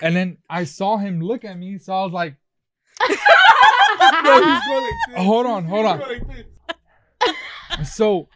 And 0.00 0.14
then 0.14 0.38
I 0.48 0.62
saw 0.62 0.96
him 0.96 1.20
look 1.20 1.44
at 1.44 1.58
me, 1.58 1.78
so 1.78 1.92
I 1.92 2.04
was 2.04 2.12
like, 2.12 2.36
No, 4.22 4.60
"Hold 5.16 5.46
on, 5.46 5.64
hold 5.64 5.86
on." 5.86 5.98
like 5.98 6.22
so 7.84 8.28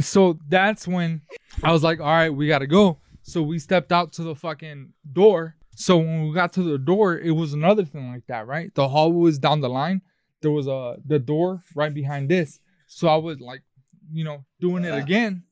so 0.00 0.38
that's 0.48 0.88
when 0.88 1.20
I 1.62 1.70
was 1.70 1.84
like, 1.84 2.00
all 2.00 2.06
right, 2.06 2.30
we 2.30 2.48
gotta 2.48 2.66
go. 2.66 2.98
So 3.22 3.42
we 3.42 3.60
stepped 3.60 3.92
out 3.92 4.12
to 4.14 4.24
the 4.24 4.34
fucking 4.34 4.92
door. 5.12 5.54
So 5.76 5.98
when 5.98 6.28
we 6.28 6.34
got 6.34 6.52
to 6.54 6.62
the 6.62 6.78
door, 6.78 7.16
it 7.16 7.30
was 7.30 7.52
another 7.52 7.84
thing 7.84 8.10
like 8.10 8.26
that, 8.26 8.48
right? 8.48 8.74
The 8.74 8.88
hallway 8.88 9.18
was 9.18 9.38
down 9.38 9.60
the 9.60 9.68
line. 9.68 10.02
There 10.40 10.50
was 10.50 10.66
a 10.66 10.96
the 11.06 11.20
door 11.20 11.62
right 11.76 11.94
behind 11.94 12.28
this. 12.28 12.58
So 12.88 13.06
I 13.06 13.16
was 13.16 13.40
like, 13.40 13.62
you 14.12 14.24
know, 14.24 14.44
doing 14.60 14.84
it 14.84 14.94
again. 14.94 15.44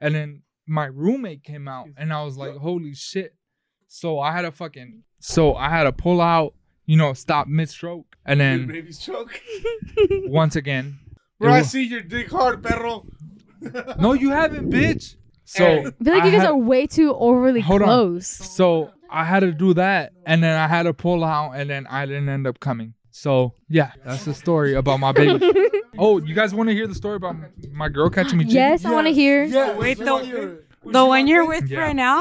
And 0.00 0.14
then 0.14 0.42
my 0.66 0.86
roommate 0.86 1.42
came 1.44 1.68
out 1.68 1.88
and 1.96 2.12
I 2.12 2.22
was 2.24 2.36
like, 2.36 2.56
holy 2.56 2.94
shit. 2.94 3.34
So 3.88 4.18
I 4.18 4.32
had 4.32 4.42
to 4.42 4.52
fucking 4.52 5.02
so 5.20 5.54
I 5.54 5.68
had 5.70 5.84
to 5.84 5.92
pull 5.92 6.20
out, 6.20 6.54
you 6.86 6.96
know, 6.96 7.12
stop 7.14 7.46
mid 7.46 7.68
stroke. 7.70 8.16
And 8.26 8.40
then 8.40 8.66
Baby 8.68 8.92
stroke. 8.92 9.40
once 10.26 10.56
again. 10.56 10.98
Bro, 11.38 11.52
I 11.52 11.58
wa- 11.60 11.66
see 11.66 11.82
your 11.84 12.00
dick 12.02 12.30
hard, 12.30 12.62
perro. 12.62 13.06
no, 13.98 14.12
you 14.12 14.30
haven't, 14.30 14.70
bitch. 14.70 15.16
So 15.44 15.64
I 15.66 15.82
feel 15.82 15.92
like 16.14 16.24
you 16.24 16.30
guys 16.30 16.40
had- 16.42 16.50
are 16.50 16.56
way 16.56 16.86
too 16.86 17.14
overly 17.14 17.60
Hold 17.60 17.82
on. 17.82 17.88
close. 17.88 18.26
So 18.26 18.90
I 19.10 19.24
had 19.24 19.40
to 19.40 19.52
do 19.52 19.74
that, 19.74 20.12
and 20.26 20.42
then 20.42 20.58
I 20.58 20.66
had 20.68 20.84
to 20.84 20.94
pull 20.94 21.22
out, 21.24 21.52
and 21.52 21.68
then 21.68 21.86
I 21.86 22.06
didn't 22.06 22.28
end 22.28 22.46
up 22.46 22.60
coming. 22.60 22.94
So 23.16 23.52
yeah, 23.68 23.92
that's 24.04 24.24
the 24.24 24.34
story 24.34 24.74
about 24.74 24.98
my 24.98 25.12
baby. 25.12 25.38
oh, 25.98 26.18
you 26.18 26.34
guys 26.34 26.52
want 26.52 26.68
to 26.68 26.74
hear 26.74 26.88
the 26.88 26.96
story 26.96 27.14
about 27.14 27.36
my 27.70 27.88
girl 27.88 28.10
catching 28.10 28.38
me 28.38 28.44
cheating? 28.44 28.56
Yes, 28.56 28.84
I 28.84 28.90
want 28.90 29.06
to 29.06 29.12
hear. 29.12 29.44
Yeah, 29.44 29.76
Wait, 29.76 30.00
let's 30.00 30.26
the- 30.26 30.62
The 30.84 31.06
one 31.06 31.28
you're 31.28 31.46
with 31.46 31.68
Yeah. 31.70 31.78
right 31.78 31.94
now? 31.94 32.20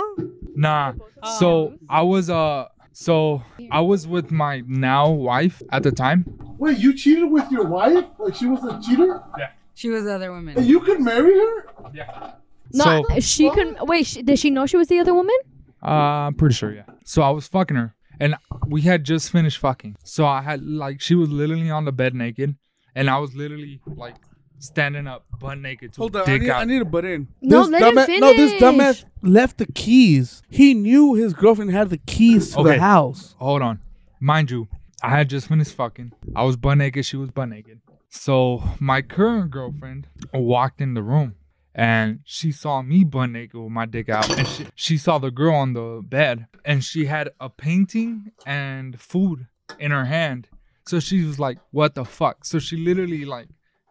Nah. 0.55 0.93
So 1.39 1.73
I 1.89 2.03
was 2.03 2.29
uh, 2.29 2.67
so 2.91 3.41
I 3.71 3.81
was 3.81 4.05
with 4.07 4.29
my 4.31 4.61
now 4.67 5.09
wife 5.09 5.63
at 5.71 5.81
the 5.81 5.91
time. 5.91 6.25
Wait, 6.59 6.77
you 6.77 6.93
cheated 6.93 7.31
with 7.31 7.51
your 7.51 7.65
wife? 7.65 8.05
Like 8.19 8.35
she 8.35 8.45
was 8.45 8.63
a 8.63 8.79
cheater? 8.79 9.19
Yeah. 9.39 9.49
She 9.73 9.89
was 9.89 10.03
the 10.03 10.13
other 10.13 10.31
woman. 10.31 10.55
And 10.57 10.65
you 10.67 10.79
could 10.79 11.01
marry 11.01 11.33
her? 11.39 11.65
Yeah. 11.91 12.33
No, 12.71 13.03
So 13.09 13.19
she 13.19 13.49
couldn't. 13.49 13.83
Wait, 13.87 14.05
she, 14.05 14.21
did 14.21 14.37
she 14.37 14.51
know 14.51 14.67
she 14.67 14.77
was 14.77 14.89
the 14.89 14.99
other 14.99 15.15
woman? 15.15 15.35
uh, 15.81 16.27
I'm 16.29 16.35
pretty 16.35 16.53
sure, 16.53 16.71
yeah. 16.71 16.83
So 17.03 17.23
I 17.23 17.31
was 17.31 17.47
fucking 17.47 17.75
her, 17.77 17.95
and 18.19 18.35
we 18.67 18.81
had 18.81 19.03
just 19.03 19.31
finished 19.31 19.57
fucking. 19.59 19.95
So 20.03 20.25
I 20.25 20.41
had 20.41 20.63
like 20.63 21.01
she 21.01 21.15
was 21.15 21.29
literally 21.29 21.69
on 21.69 21.85
the 21.85 21.91
bed 21.91 22.13
naked, 22.15 22.55
and 22.95 23.09
I 23.09 23.17
was 23.19 23.35
literally 23.35 23.81
like 23.85 24.15
standing 24.59 25.07
up, 25.07 25.25
butt 25.39 25.57
naked, 25.57 25.93
to 25.93 25.99
Hold 25.99 26.15
on, 26.15 26.29
I 26.29 26.37
need, 26.37 26.49
out. 26.49 26.61
I 26.61 26.65
need 26.65 26.79
to 26.79 26.85
butt 26.85 27.03
in. 27.05 27.27
No, 27.41 27.63
This 27.63 27.69
let 27.71 27.81
him 27.81 27.95
dumbass- 27.97 28.19
No, 28.19 28.33
this 28.33 28.61
dumbass 28.61 29.05
left 29.21 29.57
the 29.57 29.65
keys. 29.65 30.41
He 30.49 30.73
knew 30.73 31.15
his 31.15 31.33
girlfriend 31.33 31.71
had 31.71 31.89
the 31.89 31.97
keys 31.97 32.51
to 32.53 32.59
Okay. 32.59 32.75
the 32.75 32.79
house. 32.81 33.35
hold 33.39 33.61
on. 33.61 33.79
Mind 34.21 34.51
you, 34.51 34.69
I 35.01 35.09
had 35.09 35.29
just 35.29 35.47
finished 35.49 35.73
fucking. 35.75 36.13
I 36.35 36.43
was 36.43 36.55
butt 36.55 36.77
naked. 36.77 37.05
She 37.05 37.17
was 37.17 37.29
butt 37.29 37.49
naked. 37.49 37.81
So 38.09 38.63
my 38.79 39.01
current 39.01 39.51
girlfriend 39.51 40.07
walked 40.33 40.79
in 40.79 40.93
the 40.93 41.03
room 41.03 41.35
and 41.75 42.19
she 42.23 42.51
saw 42.51 42.81
me 42.81 43.03
butt 43.03 43.31
naked 43.31 43.59
with 43.59 43.71
my 43.71 43.85
dick 43.85 44.09
out. 44.09 44.37
And 44.37 44.47
she, 44.47 44.67
she 44.75 44.97
saw 44.97 45.17
the 45.17 45.31
girl 45.31 45.55
on 45.55 45.73
the 45.73 46.01
bed 46.03 46.47
and 46.63 46.83
she 46.83 47.05
had 47.05 47.29
a 47.39 47.49
painting 47.49 48.31
and 48.45 48.99
food 48.99 49.47
in 49.79 49.91
her 49.91 50.05
hand. 50.05 50.47
So 50.85 50.99
she 50.99 51.23
was 51.23 51.39
like, 51.39 51.57
what 51.71 51.95
the 51.95 52.05
fuck? 52.05 52.45
So 52.45 52.59
she 52.59 52.77
literally 52.77 53.25
like 53.25 53.47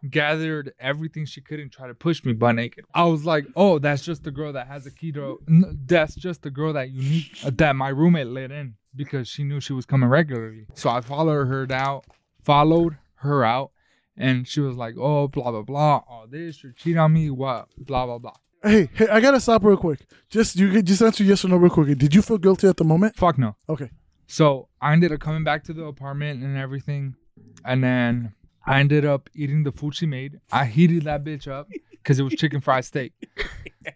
gathered 0.08 0.72
everything 0.78 1.24
she 1.24 1.40
could 1.40 1.60
and 1.60 1.70
tried 1.70 1.88
to 1.88 1.94
push 1.94 2.24
me 2.24 2.32
butt 2.32 2.54
naked. 2.54 2.84
I 2.94 3.04
was 3.04 3.24
like, 3.24 3.46
oh, 3.56 3.78
that's 3.78 4.02
just 4.02 4.24
the 4.24 4.30
girl 4.30 4.52
that 4.52 4.66
has 4.66 4.86
a 4.86 4.90
key 4.90 5.12
to. 5.12 5.40
That's 5.46 6.14
just 6.14 6.42
the 6.42 6.50
girl 6.50 6.72
that 6.74 6.90
unique 6.90 7.38
uh, 7.44 7.50
that 7.54 7.76
my 7.76 7.88
roommate 7.88 8.28
let 8.28 8.52
in 8.52 8.74
because 8.94 9.28
she 9.28 9.42
knew 9.42 9.60
she 9.60 9.72
was 9.72 9.86
coming 9.86 10.08
regularly. 10.08 10.66
So 10.74 10.90
I 10.90 11.00
followed 11.00 11.46
her 11.46 11.66
out, 11.72 12.04
followed 12.44 12.98
her 13.16 13.44
out, 13.44 13.71
and 14.16 14.46
she 14.46 14.60
was 14.60 14.76
like, 14.76 14.94
oh, 14.98 15.28
blah 15.28 15.50
blah 15.50 15.62
blah, 15.62 16.02
all 16.08 16.26
this, 16.28 16.62
you're 16.62 16.72
cheating 16.72 16.98
on 16.98 17.12
me, 17.12 17.30
what, 17.30 17.68
blah 17.78 18.06
blah 18.06 18.18
blah. 18.18 18.34
Hey, 18.62 18.88
hey, 18.94 19.08
I 19.08 19.20
gotta 19.20 19.40
stop 19.40 19.64
real 19.64 19.76
quick. 19.76 20.06
Just 20.30 20.56
you 20.56 20.70
could 20.70 20.86
just 20.86 21.02
answer 21.02 21.24
yes 21.24 21.44
or 21.44 21.48
no 21.48 21.56
real 21.56 21.70
quick. 21.70 21.98
Did 21.98 22.14
you 22.14 22.22
feel 22.22 22.38
guilty 22.38 22.68
at 22.68 22.76
the 22.76 22.84
moment? 22.84 23.16
Fuck 23.16 23.38
no. 23.38 23.56
Okay. 23.68 23.90
So 24.26 24.68
I 24.80 24.92
ended 24.92 25.12
up 25.12 25.20
coming 25.20 25.44
back 25.44 25.64
to 25.64 25.72
the 25.72 25.84
apartment 25.84 26.42
and 26.42 26.56
everything. 26.56 27.16
And 27.64 27.82
then 27.82 28.34
I 28.64 28.80
ended 28.80 29.04
up 29.04 29.28
eating 29.34 29.64
the 29.64 29.72
food 29.72 29.94
she 29.94 30.06
made. 30.06 30.40
I 30.50 30.66
heated 30.66 31.04
that 31.04 31.24
bitch 31.24 31.48
up 31.48 31.68
because 32.02 32.18
it 32.18 32.22
was 32.22 32.34
chicken 32.34 32.60
fried 32.60 32.84
steak. 32.84 33.12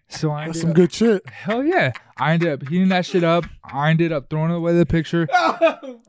So 0.09 0.31
I 0.31 0.47
That's 0.47 0.61
some 0.61 0.71
up, 0.71 0.75
good 0.75 0.91
shit. 0.93 1.27
hell 1.29 1.63
yeah. 1.63 1.91
I 2.17 2.33
ended 2.33 2.49
up 2.49 2.67
heating 2.67 2.89
that 2.89 3.05
shit 3.05 3.23
up. 3.23 3.45
I 3.63 3.89
ended 3.89 4.11
up 4.11 4.29
throwing 4.29 4.51
away 4.51 4.73
the 4.77 4.85
picture. 4.85 5.27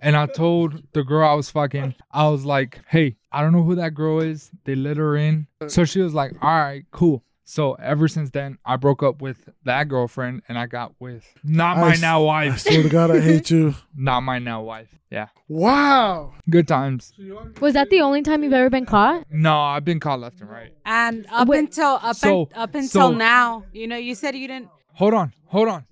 And 0.00 0.16
I 0.16 0.26
told 0.26 0.82
the 0.92 1.02
girl 1.02 1.28
I 1.28 1.34
was 1.34 1.50
fucking, 1.50 1.94
I 2.12 2.28
was 2.28 2.44
like, 2.44 2.80
hey, 2.88 3.16
I 3.32 3.42
don't 3.42 3.50
know 3.52 3.64
who 3.64 3.74
that 3.74 3.94
girl 3.94 4.20
is. 4.20 4.50
They 4.64 4.76
let 4.76 4.96
her 4.96 5.16
in. 5.16 5.48
So 5.66 5.84
she 5.84 6.00
was 6.00 6.14
like, 6.14 6.32
all 6.40 6.50
right, 6.50 6.84
cool. 6.92 7.24
So 7.50 7.72
ever 7.82 8.08
since 8.08 8.28
then, 8.30 8.58
I 8.62 8.76
broke 8.76 9.02
up 9.02 9.22
with 9.22 9.48
that 9.64 9.88
girlfriend 9.88 10.42
and 10.50 10.58
I 10.58 10.66
got 10.66 10.92
with 11.00 11.24
not 11.42 11.78
my 11.78 11.92
s- 11.92 12.00
now 12.02 12.20
I 12.26 12.48
wife. 12.48 12.58
swear 12.60 12.82
to 12.82 12.88
God, 12.90 13.10
I 13.10 13.20
hate 13.20 13.50
you. 13.54 13.74
Not 13.96 14.20
my 14.20 14.38
now 14.38 14.60
wife. 14.60 14.94
Yeah. 15.10 15.28
Wow. 15.48 16.34
Good 16.50 16.68
times. 16.68 17.14
Was 17.62 17.72
that 17.72 17.88
the 17.88 18.02
only 18.02 18.20
time 18.20 18.44
you've 18.44 18.52
ever 18.52 18.68
been 18.68 18.84
caught? 18.84 19.24
No, 19.30 19.58
I've 19.58 19.82
been 19.86 19.98
caught 19.98 20.20
left 20.20 20.42
and 20.42 20.50
right. 20.50 20.74
And 20.84 21.26
up 21.32 21.48
Wait, 21.48 21.60
until 21.60 21.98
up, 22.02 22.16
so- 22.16 22.42
un- 22.54 22.62
up 22.62 22.74
until 22.74 22.88
so- 22.88 23.10
now, 23.14 23.64
you 23.72 23.86
know, 23.86 23.96
you 23.96 24.14
said 24.14 24.36
you 24.36 24.46
didn't. 24.46 24.68
Hold 24.96 25.14
on, 25.14 25.32
hold 25.46 25.68
on, 25.68 25.86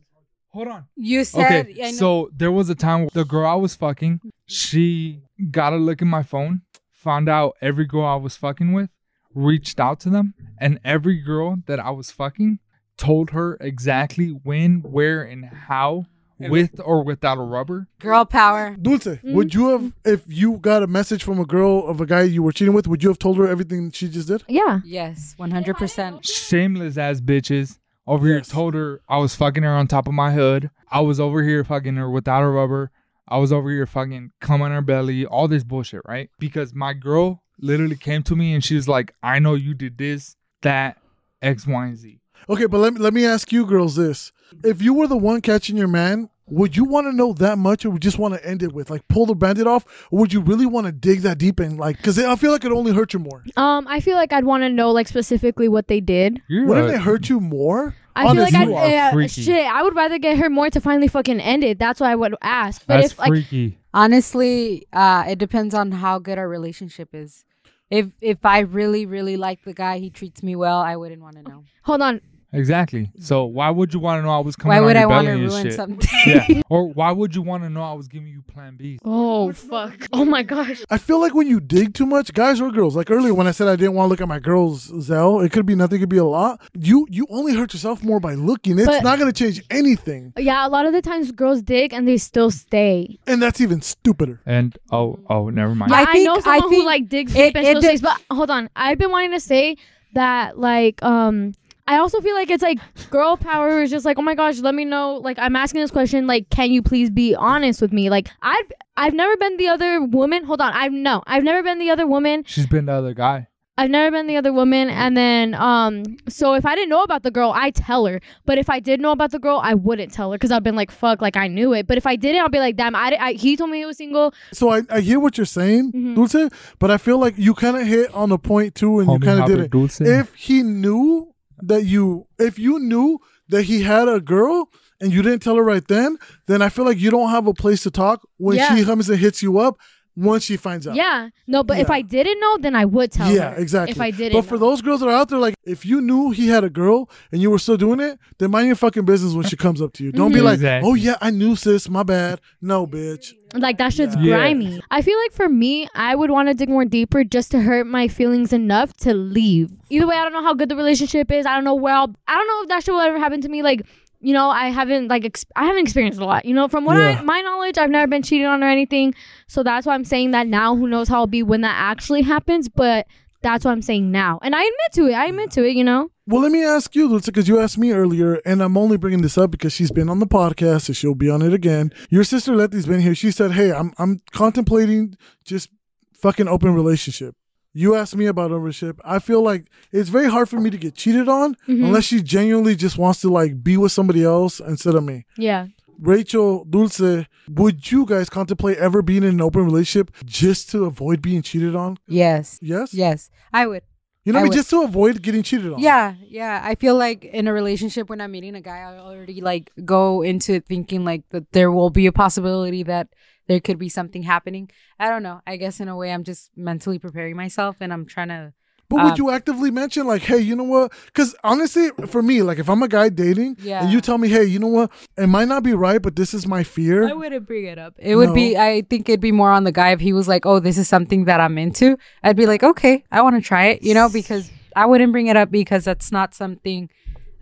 hold 0.48 0.68
on. 0.68 0.84
You 0.94 1.24
said 1.24 1.68
Okay, 1.70 1.92
so 1.92 2.28
there 2.36 2.52
was 2.52 2.68
a 2.68 2.74
time 2.74 3.00
where 3.00 3.10
the 3.14 3.24
girl 3.24 3.46
I 3.46 3.54
was 3.54 3.74
fucking, 3.74 4.20
she 4.44 5.22
got 5.50 5.72
a 5.72 5.76
look 5.76 6.02
at 6.02 6.08
my 6.08 6.22
phone, 6.22 6.62
found 6.92 7.30
out 7.30 7.56
every 7.62 7.86
girl 7.86 8.04
I 8.04 8.16
was 8.16 8.36
fucking 8.36 8.74
with, 8.74 8.90
reached 9.36 9.78
out 9.78 10.00
to 10.00 10.10
them, 10.10 10.34
and 10.58 10.80
every 10.84 11.18
girl 11.20 11.58
that 11.66 11.78
I 11.78 11.90
was 11.90 12.10
fucking 12.10 12.58
told 12.96 13.30
her 13.30 13.56
exactly 13.60 14.28
when, 14.30 14.80
where, 14.80 15.22
and 15.22 15.44
how, 15.44 16.06
with 16.38 16.80
or 16.84 17.04
without 17.04 17.38
a 17.38 17.42
rubber. 17.42 17.86
girl 17.98 18.24
power. 18.24 18.74
Dulce, 18.80 19.18
hmm? 19.20 19.34
would 19.34 19.54
you 19.54 19.68
have, 19.68 19.92
if 20.04 20.22
you 20.26 20.56
got 20.56 20.82
a 20.82 20.86
message 20.86 21.22
from 21.22 21.38
a 21.38 21.44
girl 21.44 21.86
of 21.86 22.00
a 22.00 22.06
guy 22.06 22.22
you 22.22 22.42
were 22.42 22.52
cheating 22.52 22.74
with, 22.74 22.86
would 22.88 23.02
you 23.02 23.10
have 23.10 23.18
told 23.18 23.36
her 23.36 23.46
everything 23.46 23.90
she 23.90 24.08
just 24.08 24.28
did? 24.28 24.42
Yeah. 24.48 24.80
Yes, 24.84 25.34
one 25.36 25.50
hundred 25.50 25.76
percent. 25.76 26.24
Shameless 26.26 26.96
ass 26.98 27.20
bitches. 27.20 27.78
Over 28.06 28.26
here 28.26 28.36
Yes. 28.36 28.48
told 28.48 28.74
her 28.74 29.00
I 29.08 29.18
was 29.18 29.34
fucking 29.34 29.62
her 29.64 29.74
on 29.74 29.88
top 29.88 30.06
of 30.06 30.14
my 30.14 30.32
hood. 30.32 30.70
I 30.90 31.00
was 31.00 31.18
over 31.18 31.42
here 31.42 31.64
fucking 31.64 31.96
her 31.96 32.08
without 32.08 32.42
a 32.42 32.48
rubber. 32.48 32.90
I 33.28 33.38
was 33.38 33.52
over 33.52 33.68
here 33.70 33.86
fucking 33.86 34.30
cum 34.40 34.62
on 34.62 34.70
her 34.70 34.80
belly, 34.80 35.26
all 35.26 35.48
this 35.48 35.64
bullshit, 35.64 36.02
right? 36.06 36.30
Because 36.38 36.72
my 36.74 36.92
girl 36.92 37.42
literally 37.58 37.96
came 37.96 38.22
to 38.24 38.36
me 38.36 38.54
and 38.54 38.64
she 38.64 38.74
was 38.74 38.88
like, 38.88 39.14
I 39.22 39.38
know 39.38 39.54
you 39.54 39.74
did 39.74 39.98
this, 39.98 40.36
that, 40.62 40.98
X, 41.42 41.66
Y, 41.66 41.86
and 41.86 41.96
Z. 41.96 42.20
Okay, 42.48 42.66
but 42.66 42.78
let 42.78 42.94
me 42.94 43.00
let 43.00 43.12
me 43.14 43.24
ask 43.26 43.50
you 43.50 43.66
girls 43.66 43.96
this: 43.96 44.30
If 44.62 44.80
you 44.80 44.94
were 44.94 45.06
the 45.06 45.16
one 45.16 45.40
catching 45.40 45.76
your 45.76 45.88
man, 45.88 46.28
would 46.46 46.76
you 46.76 46.84
want 46.84 47.06
to 47.06 47.12
know 47.12 47.32
that 47.34 47.58
much, 47.58 47.84
or 47.84 47.90
would 47.90 48.04
you 48.04 48.08
just 48.10 48.18
want 48.18 48.34
to 48.34 48.46
end 48.46 48.62
it 48.62 48.72
with 48.72 48.88
like 48.88 49.06
pull 49.08 49.26
the 49.26 49.34
bandit 49.34 49.66
off, 49.66 49.84
or 50.10 50.20
would 50.20 50.32
you 50.32 50.40
really 50.40 50.66
want 50.66 50.86
to 50.86 50.92
dig 50.92 51.20
that 51.22 51.38
deep 51.38 51.58
and 51.58 51.78
like? 51.78 51.96
Because 51.96 52.18
I 52.18 52.36
feel 52.36 52.52
like 52.52 52.64
it 52.64 52.70
only 52.72 52.92
hurt 52.92 53.12
you 53.14 53.18
more. 53.18 53.42
Um, 53.56 53.86
I 53.88 54.00
feel 54.00 54.16
like 54.16 54.32
I'd 54.32 54.44
want 54.44 54.62
to 54.62 54.68
know 54.68 54.92
like 54.92 55.08
specifically 55.08 55.68
what 55.68 55.88
they 55.88 56.00
did. 56.00 56.40
You're 56.48 56.66
Wouldn't 56.66 56.90
a- 56.90 56.94
it 56.94 57.00
hurt 57.00 57.28
you 57.28 57.40
more? 57.40 57.96
I 58.16 58.32
feel 58.32 58.42
like 58.42 58.54
I'd 58.54 58.68
You 58.68 58.74
are 58.74 58.88
yeah, 58.88 59.12
freaky. 59.12 59.42
shit. 59.42 59.66
I 59.66 59.82
would 59.82 59.94
rather 59.94 60.18
get 60.18 60.38
her 60.38 60.48
more 60.50 60.70
to 60.70 60.80
finally 60.80 61.08
fucking 61.08 61.40
end 61.40 61.62
it. 61.64 61.78
That's 61.78 62.00
what 62.00 62.10
I 62.10 62.16
would 62.16 62.34
ask. 62.42 62.82
But 62.86 63.00
That's 63.00 63.12
if 63.12 63.18
like 63.18 63.28
freaky. 63.28 63.78
Honestly, 63.92 64.86
uh, 64.92 65.24
it 65.28 65.38
depends 65.38 65.74
on 65.74 65.92
how 65.92 66.18
good 66.18 66.38
our 66.38 66.48
relationship 66.48 67.10
is. 67.14 67.44
If 67.90 68.08
if 68.20 68.44
I 68.44 68.60
really 68.60 69.06
really 69.06 69.36
like 69.36 69.64
the 69.64 69.72
guy, 69.72 69.98
he 69.98 70.10
treats 70.10 70.42
me 70.42 70.56
well. 70.56 70.78
I 70.78 70.96
wouldn't 70.96 71.22
want 71.22 71.36
to 71.36 71.42
know. 71.42 71.64
hold 71.82 72.02
on, 72.02 72.20
Exactly. 72.58 73.10
So 73.20 73.44
why 73.44 73.70
would 73.70 73.92
you 73.94 74.00
want 74.00 74.20
to 74.20 74.26
know 74.26 74.30
I 74.32 74.40
was 74.40 74.56
coming 74.56 74.76
Why 74.76 74.80
would 74.80 74.96
I 74.96 75.06
want 75.06 75.26
to 75.26 75.32
ruin 75.34 75.62
shit? 75.64 75.74
something? 75.74 76.08
Yeah. 76.26 76.62
or 76.70 76.88
why 76.88 77.12
would 77.12 77.34
you 77.36 77.42
want 77.42 77.62
to 77.62 77.70
know 77.70 77.82
I 77.82 77.92
was 77.92 78.08
giving 78.08 78.28
you 78.28 78.42
Plan 78.42 78.76
B? 78.76 78.98
Oh 79.04 79.52
fuck! 79.52 80.08
Oh 80.12 80.24
my 80.24 80.42
gosh! 80.42 80.82
I 80.90 80.98
feel 80.98 81.20
like 81.20 81.34
when 81.34 81.46
you 81.46 81.60
dig 81.60 81.94
too 81.94 82.06
much, 82.06 82.32
guys 82.32 82.60
or 82.60 82.70
girls, 82.72 82.96
like 82.96 83.10
earlier 83.10 83.32
when 83.34 83.46
I 83.46 83.52
said 83.52 83.68
I 83.68 83.76
didn't 83.76 83.94
want 83.94 84.06
to 84.06 84.10
look 84.10 84.20
at 84.20 84.26
my 84.28 84.38
girl's 84.40 84.90
Zell, 85.02 85.40
it 85.40 85.52
could 85.52 85.66
be 85.66 85.74
nothing, 85.74 85.96
it 85.98 86.00
could 86.00 86.08
be 86.08 86.16
a 86.16 86.24
lot. 86.24 86.60
You 86.78 87.06
you 87.10 87.26
only 87.30 87.54
hurt 87.54 87.72
yourself 87.74 88.02
more 88.02 88.18
by 88.18 88.34
looking. 88.34 88.78
It's 88.78 88.86
But- 88.88 89.02
not 89.04 89.18
gonna 89.18 89.32
change 89.32 89.62
anything, 89.70 90.32
Yeah, 90.36 90.66
a 90.66 90.70
lot 90.70 90.86
of 90.86 90.92
the 90.92 91.02
times 91.02 91.30
girls 91.32 91.62
dig 91.62 91.92
and 91.92 92.08
they 92.08 92.16
still 92.18 92.50
stay. 92.50 93.18
and 93.26 93.40
that's 93.42 93.60
even 93.60 93.82
stupider. 93.82 94.40
And 94.46 94.76
oh 94.90 95.18
oh, 95.30 95.50
never 95.50 95.74
mind. 95.74 95.90
Yeah, 95.92 95.98
I 95.98 96.02
I, 96.02 96.12
think- 96.12 96.26
know 96.26 96.40
someone 96.40 96.72
I 96.72 96.76
who 96.76 96.84
like 96.86 97.08
digs 97.08 97.34
it- 97.34 97.38
deep 97.38 97.56
and 97.56 97.66
it 97.66 97.70
still 97.70 97.80
de- 97.82 97.86
stays. 97.88 98.00
But 98.02 98.20
hold 98.30 98.50
on, 98.50 98.68
I've 98.74 98.98
been 98.98 99.10
wanting 99.10 99.32
to 99.32 99.40
say 99.40 99.76
that 100.14 100.58
like 100.58 101.02
um. 101.02 101.52
I 101.88 101.98
also 101.98 102.20
feel 102.20 102.34
like 102.34 102.50
it's 102.50 102.62
like 102.62 102.78
girl 103.10 103.36
power 103.36 103.80
is 103.82 103.90
just 103.90 104.04
like, 104.04 104.18
oh 104.18 104.22
my 104.22 104.34
gosh, 104.34 104.58
let 104.58 104.74
me 104.74 104.84
know. 104.84 105.16
Like 105.16 105.38
I'm 105.38 105.54
asking 105.56 105.80
this 105.82 105.90
question, 105.90 106.26
like, 106.26 106.50
can 106.50 106.70
you 106.72 106.82
please 106.82 107.10
be 107.10 107.34
honest 107.34 107.80
with 107.80 107.92
me? 107.92 108.10
Like 108.10 108.28
I've 108.42 108.72
I've 108.96 109.14
never 109.14 109.36
been 109.36 109.56
the 109.56 109.68
other 109.68 110.02
woman. 110.02 110.44
Hold 110.44 110.60
on, 110.60 110.72
I've 110.72 110.92
no, 110.92 111.22
I've 111.26 111.44
never 111.44 111.62
been 111.62 111.78
the 111.78 111.90
other 111.90 112.06
woman. 112.06 112.42
She's 112.46 112.66
been 112.66 112.86
the 112.86 112.92
other 112.92 113.14
guy. 113.14 113.48
I've 113.78 113.90
never 113.90 114.10
been 114.10 114.26
the 114.26 114.38
other 114.38 114.54
woman. 114.54 114.88
And 114.88 115.14
then, 115.18 115.52
um, 115.54 116.16
so 116.30 116.54
if 116.54 116.64
I 116.64 116.74
didn't 116.74 116.88
know 116.88 117.02
about 117.02 117.24
the 117.24 117.30
girl, 117.30 117.52
I 117.54 117.70
tell 117.70 118.06
her. 118.06 118.22
But 118.46 118.56
if 118.56 118.70
I 118.70 118.80
did 118.80 119.02
know 119.02 119.10
about 119.12 119.32
the 119.32 119.38
girl, 119.38 119.60
I 119.62 119.74
wouldn't 119.74 120.14
tell 120.14 120.32
her 120.32 120.38
because 120.38 120.50
I've 120.50 120.62
been 120.62 120.76
like, 120.76 120.90
fuck, 120.90 121.20
like 121.20 121.36
I 121.36 121.46
knew 121.46 121.74
it. 121.74 121.86
But 121.86 121.98
if 121.98 122.06
I 122.06 122.16
didn't, 122.16 122.40
I'll 122.40 122.48
be 122.48 122.58
like, 122.58 122.76
damn, 122.76 122.96
I, 122.96 123.14
I 123.20 123.32
he 123.34 123.54
told 123.54 123.68
me 123.68 123.76
he 123.78 123.84
was 123.84 123.98
single. 123.98 124.32
So 124.50 124.70
I, 124.70 124.80
I 124.88 125.00
hear 125.02 125.20
what 125.20 125.36
you're 125.36 125.44
saying, 125.44 125.92
Mhm. 125.92 126.14
Dulce, 126.16 126.50
but 126.78 126.90
I 126.90 126.96
feel 126.96 127.18
like 127.18 127.34
you 127.36 127.52
kind 127.52 127.76
of 127.76 127.86
hit 127.86 128.12
on 128.14 128.32
a 128.32 128.38
point 128.38 128.74
too, 128.74 129.00
and 129.00 129.12
you 129.12 129.18
kind 129.18 129.40
of 129.40 129.46
did 129.46 129.60
it. 129.60 129.70
Dulce. 129.70 130.00
If 130.00 130.34
he 130.34 130.62
knew 130.62 131.34
that 131.62 131.84
you, 131.84 132.26
if 132.38 132.58
you 132.58 132.78
knew 132.78 133.18
that 133.48 133.62
he 133.62 133.82
had 133.82 134.08
a 134.08 134.20
girl 134.20 134.68
and 135.00 135.12
you 135.12 135.22
didn't 135.22 135.40
tell 135.42 135.56
her 135.56 135.62
right 135.62 135.86
then, 135.88 136.16
then 136.46 136.62
I 136.62 136.68
feel 136.68 136.84
like 136.84 136.98
you 136.98 137.10
don't 137.10 137.30
have 137.30 137.46
a 137.46 137.54
place 137.54 137.82
to 137.84 137.90
talk 137.90 138.26
when 138.38 138.56
Yeah. 138.56 138.74
she 138.74 138.84
comes 138.84 139.08
and 139.08 139.18
hits 139.18 139.42
you 139.42 139.58
up. 139.58 139.78
Once 140.16 140.44
she 140.44 140.56
finds 140.56 140.86
out, 140.86 140.94
Yeah. 140.96 141.28
No, 141.46 141.62
but 141.62 141.78
if 141.78 141.90
I 141.90 142.00
didn't 142.00 142.40
know, 142.40 142.56
then 142.58 142.74
I 142.74 142.86
would 142.86 143.12
tell 143.12 143.26
her. 143.28 143.34
yeah, 143.34 143.50
her. 143.50 143.56
exactly. 143.60 143.92
If 143.92 144.00
I 144.00 144.10
didn't. 144.10 144.32
but 144.40 144.46
for 144.48 144.54
know. 144.54 144.60
those 144.70 144.80
girls 144.80 145.00
that 145.00 145.08
are 145.08 145.12
out 145.12 145.28
there, 145.28 145.38
like 145.38 145.54
if 145.64 145.84
you 145.84 146.00
knew 146.00 146.30
he 146.30 146.48
had 146.48 146.64
a 146.64 146.70
girl 146.70 147.10
and 147.30 147.42
you 147.42 147.50
were 147.50 147.58
still 147.58 147.76
doing 147.76 148.00
it, 148.00 148.18
then 148.38 148.50
mind 148.50 148.66
your 148.66 148.76
fucking 148.76 149.04
business 149.04 149.34
when 149.34 149.44
she 149.44 149.56
comes 149.56 149.82
up 149.82 149.92
to 149.94 150.04
you. 150.04 150.12
Don't 150.12 150.32
be 150.32 150.40
Mhm. 150.40 150.44
like, 150.44 150.54
Exactly. 150.54 150.90
oh 150.90 150.94
yeah, 150.94 151.16
I 151.20 151.30
knew 151.30 151.54
sis, 151.54 151.88
my 151.90 152.02
bad. 152.02 152.40
No, 152.62 152.86
bitch. 152.86 153.32
Like 153.54 153.76
that 153.78 153.92
shit's 153.92 154.16
Yeah. 154.16 154.36
grimy. 154.38 154.80
I 154.90 155.02
feel 155.02 155.18
like 155.18 155.32
for 155.32 155.48
me, 155.50 155.86
I 155.94 156.14
would 156.14 156.30
want 156.30 156.48
to 156.48 156.54
dig 156.54 156.68
more 156.70 156.84
deeper 156.86 157.22
just 157.22 157.50
to 157.50 157.60
hurt 157.60 157.86
my 157.86 158.08
feelings 158.08 158.52
enough 158.54 158.94
to 158.98 159.12
leave. 159.12 159.70
Either 159.90 160.06
way, 160.06 160.16
I 160.16 160.22
don't 160.24 160.32
know 160.32 160.42
how 160.42 160.54
good 160.54 160.68
the 160.70 160.76
relationship 160.76 161.30
is. 161.30 161.44
I 161.46 161.54
don't 161.54 161.64
know 161.64 161.74
where 161.74 161.94
I'll. 161.94 162.14
I 162.26 162.34
don't 162.36 162.46
know 162.48 162.62
if 162.62 162.68
that 162.68 162.84
shit 162.84 162.94
will 162.94 163.00
ever 163.02 163.18
happen 163.18 163.40
to 163.42 163.48
me. 163.48 163.62
Like, 163.62 163.82
you 164.26 164.32
know, 164.32 164.50
I 164.50 164.70
haven't 164.70 165.06
like 165.06 165.24
ex- 165.24 165.46
I 165.54 165.66
haven't 165.66 165.82
experienced 165.84 166.18
a 166.18 166.24
lot. 166.24 166.44
You 166.44 166.52
know, 166.52 166.66
from 166.66 166.84
what 166.84 166.96
Yeah. 166.96 167.18
I 167.20 167.22
my 167.22 167.40
knowledge, 167.42 167.78
I've 167.78 167.90
never 167.90 168.08
been 168.08 168.22
cheated 168.22 168.48
on 168.48 168.64
or 168.64 168.66
anything. 168.68 169.14
So 169.46 169.62
that's 169.62 169.86
why 169.86 169.94
I'm 169.94 170.04
saying 170.04 170.32
that 170.32 170.48
now. 170.48 170.74
Who 170.74 170.88
knows 170.88 171.08
how 171.08 171.18
I'll 171.20 171.28
be 171.28 171.44
when 171.44 171.60
that 171.60 171.76
actually 171.78 172.22
happens? 172.22 172.68
But 172.68 173.06
that's 173.42 173.64
what 173.64 173.70
I'm 173.70 173.82
saying 173.82 174.10
now, 174.10 174.40
and 174.42 174.56
I 174.56 174.62
admit 174.62 174.90
to 174.94 175.06
it. 175.06 175.14
I 175.14 175.26
admit 175.26 175.52
to 175.52 175.64
it. 175.64 175.76
You 175.76 175.84
know. 175.84 176.10
Well, 176.26 176.42
let 176.42 176.50
me 176.50 176.64
ask 176.64 176.96
you, 176.96 177.20
because 177.20 177.46
you 177.46 177.60
asked 177.60 177.78
me 177.78 177.92
earlier, 177.92 178.40
and 178.44 178.60
I'm 178.60 178.76
only 178.76 178.96
bringing 178.96 179.22
this 179.22 179.38
up 179.38 179.52
because 179.52 179.72
she's 179.72 179.92
been 179.92 180.08
on 180.08 180.18
the 180.18 180.26
podcast, 180.26 180.88
and 180.88 180.96
she'll 180.96 181.14
be 181.14 181.30
on 181.30 181.40
it 181.40 181.52
again. 181.52 181.92
Your 182.10 182.24
sister 182.24 182.56
Letty's 182.56 182.86
been 182.86 182.98
here. 183.00 183.14
She 183.14 183.30
said, 183.30 183.52
"Hey, 183.52 183.70
I'm 183.70 183.92
I'm 183.96 184.18
contemplating 184.32 185.16
just 185.44 185.70
fucking 186.14 186.48
open 186.48 186.74
relationship." 186.74 187.36
You 187.76 187.94
asked 187.94 188.16
me 188.16 188.26
about 188.26 188.52
ownership. 188.52 188.98
I 189.04 189.18
feel 189.18 189.42
like 189.42 189.66
it's 189.92 190.08
very 190.08 190.28
hard 190.30 190.48
for 190.48 190.58
me 190.58 190.70
to 190.70 190.78
get 190.78 190.94
cheated 190.94 191.28
on 191.28 191.54
Mm-hmm. 191.68 191.84
unless 191.84 192.04
she 192.04 192.22
genuinely 192.22 192.74
just 192.74 192.96
wants 192.96 193.20
to 193.20 193.28
like 193.28 193.62
be 193.62 193.76
with 193.76 193.92
somebody 193.92 194.24
else 194.24 194.60
instead 194.60 194.94
of 194.94 195.04
me. 195.04 195.24
Yeah. 195.36 195.66
Rachel, 195.98 196.64
Dulce, 196.64 197.26
would 197.48 197.90
you 197.90 198.04
guys 198.06 198.28
contemplate 198.28 198.78
ever 198.78 199.00
being 199.02 199.22
in 199.22 199.30
an 199.30 199.40
open 199.40 199.64
relationship 199.64 200.10
just 200.24 200.70
to 200.70 200.84
avoid 200.84 201.20
being 201.22 201.42
cheated 201.42 201.74
on? 201.74 201.98
yes, 202.06 202.58
Yes. 202.62 202.92
yes, 202.94 203.30
I 203.52 203.66
would. 203.66 203.82
You 204.24 204.32
know, 204.32 204.40
I 204.40 204.42
what 204.42 204.46
I 204.46 204.50
mean? 204.50 204.56
just 204.58 204.70
to 204.70 204.82
avoid 204.82 205.22
getting 205.22 205.42
cheated 205.44 205.72
on. 205.72 205.78
Yeah, 205.78 206.14
yeah. 206.28 206.60
I 206.64 206.74
feel 206.74 206.96
like 206.96 207.24
in 207.24 207.46
a 207.46 207.52
relationship 207.52 208.10
when 208.10 208.20
I'm 208.20 208.32
meeting 208.32 208.56
a 208.56 208.60
guy, 208.60 208.78
I 208.78 208.98
already 208.98 209.40
like 209.40 209.70
go 209.84 210.22
into 210.22 210.60
thinking 210.60 211.04
like 211.04 211.22
that 211.30 211.52
there 211.52 211.70
will 211.70 211.90
be 211.90 212.06
a 212.06 212.12
possibility 212.12 212.82
that 212.82 213.06
there 213.48 213.60
could 213.60 213.78
be 213.78 213.88
something 213.88 214.22
happening. 214.24 214.70
I 214.98 215.08
don't 215.08 215.22
know. 215.22 215.40
I 215.46 215.56
guess 215.56 215.80
in 215.80 215.88
a 215.88 215.96
way 215.96 216.12
I'm 216.12 216.24
just 216.24 216.50
mentally 216.56 216.98
preparing 216.98 217.36
myself 217.36 217.76
and 217.80 217.92
I'm 217.92 218.06
trying 218.06 218.28
to 218.28 218.52
But 218.88 219.02
would 219.02 219.12
Um, 219.14 219.18
you 219.18 219.30
actively 219.30 219.72
mention 219.72 220.06
like, 220.06 220.22
hey, 220.22 220.38
you 220.38 220.54
know 220.54 220.62
what? 220.62 220.92
Because 221.06 221.34
honestly, 221.42 221.90
for 222.06 222.22
me, 222.22 222.42
like 222.42 222.58
if 222.60 222.68
I'm 222.70 222.82
a 222.84 222.88
guy 222.88 223.08
dating 223.08 223.56
Yeah. 223.60 223.82
and 223.82 223.92
you 223.92 224.00
tell 224.00 224.16
me, 224.16 224.28
hey, 224.28 224.44
you 224.44 224.60
know 224.60 224.68
what? 224.68 224.90
It 225.18 225.26
might 225.26 225.48
not 225.48 225.64
be 225.64 225.74
right, 225.74 226.00
but 226.00 226.14
this 226.14 226.32
is 226.32 226.46
my 226.46 226.62
fear. 226.62 227.08
I 227.08 227.12
wouldn't 227.12 227.46
bring 227.48 227.64
it 227.66 227.78
up. 227.78 227.94
It 227.98 228.14
would 228.14 228.32
be 228.32 228.56
I 228.56 228.82
think 228.88 229.08
it'd 229.08 229.20
be 229.20 229.32
more 229.32 229.50
on 229.50 229.64
the 229.64 229.72
guy 229.72 229.90
if 229.90 229.98
he 230.00 230.12
was 230.12 230.28
like, 230.28 230.46
"Oh, 230.46 230.60
this 230.60 230.78
is 230.78 230.86
something 230.88 231.24
that 231.24 231.40
I'm 231.40 231.58
into." 231.58 231.96
I'd 232.22 232.36
be 232.36 232.46
like, 232.46 232.62
"Okay, 232.62 233.02
I 233.10 233.22
want 233.22 233.34
to 233.34 233.42
try 233.42 233.64
it," 233.72 233.82
you 233.82 233.92
know, 233.92 234.08
because 234.08 234.50
I 234.76 234.86
wouldn't 234.86 235.10
bring 235.10 235.26
it 235.26 235.36
up 235.36 235.50
because 235.50 235.82
that's 235.84 236.12
not 236.12 236.32
something 236.34 236.88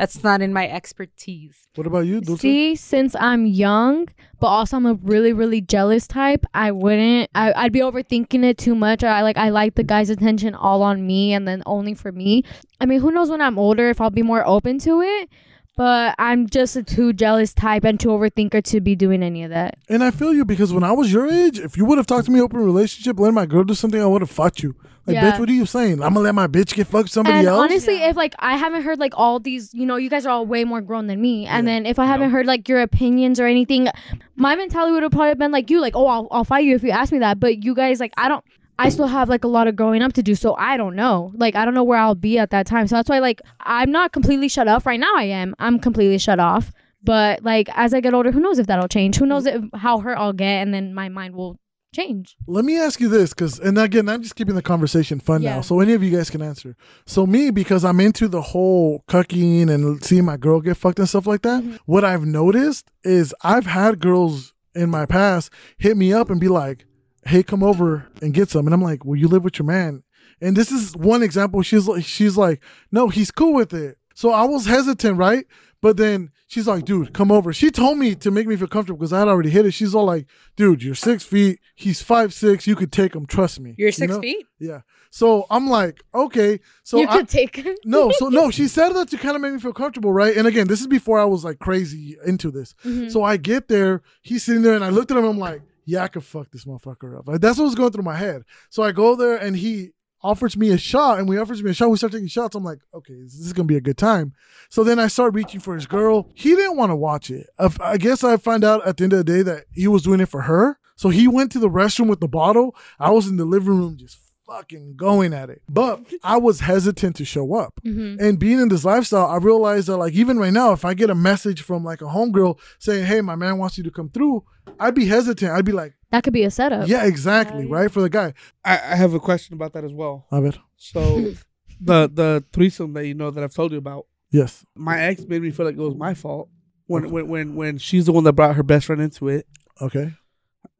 that's 0.05 0.23
not 0.23 0.43
in 0.43 0.53
my 0.53 0.69
expertise. 0.69 1.67
What 1.77 1.87
about 1.87 2.01
you, 2.01 2.21
Dulce? 2.21 2.41
See, 2.41 2.77
since 2.77 3.17
I'm 3.19 3.47
young, 3.47 4.09
but 4.39 4.49
also 4.49 4.77
I'm 4.77 4.85
a 4.85 4.95
really, 4.95 5.33
really 5.33 5.63
jealous 5.63 6.07
type, 6.07 6.45
I 6.53 6.73
wouldn't. 6.73 7.31
I, 7.35 7.55
I'd 7.55 7.73
be 7.73 7.81
overthinking 7.81 8.45
it 8.45 8.59
too 8.59 8.75
much. 8.75 9.03
I 9.03 9.23
like 9.23 9.39
I 9.39 9.49
like 9.49 9.77
the 9.77 9.83
guy's 9.83 10.11
attention 10.11 10.55
all 10.55 10.83
on 10.83 11.07
me 11.07 11.33
and 11.33 11.49
then 11.49 11.63
only 11.65 11.95
for 11.95 12.13
me. 12.13 12.43
I 12.83 12.85
mean, 12.85 13.01
who 13.01 13.13
knows 13.13 13.31
when 13.31 13.41
I'm 13.41 13.59
older 13.59 13.89
if 13.89 13.99
I'll 13.99 14.11
be 14.11 14.23
more 14.23 14.47
open 14.47 14.79
to 14.81 15.01
it. 15.01 15.31
But 15.77 16.15
I'm 16.19 16.49
just 16.49 16.77
a 16.77 16.83
too 16.85 17.13
jealous 17.13 17.53
type 17.53 17.85
and 17.85 17.99
too 17.99 18.09
overthinker 18.09 18.63
to 18.65 18.81
be 18.81 18.95
doing 18.95 19.23
any 19.23 19.43
of 19.43 19.51
that. 19.51 19.77
And 19.89 20.05
I 20.05 20.13
feel 20.13 20.33
you 20.33 20.45
because 20.45 20.73
when 20.73 20.85
I 20.85 20.93
was 20.93 21.13
your 21.13 21.27
age, 21.27 21.59
if 21.59 21.77
you 21.77 21.85
would 21.85 21.99
have 21.99 22.07
talked 22.07 22.27
to 22.27 22.31
me 22.31 22.41
open 22.41 22.61
relationship, 22.61 23.19
let 23.19 23.35
my 23.35 23.45
girl 23.47 23.65
do 23.65 23.75
something, 23.75 24.01
I 24.01 24.07
would 24.07 24.23
have 24.23 24.31
fought 24.31 24.63
you. 24.63 24.77
Like, 25.07 25.15
Yeah. 25.17 25.33
bitch, 25.33 25.41
what 25.41 25.49
are 25.51 25.53
you 25.53 25.67
saying? 25.67 25.95
I'm 26.03 26.15
gonna 26.15 26.21
let 26.21 26.35
my 26.35 26.47
bitch 26.47 26.75
get 26.75 26.87
fucked 26.87 27.05
with 27.05 27.13
somebody 27.13 27.39
and 27.39 27.49
else? 27.49 27.61
honestly, 27.63 27.97
if 28.05 28.17
like 28.17 28.35
I 28.39 28.57
haven't 28.57 28.83
heard 28.83 28.99
like 28.99 29.13
all 29.17 29.39
these, 29.41 29.75
you 29.75 29.85
know, 29.85 29.97
you 29.97 30.09
guys 30.09 30.25
are 30.25 30.31
all 30.31 30.47
way 30.47 30.65
more 30.65 30.81
grown 30.81 31.09
than 31.09 31.21
me. 31.21 31.45
And 31.47 31.67
then 31.67 31.85
if 31.87 31.99
I 31.99 32.07
haven't 32.07 32.31
heard 32.31 32.47
like 32.47 32.69
your 32.69 32.81
opinions 32.81 33.39
or 33.41 33.47
anything, 33.47 33.89
my 34.37 34.55
mentality 34.57 34.93
would 34.93 35.03
have 35.03 35.13
probably 35.13 35.35
been 35.35 35.53
like 35.53 35.71
you, 35.71 35.81
like, 35.81 35.95
oh, 35.97 36.07
I'll, 36.07 36.29
I'll 36.31 36.45
fight 36.45 36.65
you 36.65 36.75
if 36.75 36.83
you 36.83 36.91
ask 36.91 37.13
me 37.13 37.19
that. 37.19 37.39
But 37.41 37.65
you 37.65 37.75
guys, 37.75 38.01
like, 38.01 38.15
I 38.17 38.29
don't. 38.29 38.45
I 38.79 38.89
still 38.89 39.07
have 39.07 39.29
like 39.29 39.45
a 39.45 39.49
lot 39.49 39.69
of 39.69 39.77
growing 39.77 40.03
up 40.03 40.13
to 40.15 40.23
do, 40.23 40.35
so 40.35 40.55
I 40.57 40.77
don't 40.77 40.97
know. 40.97 41.33
Like, 41.37 41.55
I 41.55 41.65
don't 41.65 41.75
know 41.75 41.85
where 41.85 41.99
I'll 41.99 42.15
be 42.15 42.39
at 42.39 42.51
that 42.51 42.67
time. 42.67 42.87
So 42.89 42.97
that's 42.97 43.09
why, 43.09 43.19
like, 43.19 43.41
I'm 43.61 43.91
not 43.91 44.13
completely 44.13 44.49
shut 44.49 44.69
off 44.69 44.87
right 44.87 44.99
now. 44.99 45.13
I 45.17 45.25
am. 45.25 45.55
I'm 45.59 45.79
completely 45.79 46.19
shut 46.19 46.41
off. 46.41 46.73
But 47.03 47.43
like, 47.45 47.69
as 47.75 47.93
I 47.93 48.01
get 48.01 48.15
older, 48.15 48.33
who 48.33 48.41
knows 48.41 48.59
if 48.59 48.67
that'll 48.67 48.89
change? 48.89 49.17
Who 49.17 49.27
knows 49.27 49.45
if, 49.47 49.63
how 49.75 49.99
hurt 49.99 50.17
I'll 50.17 50.33
get, 50.33 50.63
and 50.63 50.73
then 50.73 50.95
my 50.95 51.09
mind 51.09 51.37
will 51.37 51.59
change. 51.95 52.35
Let 52.47 52.65
me 52.65 52.79
ask 52.79 52.99
you 52.99 53.09
this, 53.09 53.31
because 53.35 53.61
and 53.61 53.79
again, 53.79 54.09
I'm 54.09 54.23
just 54.23 54.35
keeping 54.35 54.55
the 54.55 54.63
conversation 54.63 55.21
fun 55.21 55.43
Yeah. 55.43 55.57
now, 55.57 55.61
so 55.61 55.81
any 55.81 55.93
of 55.93 56.03
you 56.03 56.11
guys 56.17 56.31
can 56.31 56.43
answer. 56.43 56.75
So 57.07 57.27
me, 57.27 57.51
because 57.51 57.85
I'm 57.85 58.01
into 58.01 58.27
the 58.27 58.41
whole 58.43 59.05
cucking 59.07 59.71
and 59.71 60.03
seeing 60.03 60.25
my 60.25 60.37
girl 60.37 60.61
get 60.61 60.77
fucked 60.77 60.99
and 60.99 61.09
stuff 61.09 61.27
like 61.27 61.43
that. 61.43 61.63
Mm-hmm. 61.63 61.77
What 61.87 62.05
I've 62.05 62.25
noticed 62.25 62.91
is 63.05 63.35
I've 63.43 63.67
had 63.67 64.01
girls 64.01 64.55
in 64.75 64.91
my 64.91 65.07
past 65.07 65.53
hit 65.79 65.97
me 65.97 66.13
up 66.13 66.31
and 66.31 66.41
be 66.41 66.49
like, 66.49 66.85
"Hey, 67.27 67.43
come 67.43 67.63
over 67.63 68.07
and 68.23 68.33
get 68.35 68.51
some," 68.51 68.67
and 68.67 68.75
I'm 68.75 68.83
like, 68.83 69.05
"Well, 69.05 69.17
you 69.19 69.29
live 69.29 69.45
with 69.45 69.59
your 69.59 69.67
man." 69.67 70.03
And 70.41 70.57
this 70.57 70.71
is 70.73 70.97
one 70.97 71.23
example. 71.23 71.63
She's 71.63 71.87
like, 71.87 72.05
she's 72.05 72.37
like, 72.37 72.63
"No, 72.91 73.09
he's 73.09 73.31
cool 73.31 73.53
with 73.55 73.73
it." 73.73 73.99
So 74.15 74.31
I 74.31 74.45
was 74.45 74.67
hesitant, 74.67 75.17
right? 75.19 75.47
But 75.81 75.99
then 75.99 76.31
she's 76.47 76.67
like, 76.67 76.87
dude, 76.87 77.13
come 77.13 77.31
over. 77.31 77.53
She 77.53 77.71
told 77.71 77.99
me 77.99 78.15
to 78.15 78.31
make 78.31 78.47
me 78.47 78.57
feel 78.57 78.69
comfortable 78.69 78.97
because 78.99 79.13
I 79.13 79.19
had 79.19 79.29
already 79.29 79.51
hit 79.51 79.67
it. 79.67 79.73
She's 79.73 79.95
all 79.95 80.07
like, 80.07 80.27
dude, 80.57 80.83
you're 80.83 80.95
six 80.95 81.23
feet. 81.25 81.59
He's 81.75 82.01
five 82.01 82.33
six. 82.33 82.67
You 82.67 82.75
could 82.75 82.91
take 82.91 83.15
him. 83.15 83.27
Trust 83.27 83.61
me. 83.61 83.75
You're 83.77 83.89
You 83.89 83.93
six 83.93 84.15
know? 84.15 84.21
feet. 84.23 84.47
Yeah. 84.59 84.81
So 85.11 85.47
I'm 85.51 85.69
like, 85.69 86.03
okay. 86.15 86.61
So 86.85 87.01
you 87.01 87.07
I, 87.09 87.19
could 87.19 87.29
take 87.29 87.57
him. 87.57 87.75
no, 87.85 88.11
so 88.17 88.29
no, 88.31 88.51
she 88.51 88.67
said 88.67 88.95
that 88.95 89.09
to 89.11 89.19
kind 89.19 89.37
of 89.37 89.43
make 89.43 89.53
me 89.53 89.61
feel 89.61 89.75
comfortable, 89.75 90.11
right? 90.13 90.35
And 90.35 90.47
again, 90.47 90.69
this 90.69 90.81
is 90.81 90.87
before 90.87 91.19
I 91.19 91.25
was 91.27 91.45
like 91.45 91.59
crazy 91.59 92.17
into 92.25 92.51
this. 92.51 92.75
Mm-hmm. 92.85 93.11
So 93.11 93.23
I 93.23 93.37
get 93.37 93.69
there, 93.69 94.01
he's 94.23 94.43
sitting 94.43 94.63
there, 94.63 94.75
and 94.75 94.85
I 94.85 94.89
looked 94.89 95.11
at 95.11 95.19
him. 95.19 95.25
I'm 95.25 95.39
like, 95.39 95.61
yeah, 95.85 96.03
I 96.03 96.09
could 96.09 96.25
fuck 96.25 96.51
this 96.51 96.65
motherfucker 96.65 97.19
up. 97.19 97.29
Like, 97.29 97.41
that's 97.41 97.59
what 97.59 97.65
was 97.65 97.75
going 97.75 97.93
through 97.93 98.05
my 98.05 98.17
head. 98.17 98.43
So 98.71 98.83
I 98.83 98.93
go 98.93 99.15
there, 99.15 99.37
and 99.37 99.57
he 99.57 99.91
offers 100.23 100.57
me 100.57 100.71
a 100.71 100.79
shot, 100.79 101.19
and 101.19 101.29
we 101.29 101.37
offers 101.37 101.63
me 101.63 101.71
a 101.71 101.75
shot. 101.75 101.91
We 101.91 101.99
start 101.99 102.13
taking 102.13 102.29
shots. 102.29 102.55
I'm 102.55 102.65
like, 102.65 102.79
okay, 102.95 103.15
this 103.23 103.35
is 103.35 103.53
gonna 103.53 103.67
be 103.67 103.77
a 103.77 103.81
good 103.81 103.99
time. 103.99 104.33
So 104.71 104.83
then 104.83 104.99
I 104.99 105.09
start 105.09 105.35
reaching 105.35 105.61
for 105.61 105.75
his 105.75 105.87
girl. 105.87 106.31
He 106.35 106.55
didn't 106.55 106.79
want 106.79 106.91
to 106.91 106.97
watch 106.97 107.31
it. 107.31 107.47
I 107.81 107.99
guess 107.99 108.25
I 108.25 108.39
find 108.39 108.65
out 108.65 108.87
at 108.87 108.97
the 108.97 109.05
end 109.05 109.13
of 109.13 109.19
the 109.19 109.25
day 109.25 109.43
that 109.43 109.67
he 109.71 109.87
was 109.87 110.03
doing 110.03 110.21
it 110.21 110.31
for 110.31 110.43
her. 110.43 110.79
So 110.97 111.11
he 111.11 111.29
went 111.29 111.53
to 111.53 111.59
the 111.59 111.69
restroom 111.69 112.09
with 112.09 112.21
the 112.21 112.29
bottle. 112.29 112.75
I 112.99 113.11
was 113.11 113.27
in 113.29 113.37
the 113.37 113.45
living 113.45 113.77
room 113.77 113.99
just 113.99 114.17
fucking 114.47 114.97
going 114.97 115.33
at 115.33 115.51
it. 115.51 115.63
But 115.69 116.01
I 116.23 116.37
was 116.37 116.61
hesitant 116.61 117.17
to 117.17 117.25
show 117.25 117.55
up. 117.55 117.81
Mm-hmm. 117.85 118.23
And 118.25 118.39
being 118.39 118.61
in 118.61 118.69
this 118.69 118.85
lifestyle, 118.85 119.27
I 119.27 119.37
realized 119.37 119.89
that 119.89 119.97
like 119.97 120.15
even 120.15 120.39
right 120.39 120.53
now, 120.53 120.73
if 120.73 120.85
I 120.85 120.95
get 120.95 121.11
a 121.11 121.15
message 121.15 121.63
from 121.63 121.85
like 121.85 122.01
a 122.01 122.07
homegirl 122.07 122.59
saying, 122.79 123.07
Hey, 123.07 123.21
my 123.21 123.37
man 123.37 123.59
wants 123.59 123.79
you 123.79 123.85
to 123.85 123.91
come 123.91 124.09
through, 124.11 124.45
I'd 124.79 124.95
be 124.95 125.07
hesitant. 125.07 125.53
I'd 125.53 125.65
be 125.65 125.73
like, 125.73 125.95
That 126.11 126.25
could 126.25 126.33
be 126.33 126.45
a 126.45 126.51
setup. 126.51 126.89
Yeah, 126.89 127.05
exactly, 127.05 127.67
right? 127.67 127.91
For 127.91 128.01
the 128.01 128.11
guy. 128.11 128.35
I, 128.65 128.73
I 128.75 128.97
have 128.97 129.15
a 129.15 129.21
question 129.21 129.55
about 129.55 129.73
that 129.75 129.85
as 129.85 129.93
well. 129.93 130.27
I 130.31 130.41
bet. 130.41 130.59
So, 130.77 131.33
the 131.81 132.11
the 132.13 132.45
threesome 132.53 132.93
that 132.95 133.07
you 133.07 133.15
know 133.15 133.31
that 133.31 133.43
I've 133.43 133.55
told 133.55 133.73
you 133.73 133.79
about, 133.79 134.07
Yes. 134.31 134.65
my 134.75 135.01
ex 135.01 135.23
made 135.27 135.43
me 135.43 135.51
feel 135.51 135.67
like 135.67 135.77
it 135.77 135.81
was 135.81 135.95
my 135.97 136.15
fault 136.15 136.49
when 136.87 137.11
when 137.11 137.29
when 137.29 137.55
when 137.57 137.79
she's 137.79 138.07
the 138.07 138.13
one 138.13 138.25
that 138.25 138.33
brought 138.35 138.57
her 138.57 138.63
best 138.63 138.87
friend 138.87 139.01
into 139.01 139.29
it. 139.29 139.47
Okay. 139.81 140.13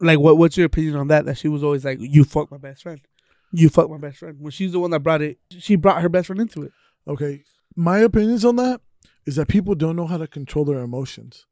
Like, 0.01 0.19
what 0.19 0.39
what's 0.39 0.57
your 0.57 0.67
opinion 0.67 0.97
on 0.97 1.09
that? 1.09 1.25
That 1.25 1.39
she 1.39 1.49
was 1.49 1.63
always 1.63 1.85
like, 1.85 1.99
"You 2.01 2.25
fuck 2.25 2.51
my 2.51 2.59
best 2.59 2.83
friend, 2.83 3.01
you 3.55 3.69
fuck 3.69 3.91
my 3.91 3.99
best 3.99 4.19
friend." 4.19 4.37
When 4.41 4.51
she's 4.51 4.73
the 4.73 4.81
one 4.81 4.91
that 4.91 5.01
brought 5.01 5.23
it, 5.23 5.39
she 5.59 5.77
brought 5.77 6.03
her 6.03 6.09
best 6.09 6.27
friend 6.27 6.41
into 6.41 6.63
it. 6.63 6.73
Okay. 7.07 7.45
My 7.77 7.99
opinions 7.99 8.45
on 8.45 8.57
that 8.57 8.81
is 9.27 9.37
that 9.37 9.49
people 9.49 9.75
don't 9.75 9.97
know 9.97 10.07
how 10.07 10.17
to 10.19 10.27
control 10.27 10.65
their 10.65 10.79
emotions. 10.79 11.47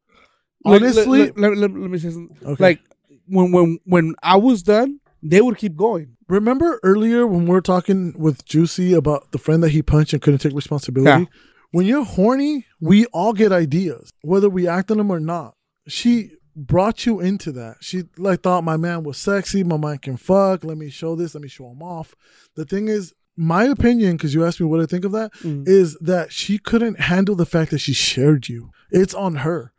Like, 0.65 0.83
Honestly, 0.83 1.27
let, 1.27 1.37
let, 1.37 1.57
let, 1.57 1.71
let 1.73 1.91
me 1.91 1.99
say 1.99 2.11
something. 2.11 2.37
Okay. 2.45 2.63
Like 2.63 2.81
when 3.27 3.53
when 3.53 3.79
when 3.85 4.15
I 4.23 4.37
was 4.37 4.63
done, 4.63 5.01
they 5.23 5.41
would 5.41 5.57
keep 5.57 5.77
going. 5.77 6.17
remember 6.29 6.81
earlier 6.83 7.27
when 7.27 7.45
we 7.45 7.51
were 7.51 7.61
talking 7.61 8.15
with 8.17 8.45
Juicy 8.45 8.93
about 8.93 9.33
the 9.33 9.39
friend 9.39 9.63
that 9.63 9.71
he 9.71 9.83
punched 9.83 10.13
and 10.13 10.23
couldn't 10.23 10.41
take 10.41 10.55
responsibility? 10.55 11.23
Yeah. 11.23 11.39
When 11.71 11.87
you're 11.87 12.05
horny, 12.05 12.67
we 12.81 13.07
all 13.07 13.33
get 13.33 13.51
ideas, 13.51 14.11
whether 14.21 14.51
we 14.51 14.69
act 14.69 14.91
on 14.91 14.99
them 14.99 15.11
or 15.11 15.21
not. 15.21 15.55
She 15.89 16.33
brought 16.57 17.07
you 17.07 17.21
into 17.21 17.53
that. 17.53 17.77
She 17.81 18.05
like 18.19 18.43
thought 18.43 18.65
my 18.65 18.77
man 18.77 19.05
was 19.05 19.19
sexy, 19.19 19.65
my 19.65 19.77
man 19.77 19.99
can 19.99 20.17
fuck, 20.17 20.65
let 20.65 20.77
me 20.77 20.91
show 20.91 21.15
this, 21.17 21.35
let 21.35 21.43
me 21.43 21.49
show 21.49 21.71
him 21.71 21.83
off. 21.83 22.15
The 22.57 22.65
thing 22.65 22.89
is, 22.89 23.15
my 23.37 23.65
opinion, 23.65 24.17
because 24.17 24.35
you 24.35 24.45
asked 24.45 24.61
me 24.61 24.67
what 24.67 24.81
I 24.81 24.87
think 24.87 25.05
of 25.07 25.13
that, 25.13 25.31
is 25.43 25.95
Mm. 25.97 26.07
that 26.07 26.33
she 26.33 26.59
couldn't 26.59 27.01
handle 27.01 27.35
the 27.35 27.47
fact 27.47 27.71
that 27.71 27.79
she 27.79 27.95
shared 27.95 28.49
you. 28.49 28.71
It's 28.91 29.15
on 29.15 29.37
her. 29.37 29.73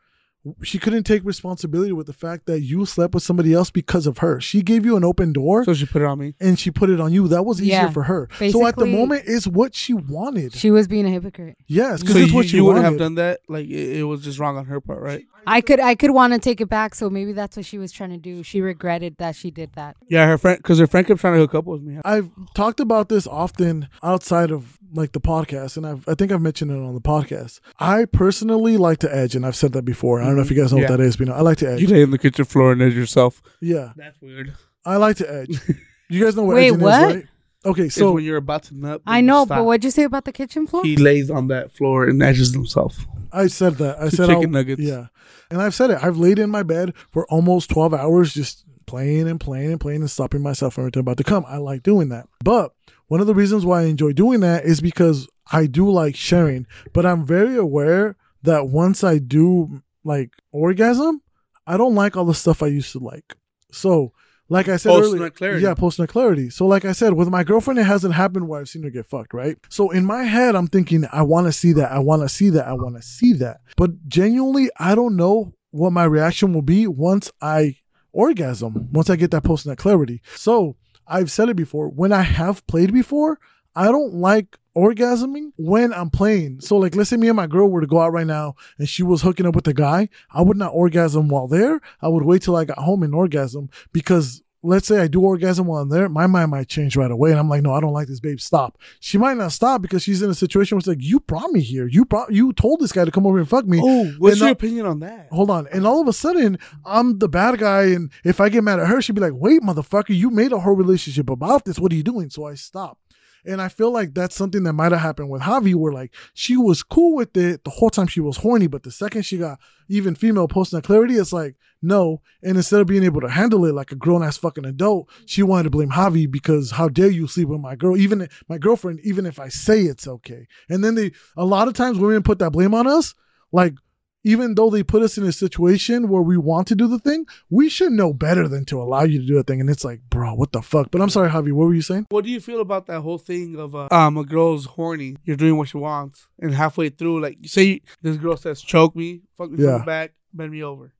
She 0.61 0.77
couldn't 0.77 1.03
take 1.03 1.23
responsibility 1.23 1.93
with 1.93 2.05
the 2.07 2.13
fact 2.13 2.47
that 2.47 2.59
you 2.61 2.85
slept 2.85 3.13
with 3.13 3.23
somebody 3.23 3.53
else 3.53 3.71
because 3.71 4.05
of 4.05 4.17
her. 4.17 4.41
She 4.41 4.61
gave 4.61 4.85
you 4.85 4.97
an 4.97 5.03
open 5.05 5.31
door 5.31 5.63
So 5.63 5.73
she 5.73 5.85
put 5.85 6.01
it 6.01 6.05
on 6.05 6.19
me. 6.19 6.33
and 6.41 6.59
she 6.59 6.69
put 6.69 6.89
it 6.89 6.99
on 6.99 7.13
you. 7.13 7.29
That 7.29 7.43
was 7.43 7.61
easier 7.61 7.73
Yeah. 7.73 7.89
for 7.91 8.03
her. 8.03 8.27
so 8.51 8.67
at 8.67 8.75
the 8.75 8.85
moment, 8.85 9.23
it's 9.25 9.47
what 9.47 9.73
she 9.73 9.93
wanted. 9.93 10.53
She 10.53 10.69
was 10.69 10.87
being 10.87 11.05
a 11.05 11.09
hypocrite. 11.09 11.55
yes, 11.67 12.01
because 12.01 12.15
So 12.15 12.21
it's 12.21 12.31
you, 12.31 12.35
what 12.35 12.45
she 12.47 12.57
you 12.57 12.65
wouldn't 12.65 12.83
wanted. 12.83 12.99
have 12.99 13.05
done 13.05 13.15
that. 13.15 13.39
Like 13.47 13.67
it, 13.67 13.99
it 13.99 14.03
was 14.03 14.21
just 14.21 14.37
wrong 14.39 14.57
on 14.57 14.65
her 14.65 14.81
part, 14.81 15.01
right? 15.01 15.23
I 15.47 15.59
could 15.61 15.79
I 15.79 15.95
could 15.95 16.11
want 16.11 16.31
to 16.33 16.39
take 16.39 16.61
it 16.61 16.69
back, 16.69 16.95
so 16.95 17.09
maybe 17.09 17.33
that's 17.33 17.57
what 17.57 17.65
she 17.65 17.77
was 17.77 17.91
trying 17.91 18.11
to 18.11 18.17
do. 18.17 18.43
She 18.43 18.61
regretted 18.61 19.15
that 19.17 19.35
she 19.35 19.51
did 19.51 19.73
that. 19.73 19.97
Yeah, 20.09 20.25
her 20.27 20.37
friend, 20.37 20.57
because 20.57 20.79
her 20.79 20.87
friend 20.87 21.05
kept 21.05 21.19
trying 21.19 21.33
to 21.33 21.39
hook 21.39 21.53
up 21.55 21.65
with 21.65 21.81
me. 21.81 21.99
I've 22.05 22.29
talked 22.53 22.79
about 22.79 23.09
this 23.09 23.27
often 23.27 23.89
outside 24.01 24.51
of 24.51 24.79
like 24.93 25.11
the 25.11 25.19
podcast, 25.21 25.77
and 25.77 25.85
I've 25.85 26.07
I 26.07 26.13
think 26.15 26.31
I've 26.31 26.41
mentioned 26.41 26.71
it 26.71 26.75
on 26.75 26.93
the 26.93 27.01
podcast. 27.01 27.59
I 27.79 28.05
personally 28.05 28.77
like 28.77 28.99
to 28.99 29.13
edge, 29.15 29.35
and 29.35 29.45
I've 29.45 29.55
said 29.55 29.73
that 29.73 29.83
before. 29.83 30.21
I 30.21 30.25
don't 30.25 30.35
know 30.35 30.41
if 30.41 30.51
you 30.51 30.57
guys 30.61 30.71
know 30.71 30.79
Yeah. 30.79 30.89
what 30.89 30.97
that 30.97 31.03
is, 31.03 31.15
but 31.17 31.27
you 31.27 31.31
know, 31.33 31.37
I 31.37 31.41
like 31.41 31.57
to 31.59 31.69
edge. 31.71 31.81
You 31.81 31.87
lay 31.87 32.03
on 32.03 32.11
the 32.11 32.17
kitchen 32.17 32.45
floor 32.45 32.71
and 32.71 32.81
edge 32.81 32.93
yourself. 32.95 33.41
yeah, 33.61 33.91
That's 33.95 34.19
weird. 34.21 34.53
I 34.85 34.97
like 34.97 35.17
to 35.17 35.31
edge. 35.33 35.59
You 36.09 36.23
guys 36.23 36.35
know 36.35 36.43
what 36.43 36.55
Wait, 36.57 36.67
edging 36.67 36.79
what? 36.81 37.09
is, 37.09 37.15
right? 37.15 37.25
Okay, 37.65 37.89
So 37.89 38.01
so 38.01 38.11
when 38.11 38.23
you're 38.25 38.37
about 38.37 38.63
to 38.63 38.75
nut, 38.75 39.01
I 39.07 39.21
know, 39.21 39.45
but 39.45 39.63
what'd 39.65 39.83
you 39.83 39.89
say 39.89 40.03
about 40.03 40.25
the 40.25 40.33
kitchen 40.33 40.67
floor? 40.67 40.83
he 40.83 40.95
lays 40.97 41.31
on 41.31 41.47
that 41.47 41.71
floor 41.71 42.05
and 42.07 42.21
edges 42.21 42.53
himself. 42.53 43.07
I 43.31 43.47
said 43.47 43.75
that. 43.77 43.99
I 43.99 44.09
said 44.09 44.27
chicken 44.27 44.43
I'll- 44.43 44.49
nuggets. 44.49 44.81
Yeah, 44.81 45.07
and 45.49 45.59
I've 45.61 45.73
said 45.73 45.89
it. 45.89 45.97
I've 46.03 46.17
laid 46.17 46.37
in 46.39 46.49
my 46.51 46.61
bed 46.61 46.93
for 47.09 47.25
almost 47.29 47.69
twelve 47.69 47.93
hours, 47.93 48.33
just 48.33 48.65
playing 48.93 49.27
and 49.27 49.39
playing 49.39 49.71
and 49.71 49.81
playing 49.81 50.01
and 50.01 50.11
stopping 50.11 50.43
myself 50.43 50.75
from 50.75 50.83
everything 50.83 50.99
about 50.99 51.17
to 51.17 51.23
come. 51.23 51.43
I 51.47 51.57
like 51.57 51.81
doing 51.81 52.09
that. 52.09 52.27
But 52.43 52.73
one 53.07 53.21
of 53.21 53.25
the 53.25 53.33
reasons 53.33 53.65
why 53.65 53.81
I 53.81 53.85
enjoy 53.85 54.13
doing 54.13 54.41
that 54.41 54.65
is 54.65 54.81
because 54.81 55.27
I 55.51 55.65
do 55.65 55.89
like 55.89 56.15
sharing. 56.15 56.67
But 56.93 57.03
I'm 57.03 57.25
very 57.25 57.57
aware 57.57 58.17
that 58.43 58.67
once 58.67 59.03
I 59.03 59.17
do 59.17 59.81
like 60.03 60.29
orgasm, 60.51 61.23
I 61.65 61.75
don't 61.75 61.95
like 61.95 62.15
all 62.15 62.25
the 62.25 62.35
stuff 62.35 62.61
I 62.61 62.67
used 62.67 62.91
to 62.91 62.99
like. 62.99 63.35
So. 63.71 64.13
Like 64.49 64.67
I 64.67 64.75
said 64.75 64.89
Post 64.89 65.15
earlier, 65.15 65.29
clarity. 65.31 65.63
yeah, 65.63 65.73
post 65.73 65.97
nut 65.97 66.09
clarity. 66.09 66.49
So, 66.51 66.67
like 66.67 66.83
I 66.85 66.91
said, 66.91 67.13
with 67.13 67.29
my 67.29 67.43
girlfriend, 67.45 67.79
it 67.79 67.85
hasn't 67.85 68.13
happened 68.13 68.47
where 68.47 68.59
I've 68.59 68.67
seen 68.69 68.83
her 68.83 68.89
get 68.91 69.07
fucked, 69.07 69.33
right? 69.33 69.57
So, 69.69 69.89
in 69.89 70.05
my 70.05 70.23
head, 70.23 70.53
I'm 70.53 70.67
thinking, 70.67 71.05
I 71.11 71.23
want 71.23 71.47
to 71.47 71.53
see 71.53 71.71
that, 71.71 71.91
I 71.91 71.99
want 71.99 72.21
to 72.23 72.29
see 72.29 72.49
that, 72.49 72.67
I 72.67 72.73
want 72.73 72.95
to 72.97 73.01
see 73.01 73.33
that. 73.33 73.61
But 73.77 74.07
genuinely, 74.07 74.69
I 74.77 74.95
don't 74.95 75.15
know 75.15 75.53
what 75.71 75.91
my 75.91 76.03
reaction 76.03 76.53
will 76.53 76.61
be 76.61 76.85
once 76.85 77.31
I 77.41 77.77
orgasm, 78.13 78.89
once 78.91 79.09
I 79.09 79.17
get 79.17 79.31
that 79.31 79.43
post 79.43 79.65
nut 79.65 79.77
clarity. 79.77 80.21
So, 80.35 80.77
I've 81.05 81.31
said 81.31 81.49
it 81.49 81.55
before. 81.55 81.89
When 81.89 82.13
I 82.13 82.21
have 82.21 82.65
played 82.67 82.93
before, 82.93 83.39
I 83.75 83.85
don't 83.85 84.13
like 84.13 84.57
orgasming 84.75 85.51
when 85.57 85.93
I'm 85.93 86.09
playing. 86.09 86.61
So, 86.61 86.77
like, 86.77 86.95
let's 86.95 87.09
say 87.09 87.17
me 87.17 87.27
and 87.27 87.35
my 87.35 87.47
girl 87.47 87.69
were 87.69 87.81
to 87.81 87.87
go 87.87 87.99
out 87.99 88.13
right 88.13 88.27
now 88.27 88.55
and 88.77 88.87
she 88.87 89.03
was 89.03 89.21
hooking 89.21 89.45
up 89.45 89.55
with 89.55 89.67
a 89.67 89.73
guy, 89.73 90.09
I 90.31 90.41
would 90.41 90.57
not 90.57 90.73
orgasm 90.73 91.27
while 91.27 91.47
there. 91.47 91.81
I 92.01 92.07
would 92.07 92.23
wait 92.23 92.41
till 92.41 92.55
I 92.55 92.65
got 92.65 92.79
home 92.79 93.03
and 93.03 93.13
orgasm 93.13 93.69
because 93.91 94.41
let's 94.63 94.87
say 94.87 94.99
I 94.99 95.07
do 95.07 95.21
orgasm 95.21 95.67
while 95.67 95.81
I'm 95.81 95.89
there, 95.89 96.07
my 96.09 96.25
mind 96.25 96.51
might 96.51 96.69
change 96.69 96.95
right 96.95 97.11
away. 97.11 97.31
And 97.31 97.39
I'm 97.39 97.49
like, 97.49 97.61
no, 97.61 97.73
I 97.73 97.81
don't 97.81 97.93
like 97.93 98.07
this, 98.07 98.19
babe. 98.19 98.39
Stop. 98.39 98.77
She 98.99 99.17
might 99.17 99.37
not 99.37 99.51
stop 99.51 99.81
because 99.81 100.01
she's 100.01 100.21
in 100.21 100.29
a 100.29 100.33
situation 100.33 100.75
where 100.75 100.79
it's 100.79 100.87
like, 100.87 101.01
you 101.03 101.19
brought 101.19 101.51
me 101.51 101.59
here. 101.59 101.87
You 101.87 102.05
brought, 102.05 102.33
you 102.33 102.53
told 102.53 102.79
this 102.79 102.91
guy 102.91 103.05
to 103.05 103.11
come 103.11 103.27
over 103.27 103.37
and 103.37 103.47
fuck 103.47 103.65
me. 103.65 103.81
Oh, 103.83 104.05
what's 104.17 104.35
And 104.35 104.41
your 104.41 104.51
opinion 104.51 104.85
on 104.85 104.99
that? 105.01 105.27
Hold 105.31 105.49
on. 105.49 105.67
And 105.67 105.85
all 105.85 106.01
of 106.01 106.07
a 106.07 106.13
sudden, 106.13 106.57
I'm 106.85 107.19
the 107.19 107.29
bad 107.29 107.59
guy. 107.59 107.83
And 107.87 108.11
if 108.23 108.39
I 108.39 108.49
get 108.49 108.63
mad 108.63 108.79
at 108.79 108.87
her, 108.87 109.01
she'd 109.01 109.15
be 109.15 109.21
like, 109.21 109.33
wait, 109.35 109.61
motherfucker, 109.61 110.15
you 110.15 110.29
made 110.29 110.53
a 110.53 110.59
whole 110.59 110.75
relationship 110.75 111.29
about 111.29 111.65
this. 111.65 111.77
What 111.77 111.91
are 111.91 111.95
you 111.95 112.03
doing? 112.03 112.29
So 112.29 112.47
I 112.47 112.55
stop. 112.55 112.97
And 113.45 113.61
I 113.61 113.67
feel 113.67 113.91
like 113.91 114.13
that's 114.13 114.35
something 114.35 114.63
that 114.63 114.73
might 114.73 114.91
have 114.91 115.01
happened 115.01 115.29
with 115.29 115.41
Javi, 115.41 115.75
where 115.75 115.93
like 115.93 116.13
she 116.33 116.55
was 116.55 116.83
cool 116.83 117.15
with 117.15 117.35
it 117.35 117.63
the 117.63 117.69
whole 117.69 117.89
time 117.89 118.07
she 118.07 118.21
was 118.21 118.37
horny, 118.37 118.67
but 118.67 118.83
the 118.83 118.91
second 118.91 119.23
she 119.23 119.37
got 119.37 119.59
even 119.89 120.15
female 120.15 120.47
post 120.47 120.73
nut 120.73 120.83
clarity, 120.83 121.15
it's 121.15 121.33
like 121.33 121.55
no. 121.81 122.21
And 122.41 122.55
instead 122.55 122.79
of 122.79 122.87
being 122.87 123.03
able 123.03 123.21
to 123.21 123.29
handle 123.29 123.65
it 123.65 123.75
like 123.75 123.91
a 123.91 123.95
grown 123.95 124.23
ass 124.23 124.37
fucking 124.37 124.65
adult, 124.65 125.09
she 125.25 125.43
wanted 125.43 125.63
to 125.63 125.69
blame 125.69 125.89
Javi 125.89 126.31
because 126.31 126.71
how 126.71 126.87
dare 126.87 127.09
you 127.09 127.27
sleep 127.27 127.49
with 127.49 127.59
my 127.59 127.75
girl, 127.75 127.97
even 127.97 128.27
my 128.47 128.57
girlfriend, 128.57 129.01
even 129.03 129.25
if 129.25 129.39
I 129.39 129.49
say 129.49 129.81
it's 129.81 130.07
okay. 130.07 130.47
And 130.69 130.83
then 130.83 130.95
they 130.95 131.11
a 131.35 131.45
lot 131.45 131.67
of 131.67 131.73
times 131.73 131.99
women 131.99 132.23
put 132.23 132.39
that 132.39 132.53
blame 132.53 132.73
on 132.73 132.87
us, 132.87 133.13
like 133.51 133.75
even 134.23 134.55
though 134.55 134.69
they 134.69 134.83
put 134.83 135.01
us 135.01 135.17
in 135.17 135.23
a 135.25 135.31
situation 135.31 136.07
where 136.07 136.21
we 136.21 136.37
want 136.37 136.67
to 136.67 136.75
do 136.75 136.87
the 136.87 136.99
thing, 136.99 137.25
we 137.49 137.69
should 137.69 137.91
know 137.91 138.13
better 138.13 138.47
than 138.47 138.65
to 138.65 138.81
allow 138.81 139.03
you 139.03 139.19
to 139.19 139.25
do 139.27 139.37
a 139.37 139.43
thing. 139.43 139.59
And 139.61 139.69
it's 139.69 139.83
like, 139.83 140.01
bro, 140.09 140.33
what 140.33 140.51
the 140.51 140.61
fuck? 140.61 140.91
But 140.91 141.01
I'm 141.01 141.09
sorry, 141.09 141.29
Javi, 141.29 141.51
what 141.51 141.65
were 141.65 141.73
you 141.73 141.81
saying? 141.81 142.07
What 142.09 142.23
do 142.23 142.29
you 142.31 142.39
feel 142.39 142.61
about 142.61 142.87
that 142.87 143.01
whole 143.01 143.17
thing 143.17 143.57
of 143.57 143.75
uh, 143.75 143.87
um 143.91 144.17
a 144.17 144.23
girl's 144.23 144.65
horny, 144.65 145.17
you're 145.23 145.35
doing 145.35 145.57
what 145.57 145.69
she 145.69 145.77
wants, 145.77 146.27
and 146.39 146.53
halfway 146.53 146.89
through, 146.89 147.21
like 147.21 147.37
say 147.43 147.81
this 148.01 148.17
girl 148.17 148.37
says 148.37 148.61
choke 148.61 148.95
me, 148.95 149.21
fuck 149.37 149.51
me 149.51 149.57
from 149.57 149.79
the 149.79 149.85
back, 149.85 150.13
bend 150.33 150.51
me 150.51 150.63
over, 150.63 150.93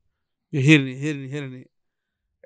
you're 0.50 0.62
hitting 0.62 0.88
it, 0.88 0.96
hitting 0.96 1.24
it, 1.24 1.28
hitting 1.28 1.54
it, 1.54 1.70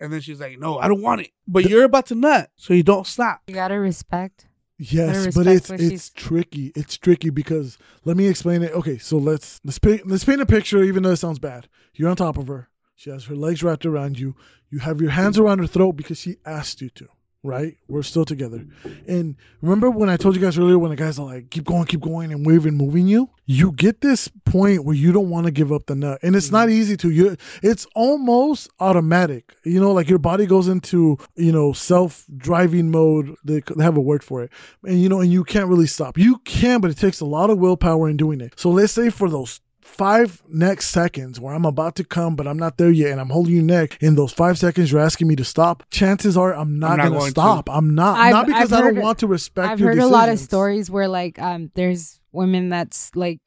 and 0.00 0.12
then 0.12 0.20
she's 0.20 0.40
like, 0.40 0.58
no, 0.58 0.78
I 0.78 0.88
don't 0.88 1.02
want 1.02 1.22
it, 1.22 1.30
but 1.46 1.68
you're 1.68 1.84
about 1.84 2.06
to 2.06 2.14
nut, 2.14 2.50
so 2.56 2.74
you 2.74 2.82
don't 2.82 3.06
stop. 3.06 3.42
You 3.48 3.54
gotta 3.54 3.78
respect. 3.78 4.47
Yes, 4.78 5.34
but 5.34 5.46
it's 5.46 5.70
it's 5.70 5.82
she's- 5.82 6.10
tricky. 6.14 6.72
It's 6.76 6.96
tricky 6.96 7.30
because 7.30 7.78
let 8.04 8.16
me 8.16 8.26
explain 8.28 8.62
it. 8.62 8.72
Okay, 8.72 8.96
so 8.98 9.18
let's 9.18 9.60
let's 9.64 9.78
paint 9.78 10.06
let's 10.06 10.24
paint 10.24 10.40
a 10.40 10.46
picture. 10.46 10.82
Even 10.84 11.02
though 11.02 11.10
it 11.10 11.16
sounds 11.16 11.40
bad, 11.40 11.68
you're 11.94 12.08
on 12.08 12.16
top 12.16 12.38
of 12.38 12.46
her. 12.46 12.68
She 12.94 13.10
has 13.10 13.24
her 13.26 13.34
legs 13.36 13.62
wrapped 13.62 13.84
around 13.86 14.18
you. 14.18 14.36
You 14.70 14.80
have 14.80 15.00
your 15.00 15.10
hands 15.10 15.38
around 15.38 15.58
her 15.58 15.66
throat 15.66 15.92
because 15.92 16.18
she 16.18 16.36
asked 16.46 16.80
you 16.80 16.90
to. 16.90 17.08
Right? 17.44 17.76
We're 17.86 18.02
still 18.02 18.24
together. 18.24 18.66
And 19.06 19.36
remember 19.62 19.90
when 19.90 20.10
I 20.10 20.16
told 20.16 20.34
you 20.34 20.40
guys 20.40 20.58
earlier 20.58 20.78
when 20.78 20.90
the 20.90 20.96
guys 20.96 21.20
are 21.20 21.26
like, 21.26 21.50
keep 21.50 21.64
going, 21.64 21.86
keep 21.86 22.00
going, 22.00 22.32
and 22.32 22.44
waving, 22.44 22.76
moving 22.76 23.06
you? 23.06 23.30
You 23.46 23.70
get 23.72 24.00
this 24.00 24.28
point 24.44 24.84
where 24.84 24.94
you 24.94 25.12
don't 25.12 25.30
want 25.30 25.46
to 25.46 25.52
give 25.52 25.72
up 25.72 25.86
the 25.86 25.94
nut. 25.94 26.18
And 26.22 26.34
it's 26.34 26.50
not 26.50 26.68
mm-hmm. 26.68 26.78
easy 26.78 26.96
to. 26.98 27.10
You 27.10 27.36
it's 27.62 27.86
almost 27.94 28.70
automatic. 28.80 29.54
You 29.64 29.80
know, 29.80 29.92
like 29.92 30.08
your 30.08 30.18
body 30.18 30.46
goes 30.46 30.66
into, 30.68 31.16
you 31.36 31.52
know, 31.52 31.72
self 31.72 32.26
driving 32.36 32.90
mode. 32.90 33.36
They, 33.44 33.60
they 33.60 33.84
have 33.84 33.96
a 33.96 34.02
word 34.02 34.24
for 34.24 34.42
it. 34.42 34.50
And 34.84 35.00
you 35.00 35.08
know, 35.08 35.20
and 35.20 35.32
you 35.32 35.44
can't 35.44 35.68
really 35.68 35.86
stop. 35.86 36.18
You 36.18 36.38
can, 36.38 36.80
but 36.80 36.90
it 36.90 36.98
takes 36.98 37.20
a 37.20 37.24
lot 37.24 37.50
of 37.50 37.58
willpower 37.58 38.08
in 38.08 38.16
doing 38.16 38.40
it. 38.40 38.58
So 38.58 38.70
let's 38.70 38.92
say 38.92 39.10
for 39.10 39.30
those 39.30 39.60
five 39.88 40.42
next 40.48 40.90
seconds 40.90 41.40
where 41.40 41.54
I'm 41.54 41.64
about 41.64 41.96
to 41.96 42.04
come, 42.04 42.36
but 42.36 42.46
I'm 42.46 42.56
not 42.58 42.76
there 42.78 42.90
yet, 42.90 43.10
and 43.12 43.20
I'm 43.20 43.30
holding 43.30 43.54
your 43.54 43.62
neck. 43.64 43.96
In 44.00 44.14
those 44.14 44.32
five 44.32 44.58
seconds, 44.58 44.92
you're 44.92 45.00
asking 45.00 45.26
me 45.28 45.36
to 45.36 45.44
stop. 45.44 45.84
Chances 45.90 46.36
are, 46.36 46.54
I'm 46.54 46.78
not, 46.78 46.92
I'm 46.92 46.96
not 46.98 47.02
gonna 47.04 47.16
going 47.18 47.26
to. 47.26 47.30
stop. 47.30 47.70
I'm 47.70 47.94
not. 47.94 48.18
I've- 48.18 48.32
not 48.32 48.46
because 48.46 48.72
I've 48.72 48.84
I 48.84 48.90
don't 48.92 49.00
want 49.02 49.18
to 49.20 49.26
respect. 49.26 49.68
I've 49.68 49.80
your 49.80 49.88
heard 49.90 49.98
a 49.98 50.06
lot 50.06 50.28
of 50.28 50.38
stories 50.38 50.90
where 50.90 51.08
like 51.08 51.38
um 51.40 51.70
there's 51.74 52.20
women 52.32 52.68
that's 52.68 53.14
like 53.16 53.40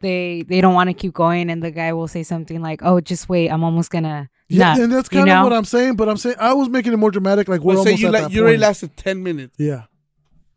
they 0.00 0.42
they 0.48 0.60
don't 0.60 0.74
want 0.74 0.88
to 0.88 0.94
keep 0.94 1.12
going 1.12 1.50
and 1.50 1.62
the 1.62 1.70
guy 1.70 1.92
will 1.92 2.08
say 2.08 2.22
something 2.24 2.60
like 2.60 2.80
oh 2.82 3.00
just 3.00 3.28
wait 3.28 3.50
I'm 3.50 3.62
almost 3.62 3.90
gonna 3.90 4.28
Yeah, 4.48 4.72
nut," 4.74 4.80
and 4.80 4.92
that's 4.92 5.08
kind 5.08 5.28
of 5.28 5.34
know? 5.34 5.44
what 5.44 5.52
I'm 5.52 5.64
saying. 5.64 5.94
But 5.96 6.08
I'm 6.08 6.16
saying 6.16 6.36
I 6.40 6.54
was 6.54 6.68
making 6.68 6.92
it 6.92 6.96
more 6.96 7.10
dramatic. 7.10 7.46
Like 7.48 7.60
we're 7.60 7.74
Well, 7.74 7.84
say 7.84 7.90
almost 7.90 8.02
you 8.02 8.08
at 8.08 8.12
like 8.14 8.22
that 8.24 8.32
you 8.32 8.42
already 8.42 8.58
lasted 8.58 8.96
ten 8.96 9.22
minutes. 9.22 9.56
Yeah. 9.58 9.82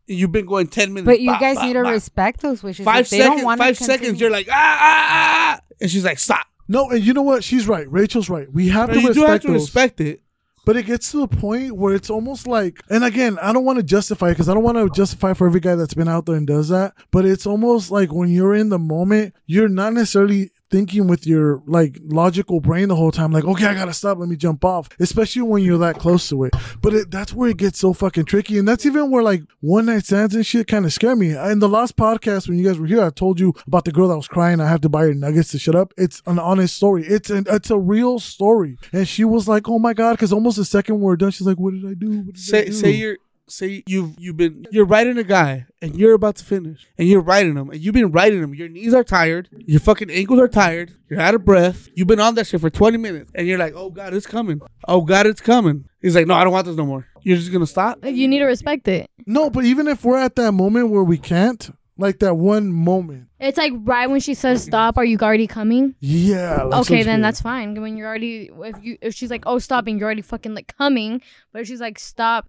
You've 0.06 0.32
been 0.32 0.46
going 0.46 0.68
ten 0.68 0.92
minutes. 0.92 1.06
But 1.06 1.20
you 1.20 1.30
Bah, 1.30 1.38
guys 1.40 1.56
bah, 1.56 1.66
need 1.66 1.72
to 1.74 1.82
bah. 1.82 1.90
respect 1.90 2.40
those 2.40 2.62
wishes. 2.62 2.84
Five 2.84 3.02
If 3.06 3.10
they 3.10 3.18
seconds. 3.18 3.42
don't 3.42 3.58
Five 3.58 3.76
seconds. 3.76 4.20
You're 4.20 4.30
like 4.30 4.48
ah 4.50 4.52
ah 4.54 5.56
ah, 5.58 5.60
and 5.80 5.90
she's 5.90 6.04
like 6.04 6.18
stop. 6.18 6.46
No, 6.68 6.90
and 6.90 7.04
you 7.04 7.12
know 7.12 7.22
what? 7.22 7.44
She's 7.44 7.66
right. 7.68 7.90
Rachel's 7.90 8.28
right. 8.28 8.50
We 8.52 8.68
have 8.68 8.88
No, 8.88 8.94
to 8.94 9.00
you 9.00 9.08
respect 9.08 9.26
do 9.26 9.32
have 9.32 9.40
to 9.42 9.46
those. 9.48 9.62
respect 9.62 10.00
it. 10.00 10.22
But 10.64 10.76
it 10.76 10.82
gets 10.86 11.12
to 11.12 11.18
the 11.18 11.28
point 11.28 11.76
where 11.76 11.94
it's 11.94 12.10
almost 12.10 12.48
like, 12.48 12.80
and 12.90 13.04
again, 13.04 13.38
I 13.40 13.52
don't 13.52 13.64
want 13.64 13.76
to 13.78 13.84
justify 13.84 14.30
because 14.30 14.48
I 14.48 14.54
don't 14.54 14.64
want 14.64 14.76
to 14.78 14.90
justify 14.90 15.32
for 15.32 15.46
every 15.46 15.60
guy 15.60 15.76
that's 15.76 15.94
been 15.94 16.08
out 16.08 16.26
there 16.26 16.34
and 16.34 16.44
does 16.44 16.70
that. 16.70 16.94
But 17.12 17.24
it's 17.24 17.46
almost 17.46 17.92
like 17.92 18.12
when 18.12 18.30
you're 18.30 18.52
in 18.56 18.68
the 18.70 18.78
moment, 18.80 19.34
you're 19.46 19.68
not 19.68 19.92
necessarily 19.92 20.50
thinking 20.70 21.06
with 21.06 21.26
your 21.26 21.62
like 21.66 21.98
logical 22.04 22.60
brain 22.60 22.88
the 22.88 22.96
whole 22.96 23.12
time, 23.12 23.32
like, 23.32 23.44
okay, 23.44 23.66
I 23.66 23.74
gotta 23.74 23.92
stop, 23.92 24.18
let 24.18 24.28
me 24.28 24.36
jump 24.36 24.64
off. 24.64 24.88
Especially 24.98 25.42
when 25.42 25.62
you're 25.62 25.78
that 25.78 25.98
close 25.98 26.28
to 26.30 26.44
it. 26.44 26.54
But 26.82 26.94
it, 26.94 27.10
that's 27.10 27.32
where 27.32 27.50
it 27.50 27.56
gets 27.56 27.78
so 27.78 27.92
fucking 27.92 28.24
tricky, 28.24 28.58
and 28.58 28.66
that's 28.66 28.84
even 28.86 29.10
where 29.10 29.22
like 29.22 29.42
one 29.60 29.86
night 29.86 30.04
stands 30.04 30.34
and 30.34 30.44
shit 30.44 30.66
kind 30.66 30.84
of 30.84 30.92
scare 30.92 31.16
me. 31.16 31.36
In 31.36 31.58
the 31.60 31.68
last 31.68 31.96
podcast 31.96 32.48
when 32.48 32.58
you 32.58 32.64
guys 32.64 32.78
were 32.78 32.86
here, 32.86 33.02
I 33.02 33.10
told 33.10 33.38
you 33.40 33.54
about 33.66 33.84
the 33.84 33.92
girl 33.92 34.08
that 34.08 34.16
was 34.16 34.28
crying. 34.28 34.60
I 34.60 34.68
have 34.68 34.80
to 34.82 34.88
buy 34.88 35.04
her 35.04 35.14
nuggets 35.14 35.50
to 35.52 35.58
shut 35.58 35.74
up. 35.74 35.92
It's 35.96 36.22
an 36.26 36.38
honest 36.38 36.74
story. 36.76 37.04
It's 37.06 37.30
an 37.30 37.44
it's 37.48 37.70
a 37.70 37.78
real 37.78 38.18
story, 38.18 38.78
and 38.92 39.06
she 39.06 39.24
was 39.24 39.46
like, 39.48 39.68
oh 39.68 39.78
my 39.78 39.94
god, 39.94 40.12
because 40.12 40.32
almost 40.32 40.56
the 40.56 40.64
second 40.64 41.00
we're 41.00 41.16
done, 41.16 41.30
she's 41.30 41.46
like, 41.46 41.58
what 41.58 41.74
did 41.74 41.84
I 41.86 41.94
do? 41.94 42.10
What 42.22 42.34
did 42.34 42.36
I 42.36 42.38
Say 42.40 42.64
do? 42.66 42.72
say 42.72 42.90
you're 42.90 43.18
say 43.48 43.82
you've 43.86 44.14
you've 44.18 44.36
been 44.36 44.66
you're 44.72 44.84
riding 44.84 45.18
a 45.18 45.22
guy 45.24 45.66
and 45.80 45.94
you're 45.96 46.14
about 46.14 46.36
to 46.36 46.44
finish 46.44 46.86
and 46.98 47.06
you're 47.08 47.20
riding 47.20 47.56
him 47.56 47.70
and 47.70 47.80
you've 47.80 47.94
been 47.94 48.10
riding 48.10 48.42
him. 48.42 48.54
Your 48.54 48.68
knees 48.68 48.92
are 48.94 49.04
tired. 49.04 49.48
Your 49.66 49.80
fucking 49.80 50.10
ankles 50.10 50.40
are 50.40 50.48
tired. 50.48 50.94
You're 51.08 51.20
out 51.20 51.34
of 51.34 51.44
breath. 51.44 51.88
You've 51.94 52.08
been 52.08 52.20
on 52.20 52.34
that 52.34 52.46
shit 52.48 52.60
for 52.60 52.70
20 52.70 52.98
minutes 52.98 53.30
and 53.34 53.46
you're 53.46 53.58
like, 53.58 53.74
oh 53.76 53.90
god, 53.90 54.14
it's 54.14 54.26
coming. 54.26 54.60
Oh 54.88 55.02
god, 55.02 55.26
it's 55.26 55.40
coming. 55.40 55.84
He's 56.02 56.14
like, 56.16 56.26
no, 56.26 56.34
I 56.34 56.44
don't 56.44 56.52
want 56.52 56.66
this 56.66 56.76
no 56.76 56.86
more. 56.86 57.06
You're 57.22 57.36
just 57.36 57.52
gonna 57.52 57.66
stop. 57.66 58.04
You 58.04 58.28
need 58.28 58.38
to 58.40 58.44
respect 58.46 58.88
it. 58.88 59.08
No, 59.26 59.50
but 59.50 59.64
even 59.64 59.86
if 59.88 60.04
we're 60.04 60.18
at 60.18 60.36
that 60.36 60.52
moment 60.52 60.90
where 60.90 61.02
we 61.04 61.18
can't, 61.18 61.70
like 61.98 62.18
that 62.18 62.34
one 62.34 62.72
moment, 62.72 63.28
It's 63.40 63.56
like 63.56 63.72
right 63.74 64.08
when 64.10 64.20
she 64.20 64.34
says 64.34 64.62
stop, 64.64 64.98
are 64.98 65.04
you 65.04 65.16
already 65.18 65.46
coming? 65.46 65.94
yeah. 66.00 66.62
Like 66.64 66.80
okay, 66.82 67.02
then 67.02 67.18
shit. 67.18 67.22
that's 67.22 67.40
fine. 67.40 67.80
When 67.80 67.96
you're 67.96 68.06
already 68.08 68.50
if 68.54 68.76
you 68.82 68.98
if 69.00 69.14
she's 69.14 69.30
like, 69.30 69.44
oh 69.46 69.58
stop 69.58 69.86
and 69.86 69.98
you're 69.98 70.06
already 70.06 70.22
fucking 70.22 70.54
like 70.54 70.74
coming, 70.76 71.22
but 71.52 71.62
if 71.62 71.68
she's 71.68 71.80
like 71.80 71.98
stop 71.98 72.48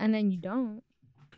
and 0.00 0.14
then 0.14 0.30
you 0.30 0.38
don't. 0.38 0.82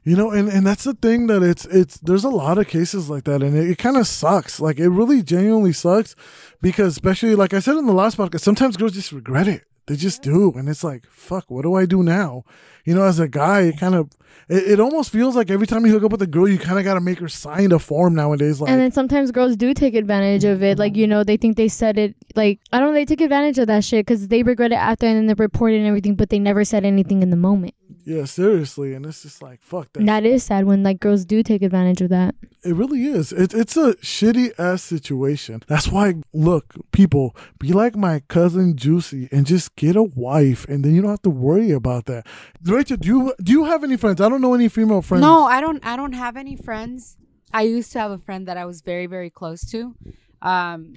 You 0.04 0.16
know, 0.16 0.30
and, 0.30 0.48
and 0.48 0.66
that's 0.66 0.82
the 0.84 0.94
thing 0.94 1.28
that 1.28 1.42
it's 1.42 1.64
it's 1.66 1.98
there's 1.98 2.24
a 2.24 2.30
lot 2.30 2.58
of 2.58 2.66
cases 2.66 3.08
like 3.08 3.24
that, 3.24 3.42
and 3.42 3.56
it, 3.56 3.70
it 3.70 3.78
kind 3.78 3.96
of 3.96 4.06
sucks. 4.06 4.58
Like 4.58 4.80
it 4.80 4.88
really 4.88 5.22
genuinely 5.22 5.72
sucks 5.72 6.16
because 6.60 6.94
especially 6.94 7.36
like 7.36 7.54
I 7.54 7.60
said 7.60 7.76
in 7.76 7.86
the 7.86 7.92
last 7.92 8.16
podcast, 8.16 8.40
sometimes 8.40 8.76
girls 8.76 8.94
just 8.94 9.12
regret 9.12 9.46
it. 9.46 9.62
They 9.86 9.96
just 9.96 10.22
do, 10.22 10.52
and 10.52 10.68
it's 10.68 10.84
like, 10.84 11.06
fuck, 11.06 11.50
what 11.50 11.62
do 11.62 11.74
I 11.74 11.86
do 11.86 12.02
now? 12.02 12.44
You 12.84 12.94
know, 12.94 13.02
as 13.02 13.18
a 13.18 13.28
guy, 13.28 13.62
it 13.62 13.78
kind 13.78 13.94
of 13.94 14.10
it, 14.48 14.72
it 14.72 14.80
almost 14.80 15.10
feels 15.10 15.36
like 15.36 15.50
every 15.50 15.66
time 15.66 15.86
you 15.86 15.92
hook 15.92 16.04
up 16.04 16.12
with 16.12 16.22
a 16.22 16.26
girl, 16.26 16.48
you 16.48 16.58
kind 16.58 16.78
of 16.78 16.84
got 16.84 16.94
to 16.94 17.00
make 17.00 17.18
her 17.18 17.28
sign 17.28 17.72
a 17.72 17.78
form 17.78 18.14
nowadays. 18.14 18.60
Like, 18.60 18.70
and 18.70 18.80
then 18.80 18.92
sometimes 18.92 19.30
girls 19.30 19.56
do 19.56 19.72
take 19.74 19.94
advantage 19.94 20.44
of 20.44 20.62
it. 20.62 20.78
Like, 20.78 20.96
you 20.96 21.06
know, 21.06 21.24
they 21.24 21.36
think 21.36 21.56
they 21.56 21.68
said 21.68 21.98
it. 21.98 22.14
Like, 22.34 22.60
I 22.72 22.78
don't 22.78 22.88
know, 22.88 22.94
they 22.94 23.04
take 23.04 23.20
advantage 23.20 23.58
of 23.58 23.66
that 23.68 23.84
shit 23.84 24.06
because 24.06 24.28
they 24.28 24.42
regret 24.42 24.72
it 24.72 24.76
after 24.76 25.06
and 25.06 25.16
then 25.16 25.26
they 25.26 25.34
report 25.34 25.72
it 25.72 25.78
and 25.78 25.86
everything, 25.86 26.16
but 26.16 26.30
they 26.30 26.38
never 26.38 26.64
said 26.64 26.84
anything 26.84 27.22
in 27.22 27.30
the 27.30 27.36
moment. 27.36 27.74
Yeah, 28.04 28.24
seriously, 28.24 28.94
and 28.94 29.06
it's 29.06 29.22
just 29.22 29.42
like, 29.42 29.62
fuck 29.62 29.92
that. 29.92 30.04
That 30.06 30.24
is 30.24 30.44
sad 30.44 30.64
when, 30.64 30.82
like, 30.82 31.00
girls 31.00 31.24
do 31.24 31.42
take 31.42 31.62
advantage 31.62 32.00
of 32.00 32.08
that. 32.10 32.34
It 32.64 32.74
really 32.74 33.04
is. 33.06 33.32
It, 33.32 33.54
it's 33.54 33.76
a 33.76 33.94
shitty 33.94 34.52
ass 34.58 34.82
situation. 34.82 35.62
That's 35.66 35.88
why, 35.88 36.14
look, 36.32 36.74
people, 36.92 37.36
be 37.58 37.72
like 37.72 37.96
my 37.96 38.20
cousin 38.28 38.76
Juicy 38.76 39.28
and 39.32 39.46
just 39.46 39.74
get 39.76 39.96
a 39.96 40.02
wife, 40.02 40.64
and 40.68 40.84
then 40.84 40.94
you 40.94 41.02
don't 41.02 41.10
have 41.10 41.22
to 41.22 41.30
worry 41.30 41.70
about 41.70 42.06
that. 42.06 42.26
Rachel, 42.64 42.96
do 42.96 43.08
you 43.08 43.34
do 43.42 43.52
you 43.52 43.64
have 43.64 43.82
any 43.84 43.96
friends? 43.96 44.20
I 44.20 44.28
don't 44.28 44.40
know 44.40 44.54
any 44.54 44.68
female 44.68 45.02
friends. 45.02 45.22
No, 45.22 45.44
I 45.44 45.60
don't. 45.60 45.84
I 45.84 45.96
don't 45.96 46.12
have 46.12 46.36
any 46.36 46.56
friends. 46.56 47.16
I 47.52 47.62
used 47.62 47.92
to 47.92 48.00
have 48.00 48.10
a 48.10 48.18
friend 48.18 48.48
that 48.48 48.56
I 48.56 48.64
was 48.64 48.80
very, 48.80 49.06
very 49.06 49.30
close 49.30 49.64
to. 49.72 49.94
Um, 50.40 50.94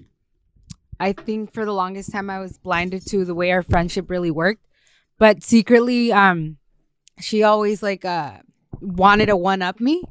I 0.99 1.11
think 1.11 1.51
for 1.51 1.65
the 1.65 1.73
longest 1.73 2.11
time 2.11 2.29
I 2.29 2.39
was 2.39 2.57
blinded 2.57 3.05
to 3.07 3.25
the 3.25 3.35
way 3.35 3.51
our 3.51 3.63
friendship 3.63 4.09
really 4.09 4.31
worked, 4.31 4.65
but 5.17 5.43
secretly, 5.43 6.13
um, 6.13 6.57
she 7.19 7.43
always 7.43 7.81
like 7.83 8.05
uh 8.05 8.33
wanted 8.81 9.27
to 9.27 9.37
one 9.37 9.61
up 9.61 9.79
me. 9.79 10.03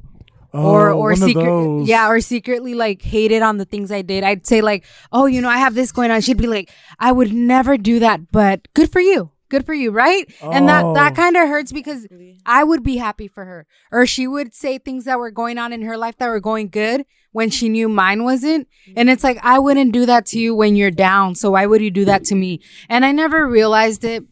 or 0.53 0.89
Oh, 0.91 0.97
or 0.99 1.09
one 1.11 1.21
of 1.23 1.27
secret 1.29 1.85
yeah 1.85 2.07
or 2.09 2.19
secretly 2.21 2.73
like 2.73 3.01
hated 3.01 3.41
on 3.41 3.57
the 3.57 3.65
things 3.65 3.91
i 3.91 4.01
did. 4.01 4.23
I'd 4.23 4.47
say 4.47 4.61
like 4.61 4.85
oh 5.11 5.25
you 5.25 5.41
know 5.41 5.49
i 5.49 5.57
have 5.57 5.75
this 5.75 5.91
going 5.91 6.11
on. 6.11 6.21
She'd 6.21 6.37
be 6.37 6.47
like 6.47 6.69
i 6.99 7.11
would 7.11 7.33
never 7.33 7.77
do 7.77 7.99
that 7.99 8.31
but 8.31 8.67
good 8.73 8.91
for 8.91 8.99
you. 9.01 9.31
Good 9.49 9.65
for 9.65 9.73
you 9.75 9.91
right? 9.91 10.25
And 10.41 10.67
that 10.69 10.83
that 10.95 11.11
Oh. 11.11 11.15
kind 11.15 11.35
of 11.37 11.47
hurts 11.47 11.71
because 11.71 12.07
i 12.45 12.63
would 12.63 12.83
be 12.83 12.97
happy 12.97 13.27
for 13.27 13.45
her. 13.45 13.67
Or 13.91 14.05
she 14.07 14.27
would 14.27 14.53
say 14.55 14.77
things 14.79 15.03
that 15.05 15.19
were 15.19 15.29
going 15.31 15.57
on 15.57 15.71
in 15.73 15.81
her 15.83 15.97
life 15.97 16.17
that 16.17 16.29
were 16.29 16.39
going 16.39 16.69
good 16.69 17.05
when 17.31 17.49
she 17.49 17.67
knew 17.69 17.89
mine 17.89 18.23
wasn't. 18.23 18.67
And 18.95 19.09
it's 19.09 19.23
like 19.23 19.37
i 19.43 19.59
wouldn't 19.59 19.91
do 19.91 20.05
that 20.07 20.25
to 20.27 20.39
you 20.39 20.55
when 20.55 20.75
you're 20.75 20.89
down 21.09 21.35
so 21.35 21.51
why 21.51 21.65
would 21.67 21.81
you 21.81 21.91
do 21.91 22.05
that 22.05 22.23
to 22.25 22.35
me? 22.35 22.59
And 22.89 23.03
i 23.05 23.11
never 23.11 23.45
realized 23.47 24.03
it 24.03 24.23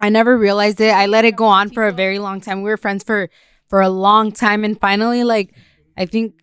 I 0.00 0.08
never 0.10 0.36
realized 0.38 0.80
it. 0.80 0.94
I 0.94 1.06
let 1.06 1.24
it 1.24 1.36
go 1.36 1.46
on 1.46 1.70
for 1.70 1.86
a 1.86 1.92
very 1.92 2.18
long 2.18 2.40
time. 2.40 2.62
We 2.62 2.70
were 2.70 2.76
friends 2.76 3.04
for 3.04 3.28
for 3.68 3.80
a 3.80 3.88
long 3.90 4.32
time 4.32 4.64
and 4.64 4.80
finally 4.80 5.24
like 5.24 5.54
I 5.96 6.06
think 6.06 6.34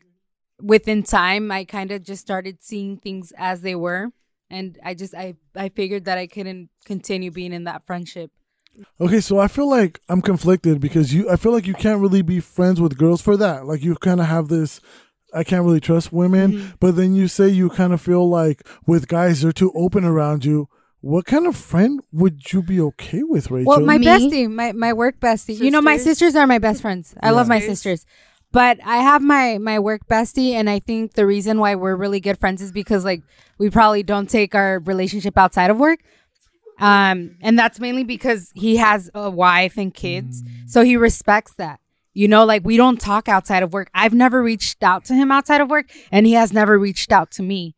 within 0.61 1.03
time 1.03 1.51
I 1.51 1.63
kind 1.65 1.91
of 1.91 2.03
just 2.03 2.21
started 2.21 2.63
seeing 2.63 2.97
things 2.97 3.33
as 3.37 3.61
they 3.61 3.75
were 3.75 4.11
and 4.49 4.77
I 4.83 4.93
just 4.93 5.15
I 5.15 5.35
I 5.55 5.69
figured 5.69 6.05
that 6.05 6.17
I 6.17 6.27
couldn't 6.27 6.69
continue 6.85 7.31
being 7.31 7.53
in 7.53 7.63
that 7.63 7.85
friendship. 7.87 8.31
Okay, 8.99 9.21
so 9.21 9.39
I 9.39 9.47
feel 9.47 9.69
like 9.69 10.01
I'm 10.09 10.21
conflicted 10.21 10.81
because 10.81 11.13
you. 11.13 11.29
I 11.29 11.37
feel 11.37 11.53
like 11.53 11.65
you 11.65 11.73
can't 11.73 12.01
really 12.01 12.21
be 12.21 12.41
friends 12.41 12.81
with 12.81 12.97
girls 12.97 13.21
for 13.21 13.37
that. 13.37 13.65
Like 13.65 13.81
you 13.81 13.95
kind 13.95 14.19
of 14.19 14.25
have 14.25 14.49
this. 14.49 14.81
I 15.33 15.43
can't 15.45 15.63
really 15.65 15.79
trust 15.79 16.11
women, 16.13 16.51
Mm-hmm. 16.51 16.75
but 16.81 16.95
then 16.97 17.15
you 17.15 17.27
say 17.29 17.47
you 17.47 17.69
kind 17.69 17.93
of 17.93 18.01
feel 18.01 18.29
like 18.29 18.67
with 18.85 19.07
guys 19.07 19.41
they're 19.41 19.53
too 19.53 19.71
open 19.75 20.03
around 20.03 20.43
you. 20.43 20.67
What 21.05 21.25
kind 21.27 21.45
of 21.45 21.55
friend 21.55 21.99
would 22.11 22.51
you 22.51 22.63
be 22.63 22.81
okay 22.81 23.21
with, 23.21 23.51
Rachel? 23.51 23.67
Well, 23.67 23.79
my 23.81 23.99
Me? 23.99 24.07
bestie, 24.07 24.51
my 24.51 24.71
my 24.71 24.91
work 24.91 25.19
bestie. 25.19 25.55
You 25.55 25.69
know, 25.69 25.79
my 25.79 25.97
Sisters? 25.97 26.17
sisters 26.17 26.35
are 26.35 26.47
my 26.47 26.57
best 26.57 26.81
friends. 26.81 27.13
I 27.21 27.29
love 27.29 27.47
my 27.47 27.59
Sisters? 27.59 28.01
sisters. 28.01 28.05
But 28.51 28.79
I 28.83 28.97
have 28.97 29.21
my 29.21 29.59
my 29.59 29.77
work 29.77 30.07
bestie 30.07 30.53
and 30.53 30.67
I 30.67 30.79
think 30.79 31.13
the 31.13 31.27
reason 31.27 31.59
why 31.59 31.75
we're 31.75 31.95
really 31.95 32.19
good 32.19 32.39
friends 32.39 32.59
is 32.59 32.71
because 32.71 33.05
like 33.05 33.21
we 33.59 33.69
probably 33.69 34.01
don't 34.01 34.27
take 34.27 34.55
our 34.55 34.79
relationship 34.79 35.37
outside 35.37 35.69
of 35.69 35.77
work. 35.77 35.99
Um 36.79 37.35
and 37.39 37.59
that's 37.59 37.79
mainly 37.79 38.03
because 38.03 38.51
he 38.55 38.77
has 38.77 39.11
a 39.13 39.29
wife 39.29 39.77
and 39.77 39.93
kids. 39.93 40.41
So 40.65 40.81
he 40.83 40.97
respects 40.97 41.53
that. 41.59 41.79
You 42.15 42.27
know, 42.27 42.45
like 42.45 42.65
we 42.65 42.77
don't 42.77 42.99
talk 42.99 43.29
outside 43.29 43.61
of 43.61 43.73
work. 43.73 43.91
I've 43.93 44.15
never 44.15 44.41
reached 44.41 44.81
out 44.81 45.05
to 45.05 45.13
him 45.13 45.31
outside 45.31 45.61
of 45.61 45.69
work 45.69 45.85
and 46.11 46.25
he 46.25 46.33
has 46.33 46.51
never 46.51 46.79
reached 46.79 47.11
out 47.11 47.29
to 47.33 47.43
me. 47.43 47.75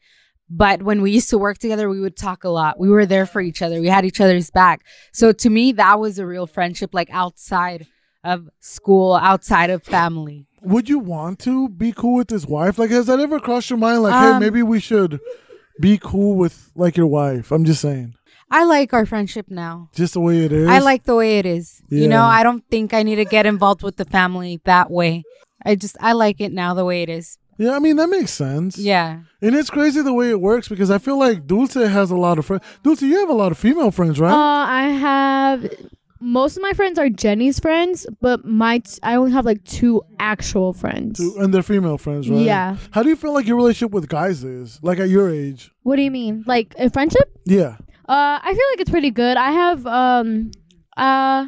But 0.50 0.82
when 0.84 1.02
we 1.02 1.12
used 1.12 1.30
to 1.32 1.38
work 1.38 1.58
together, 1.58 1.90
we 1.90 2.00
would 2.00 2.16
talk 2.16 2.44
a 2.44 2.50
lot. 2.50 2.80
We 2.80 2.90
were 2.90 3.06
there 3.06 3.26
for 3.26 3.42
each 3.42 3.62
other. 3.62 3.82
We 3.82 3.88
had 3.88 4.06
each 4.06 4.22
other's 4.22 4.50
back. 4.50 4.82
So 5.12 5.32
to 5.34 5.50
me, 5.50 5.74
that 5.74 6.00
was 6.00 6.20
a 6.20 6.26
real 6.26 6.48
friendship, 6.48 6.94
like 6.94 7.10
outside 7.12 7.86
of 8.24 8.50
school, 8.60 9.16
outside 9.16 9.70
of 9.70 9.84
family. 9.84 10.48
would 10.62 10.90
you 10.90 11.00
want 11.00 11.40
to 11.40 11.70
be 11.70 11.92
cool 11.92 12.16
with 12.16 12.30
his 12.30 12.46
wife? 12.48 12.78
Like, 12.80 12.90
has 12.92 13.06
that 13.08 13.20
ever 13.20 13.40
crossed 13.40 13.70
your 13.70 13.78
mind? 13.80 14.04
Like, 14.04 14.14
hey, 14.14 14.32
Um, 14.32 14.40
maybe 14.42 14.64
we 14.64 14.80
should 14.80 15.20
be 15.80 15.98
cool 15.98 16.36
with 16.36 16.72
like 16.76 16.98
your 16.98 17.08
wife. 17.08 17.52
I'm 17.52 17.64
just 17.66 17.82
saying, 17.82 18.16
I 18.50 18.64
like 18.64 18.94
our 18.94 19.06
friendship 19.06 19.48
now. 19.50 19.90
just 19.94 20.14
the 20.14 20.22
way 20.22 20.46
it 20.46 20.52
is. 20.52 20.68
I 20.70 20.80
like 20.80 21.04
the 21.04 21.16
way 21.16 21.38
it 21.40 21.46
is. 21.46 21.82
You 21.90 22.08
know, 22.08 22.24
I 22.24 22.44
don't 22.44 22.64
think 22.72 22.94
I 22.94 23.04
need 23.04 23.18
to 23.18 23.26
get 23.26 23.46
involved 23.46 23.84
with 23.84 23.98
the 23.98 24.06
family 24.06 24.62
that 24.64 24.90
way. 24.90 25.24
I 25.66 25.76
just, 25.76 25.98
I 26.00 26.14
like 26.14 26.40
it 26.40 26.54
now 26.54 26.74
the 26.74 26.86
way 26.86 27.04
it 27.04 27.10
is. 27.10 27.38
Yeah, 27.58 27.76
I 27.76 27.80
mean 27.80 27.96
that 27.98 28.08
makes 28.10 28.32
sense. 28.32 28.78
Yeah. 28.78 29.20
And 29.42 29.56
it's 29.56 29.70
crazy 29.70 30.02
the 30.02 30.14
way 30.14 30.30
it 30.30 30.40
works 30.42 30.68
because 30.68 30.92
I 30.92 30.98
feel 30.98 31.18
like 31.20 31.48
Dulce 31.48 31.74
has 31.74 32.12
a 32.12 32.16
lot 32.16 32.38
of 32.40 32.46
friends. 32.46 32.64
Dulce, 32.84 33.02
you 33.02 33.18
have 33.20 33.30
a 33.30 33.34
lot 33.34 33.52
of 33.52 33.58
female 33.58 33.92
friends, 33.92 34.20
right? 34.20 34.32
Uh, 34.32 34.66
I 34.68 34.90
have 34.90 35.68
most 36.20 36.58
of 36.58 36.64
my 36.64 36.74
friends 36.74 36.98
are 36.98 37.10
Jenny's 37.10 37.60
friends, 37.60 38.08
but 38.22 38.44
my 38.46 38.80
t- 38.80 39.00
I 39.04 39.16
only 39.16 39.32
have 39.32 39.46
like 39.46 39.64
two 39.64 40.02
actual 40.20 40.74
friends. 40.74 41.20
Two- 41.20 41.36
and 41.40 41.54
they're 41.54 41.62
female 41.64 41.98
friends, 41.98 42.30
right? 42.30 42.40
Yeah. 42.42 42.78
How 42.92 43.04
do 43.04 43.10
you 43.10 43.16
feel 43.16 43.34
like 43.34 43.46
your 43.48 43.58
relationship 43.58 43.92
with 43.92 44.08
guys 44.10 44.44
is? 44.44 44.80
Like 44.82 45.00
at 45.00 45.10
your 45.10 45.30
age? 45.30 45.72
What 45.84 45.96
do 45.98 46.02
you 46.02 46.12
mean? 46.12 46.44
Like 46.48 46.74
a 46.80 46.90
friendship? 46.90 47.30
Yeah. 47.46 47.78
Uh, 48.10 48.40
I 48.42 48.48
feel 48.54 48.66
like 48.72 48.80
it's 48.80 48.90
pretty 48.90 49.12
good. 49.12 49.36
I 49.38 49.52
have 49.52 49.86
um 49.86 50.52
uh 50.96 51.48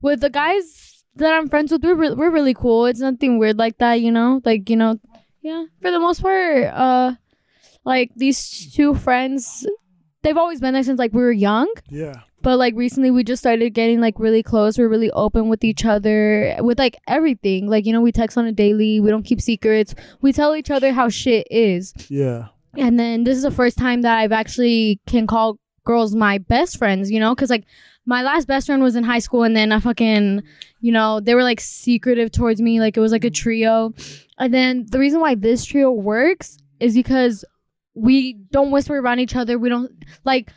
with 0.00 0.20
the 0.20 0.30
guys 0.30 1.04
that 1.16 1.32
I'm 1.32 1.48
friends 1.48 1.70
with, 1.72 1.84
we're 1.84 1.94
re- 1.94 2.14
we're 2.14 2.30
really 2.30 2.54
cool. 2.54 2.86
It's 2.86 3.00
nothing 3.00 3.38
weird 3.38 3.58
like 3.58 3.78
that, 3.78 4.00
you 4.00 4.10
know. 4.10 4.40
Like 4.44 4.68
you 4.68 4.76
know, 4.76 4.98
yeah. 5.42 5.64
For 5.80 5.90
the 5.90 6.00
most 6.00 6.22
part, 6.22 6.64
uh, 6.64 7.12
like 7.84 8.10
these 8.16 8.72
two 8.74 8.94
friends, 8.94 9.66
they've 10.22 10.36
always 10.36 10.60
been 10.60 10.74
there 10.74 10.82
since 10.82 10.98
like 10.98 11.12
we 11.12 11.22
were 11.22 11.32
young. 11.32 11.72
Yeah. 11.88 12.14
But 12.40 12.58
like 12.58 12.74
recently, 12.74 13.10
we 13.10 13.22
just 13.22 13.40
started 13.40 13.70
getting 13.70 14.00
like 14.00 14.18
really 14.18 14.42
close. 14.42 14.76
We're 14.76 14.88
really 14.88 15.10
open 15.12 15.48
with 15.48 15.62
each 15.62 15.84
other 15.84 16.56
with 16.60 16.78
like 16.78 16.96
everything. 17.06 17.68
Like 17.68 17.86
you 17.86 17.92
know, 17.92 18.00
we 18.00 18.10
text 18.10 18.36
on 18.36 18.46
a 18.46 18.52
daily. 18.52 18.98
We 18.98 19.10
don't 19.10 19.22
keep 19.22 19.40
secrets. 19.40 19.94
We 20.20 20.32
tell 20.32 20.56
each 20.56 20.70
other 20.70 20.92
how 20.92 21.08
shit 21.08 21.46
is. 21.50 21.94
Yeah. 22.08 22.48
And 22.76 22.98
then 22.98 23.24
this 23.24 23.36
is 23.36 23.42
the 23.42 23.50
first 23.50 23.76
time 23.76 24.02
that 24.02 24.18
I've 24.18 24.32
actually 24.32 25.00
can 25.06 25.26
call 25.26 25.58
girls 25.84 26.14
my 26.14 26.38
best 26.38 26.78
friends, 26.78 27.10
you 27.10 27.20
know? 27.20 27.34
Because, 27.34 27.50
like, 27.50 27.64
my 28.04 28.22
last 28.22 28.48
best 28.48 28.66
friend 28.66 28.82
was 28.82 28.96
in 28.96 29.04
high 29.04 29.20
school, 29.20 29.42
and 29.44 29.54
then 29.56 29.72
I 29.72 29.80
fucking, 29.80 30.42
you 30.80 30.92
know, 30.92 31.20
they 31.20 31.34
were 31.34 31.44
like 31.44 31.60
secretive 31.60 32.32
towards 32.32 32.60
me. 32.60 32.80
Like, 32.80 32.96
it 32.96 33.00
was 33.00 33.12
like 33.12 33.24
a 33.24 33.30
trio. 33.30 33.94
And 34.38 34.52
then 34.52 34.86
the 34.90 34.98
reason 34.98 35.20
why 35.20 35.34
this 35.34 35.64
trio 35.64 35.90
works 35.90 36.58
is 36.80 36.94
because 36.94 37.44
we 37.94 38.34
don't 38.50 38.70
whisper 38.70 38.96
around 38.98 39.20
each 39.20 39.36
other. 39.36 39.58
We 39.58 39.68
don't, 39.68 39.92
like, 40.24 40.50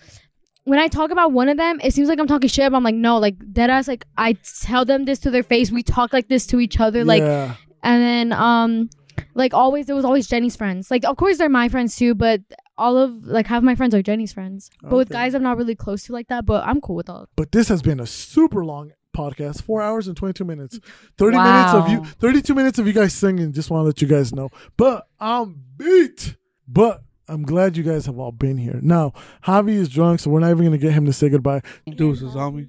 when 0.64 0.80
I 0.80 0.88
talk 0.88 1.12
about 1.12 1.32
one 1.34 1.50
of 1.50 1.58
them, 1.58 1.80
it 1.84 1.94
seems 1.94 2.10
like 2.10 2.20
I'm 2.20 2.28
talking 2.28 2.50
shit, 2.50 2.72
but 2.72 2.78
I'm 2.78 2.84
like, 2.84 2.96
no, 2.96 3.20
like, 3.20 3.36
dead 3.54 3.70
ass, 3.70 3.88
like, 3.88 4.06
I 4.18 4.38
tell 4.62 4.84
them 4.86 5.06
this 5.06 5.20
to 5.20 5.30
their 5.30 5.44
face. 5.44 5.70
We 5.72 5.84
talk 5.84 6.14
like 6.14 6.28
this 6.28 6.48
to 6.48 6.60
each 6.60 6.80
other. 6.80 7.06
Like, 7.06 7.22
yeah. 7.22 7.56
and 7.84 8.02
then 8.02 8.34
um 8.34 8.90
like 9.36 9.54
always 9.54 9.86
there 9.86 9.96
was 9.96 10.06
always 10.06 10.28
Jenny's 10.28 10.56
friends. 10.56 10.90
Like 10.90 11.06
of 11.06 11.18
course 11.18 11.38
they're 11.38 11.50
my 11.50 11.70
friends 11.70 11.96
too, 11.96 12.16
but 12.16 12.42
all 12.78 12.98
of 12.98 13.24
like 13.24 13.48
half 13.48 13.64
my 13.64 13.76
friends 13.76 13.94
are 13.96 14.02
Jenny's 14.02 14.34
friends. 14.34 14.70
But 14.82 14.96
with 14.96 15.10
guys 15.10 15.34
I'm 15.34 15.44
not 15.44 15.58
really 15.58 15.76
close 15.76 16.04
to 16.04 16.14
like 16.14 16.28
that, 16.28 16.46
but 16.46 16.66
I'm 16.66 16.82
cool 16.82 16.96
with 16.96 17.10
all. 17.10 17.28
But 17.36 17.52
this 17.52 17.68
has 17.70 17.82
been 17.82 18.00
a 18.00 18.08
super 18.08 18.66
long 18.66 18.92
podcast, 19.16 19.64
four 19.64 19.82
hours 19.82 20.08
and 20.08 20.18
22 20.18 20.44
minutes. 20.44 20.80
30 21.18 21.38
minutes 21.38 21.74
of 21.74 21.90
you, 21.90 22.04
32 22.20 22.54
minutes 22.54 22.80
of 22.80 22.88
you 22.88 22.94
guys 22.94 23.14
singing. 23.14 23.54
Just 23.54 23.70
want 23.70 23.82
to 23.82 23.86
let 23.86 24.02
you 24.02 24.08
guys 24.08 24.34
know. 24.34 24.50
But 24.78 25.08
I'm 25.20 25.62
beat. 25.78 26.36
But 26.68 27.04
I'm 27.28 27.44
glad 27.44 27.78
you 27.78 27.84
guys 27.84 28.06
have 28.06 28.20
all 28.20 28.32
been 28.32 28.58
here. 28.58 28.80
Now, 28.82 29.14
Javi 29.44 29.76
is 29.76 29.90
drunk, 29.90 30.20
so 30.20 30.30
we're 30.30 30.40
not 30.40 30.52
even 30.52 30.66
going 30.66 30.72
to 30.72 30.78
get 30.78 30.94
him 30.94 31.06
to 31.06 31.14
say 31.14 31.30
goodbye. 31.30 31.62
Deuces 31.88 32.36
on 32.36 32.56
me. 32.56 32.68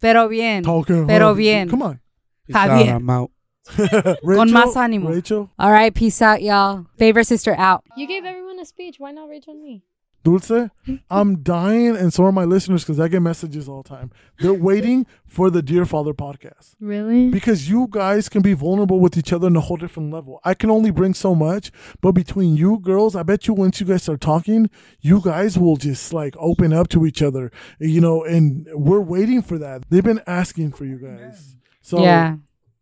Pero 0.00 0.28
bien. 0.28 0.62
Talking. 0.62 1.06
Pero 1.06 1.34
bien. 1.34 1.68
Come 1.68 1.82
on. 1.82 2.00
Peace 2.46 2.56
Está 2.56 2.68
out, 2.68 2.84
bien. 2.84 2.96
I'm 2.96 3.10
out. 3.10 3.30
Rachel, 4.22 4.46
más 4.46 4.74
ánimo. 4.74 5.08
Rachel, 5.10 5.50
All 5.58 5.72
right. 5.72 5.94
Peace 5.94 6.20
out, 6.22 6.42
y'all. 6.42 6.86
Favorite 6.98 7.26
sister 7.26 7.54
out. 7.56 7.84
You 7.96 8.06
gave 8.06 8.24
everyone 8.24 8.58
a 8.58 8.64
speech. 8.64 8.96
Why 8.98 9.12
not 9.12 9.28
Rachel 9.28 9.52
and 9.54 9.62
me? 9.62 9.82
Dulce, 10.26 10.70
I'm 11.08 11.44
dying, 11.44 11.94
and 11.96 12.12
so 12.12 12.24
are 12.24 12.32
my 12.32 12.42
listeners 12.44 12.82
because 12.82 12.98
I 12.98 13.06
get 13.06 13.22
messages 13.22 13.68
all 13.68 13.84
the 13.84 13.88
time. 13.88 14.10
They're 14.40 14.52
waiting 14.52 15.06
for 15.24 15.50
the 15.50 15.62
Dear 15.62 15.86
Father 15.86 16.12
podcast. 16.12 16.74
Really? 16.80 17.30
because 17.30 17.68
you 17.70 17.86
guys 17.88 18.28
can 18.28 18.42
be 18.42 18.52
vulnerable 18.52 18.98
with 18.98 19.16
each 19.16 19.32
other 19.32 19.46
on 19.46 19.54
a 19.54 19.60
whole 19.60 19.76
different 19.76 20.12
level. 20.12 20.40
I 20.42 20.54
can 20.54 20.68
only 20.68 20.90
bring 20.90 21.14
so 21.14 21.36
much, 21.36 21.70
but 22.00 22.10
between 22.10 22.56
you 22.56 22.80
girls, 22.80 23.14
I 23.14 23.22
bet 23.22 23.46
you 23.46 23.54
once 23.54 23.78
you 23.78 23.86
guys 23.86 24.02
start 24.02 24.20
talking, 24.20 24.68
you 25.00 25.20
guys 25.20 25.56
will 25.56 25.76
just 25.76 26.12
like 26.12 26.34
open 26.40 26.72
up 26.72 26.88
to 26.88 27.06
each 27.06 27.22
other, 27.22 27.52
you 27.78 28.00
know, 28.00 28.24
and 28.24 28.66
we're 28.72 28.98
waiting 28.98 29.42
for 29.42 29.58
that. 29.58 29.84
They've 29.90 30.02
been 30.02 30.22
asking 30.26 30.72
for 30.72 30.84
you 30.84 30.98
guys. 30.98 31.54
So, 31.82 32.02
yeah. 32.02 32.34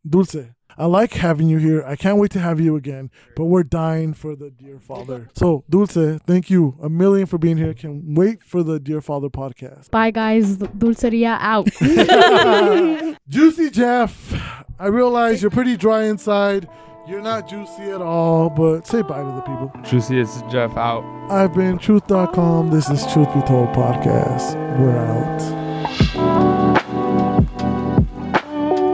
Dulce, 0.09 0.47
I 0.77 0.87
like 0.87 1.13
having 1.13 1.49
you 1.49 1.59
here. 1.59 1.85
I 1.85 1.97
can't 1.97 2.19
wait 2.19 2.31
to 2.33 2.41
have 2.41 2.61
you 2.61 2.77
again, 2.77 3.11
but 3.37 3.45
we're 3.45 3.63
dying 3.63 4.15
for 4.15 4.35
the 4.35 4.51
Dear 4.51 4.79
Father. 4.79 5.29
So, 5.35 5.65
Dulce, 5.71 6.21
thank 6.27 6.51
you 6.51 6.77
a 6.83 6.89
million 6.89 7.27
for 7.27 7.39
being 7.39 7.57
here. 7.57 7.75
Can 7.75 8.15
wait 8.15 8.43
for 8.43 8.63
the 8.63 8.81
Dear 8.81 9.01
Father 9.01 9.29
podcast. 9.29 9.91
Bye 9.91 10.11
guys. 10.11 10.57
Dulceria 10.59 11.39
out. 11.41 11.69
Juicy 13.29 13.71
Jeff, 13.71 14.35
I 14.79 14.87
realize 14.87 15.43
you're 15.43 15.51
pretty 15.51 15.77
dry 15.77 16.05
inside. 16.05 16.69
You're 17.07 17.21
not 17.21 17.47
juicy 17.49 17.83
at 17.91 18.01
all, 18.01 18.49
but 18.49 18.87
say 18.87 19.03
bye 19.03 19.23
to 19.23 19.33
the 19.33 19.43
people. 19.43 19.71
Juicy 19.83 20.19
is 20.21 20.43
Jeff 20.51 20.75
out. 20.77 21.05
I've 21.31 21.53
been 21.53 21.77
truth.com. 21.77 22.71
This 22.71 22.89
is 22.89 23.03
Truth 23.13 23.35
Be 23.35 23.43
Told 23.43 23.69
Podcast. 23.69 24.55
We're 24.79 24.97
out. 24.97 25.65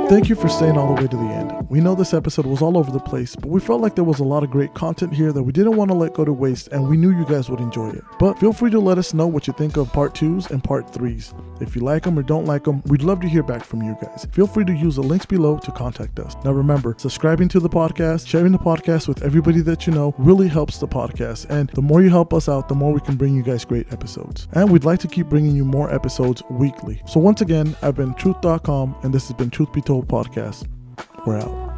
Thank 0.08 0.28
you 0.28 0.34
for 0.34 0.48
staying 0.48 0.76
all 0.76 0.92
the 0.96 1.02
way 1.02 1.06
to 1.06 1.16
the 1.16 1.22
end. 1.22 1.59
We 1.70 1.80
know 1.80 1.94
this 1.94 2.14
episode 2.14 2.46
was 2.46 2.62
all 2.62 2.76
over 2.76 2.90
the 2.90 2.98
place, 2.98 3.36
but 3.36 3.48
we 3.48 3.60
felt 3.60 3.80
like 3.80 3.94
there 3.94 4.02
was 4.02 4.18
a 4.18 4.24
lot 4.24 4.42
of 4.42 4.50
great 4.50 4.74
content 4.74 5.14
here 5.14 5.32
that 5.32 5.44
we 5.44 5.52
didn't 5.52 5.76
want 5.76 5.92
to 5.92 5.96
let 5.96 6.14
go 6.14 6.24
to 6.24 6.32
waste, 6.32 6.66
and 6.72 6.88
we 6.88 6.96
knew 6.96 7.16
you 7.16 7.24
guys 7.24 7.48
would 7.48 7.60
enjoy 7.60 7.90
it. 7.90 8.02
But 8.18 8.40
feel 8.40 8.52
free 8.52 8.72
to 8.72 8.80
let 8.80 8.98
us 8.98 9.14
know 9.14 9.28
what 9.28 9.46
you 9.46 9.52
think 9.52 9.76
of 9.76 9.92
part 9.92 10.12
twos 10.12 10.50
and 10.50 10.64
part 10.64 10.92
threes. 10.92 11.32
If 11.60 11.76
you 11.76 11.82
like 11.82 12.02
them 12.02 12.18
or 12.18 12.24
don't 12.24 12.44
like 12.44 12.64
them, 12.64 12.82
we'd 12.86 13.04
love 13.04 13.20
to 13.20 13.28
hear 13.28 13.44
back 13.44 13.62
from 13.62 13.82
you 13.82 13.96
guys. 14.02 14.26
Feel 14.32 14.48
free 14.48 14.64
to 14.64 14.72
use 14.72 14.96
the 14.96 15.02
links 15.04 15.26
below 15.26 15.58
to 15.58 15.70
contact 15.70 16.18
us. 16.18 16.34
Now 16.44 16.50
remember, 16.50 16.96
subscribing 16.98 17.46
to 17.50 17.60
the 17.60 17.68
podcast, 17.68 18.26
sharing 18.26 18.50
the 18.50 18.58
podcast 18.58 19.06
with 19.06 19.22
everybody 19.22 19.60
that 19.60 19.86
you 19.86 19.92
know 19.92 20.12
really 20.18 20.48
helps 20.48 20.78
the 20.78 20.88
podcast. 20.88 21.48
And 21.50 21.70
the 21.70 21.82
more 21.82 22.02
you 22.02 22.10
help 22.10 22.34
us 22.34 22.48
out, 22.48 22.68
the 22.68 22.74
more 22.74 22.92
we 22.92 23.00
can 23.00 23.14
bring 23.14 23.36
you 23.36 23.44
guys 23.44 23.64
great 23.64 23.92
episodes. 23.92 24.48
And 24.54 24.72
we'd 24.72 24.84
like 24.84 24.98
to 25.00 25.08
keep 25.08 25.28
bringing 25.28 25.54
you 25.54 25.64
more 25.64 25.94
episodes 25.94 26.42
weekly. 26.50 27.00
So 27.06 27.20
once 27.20 27.42
again, 27.42 27.76
I've 27.80 27.94
been 27.94 28.14
truth.com 28.14 28.96
and 29.04 29.14
this 29.14 29.28
has 29.28 29.36
been 29.36 29.50
Truth 29.50 29.72
Be 29.72 29.80
Told 29.82 30.08
Podcast. 30.08 30.66
We're 31.26 31.38
out. 31.38 31.70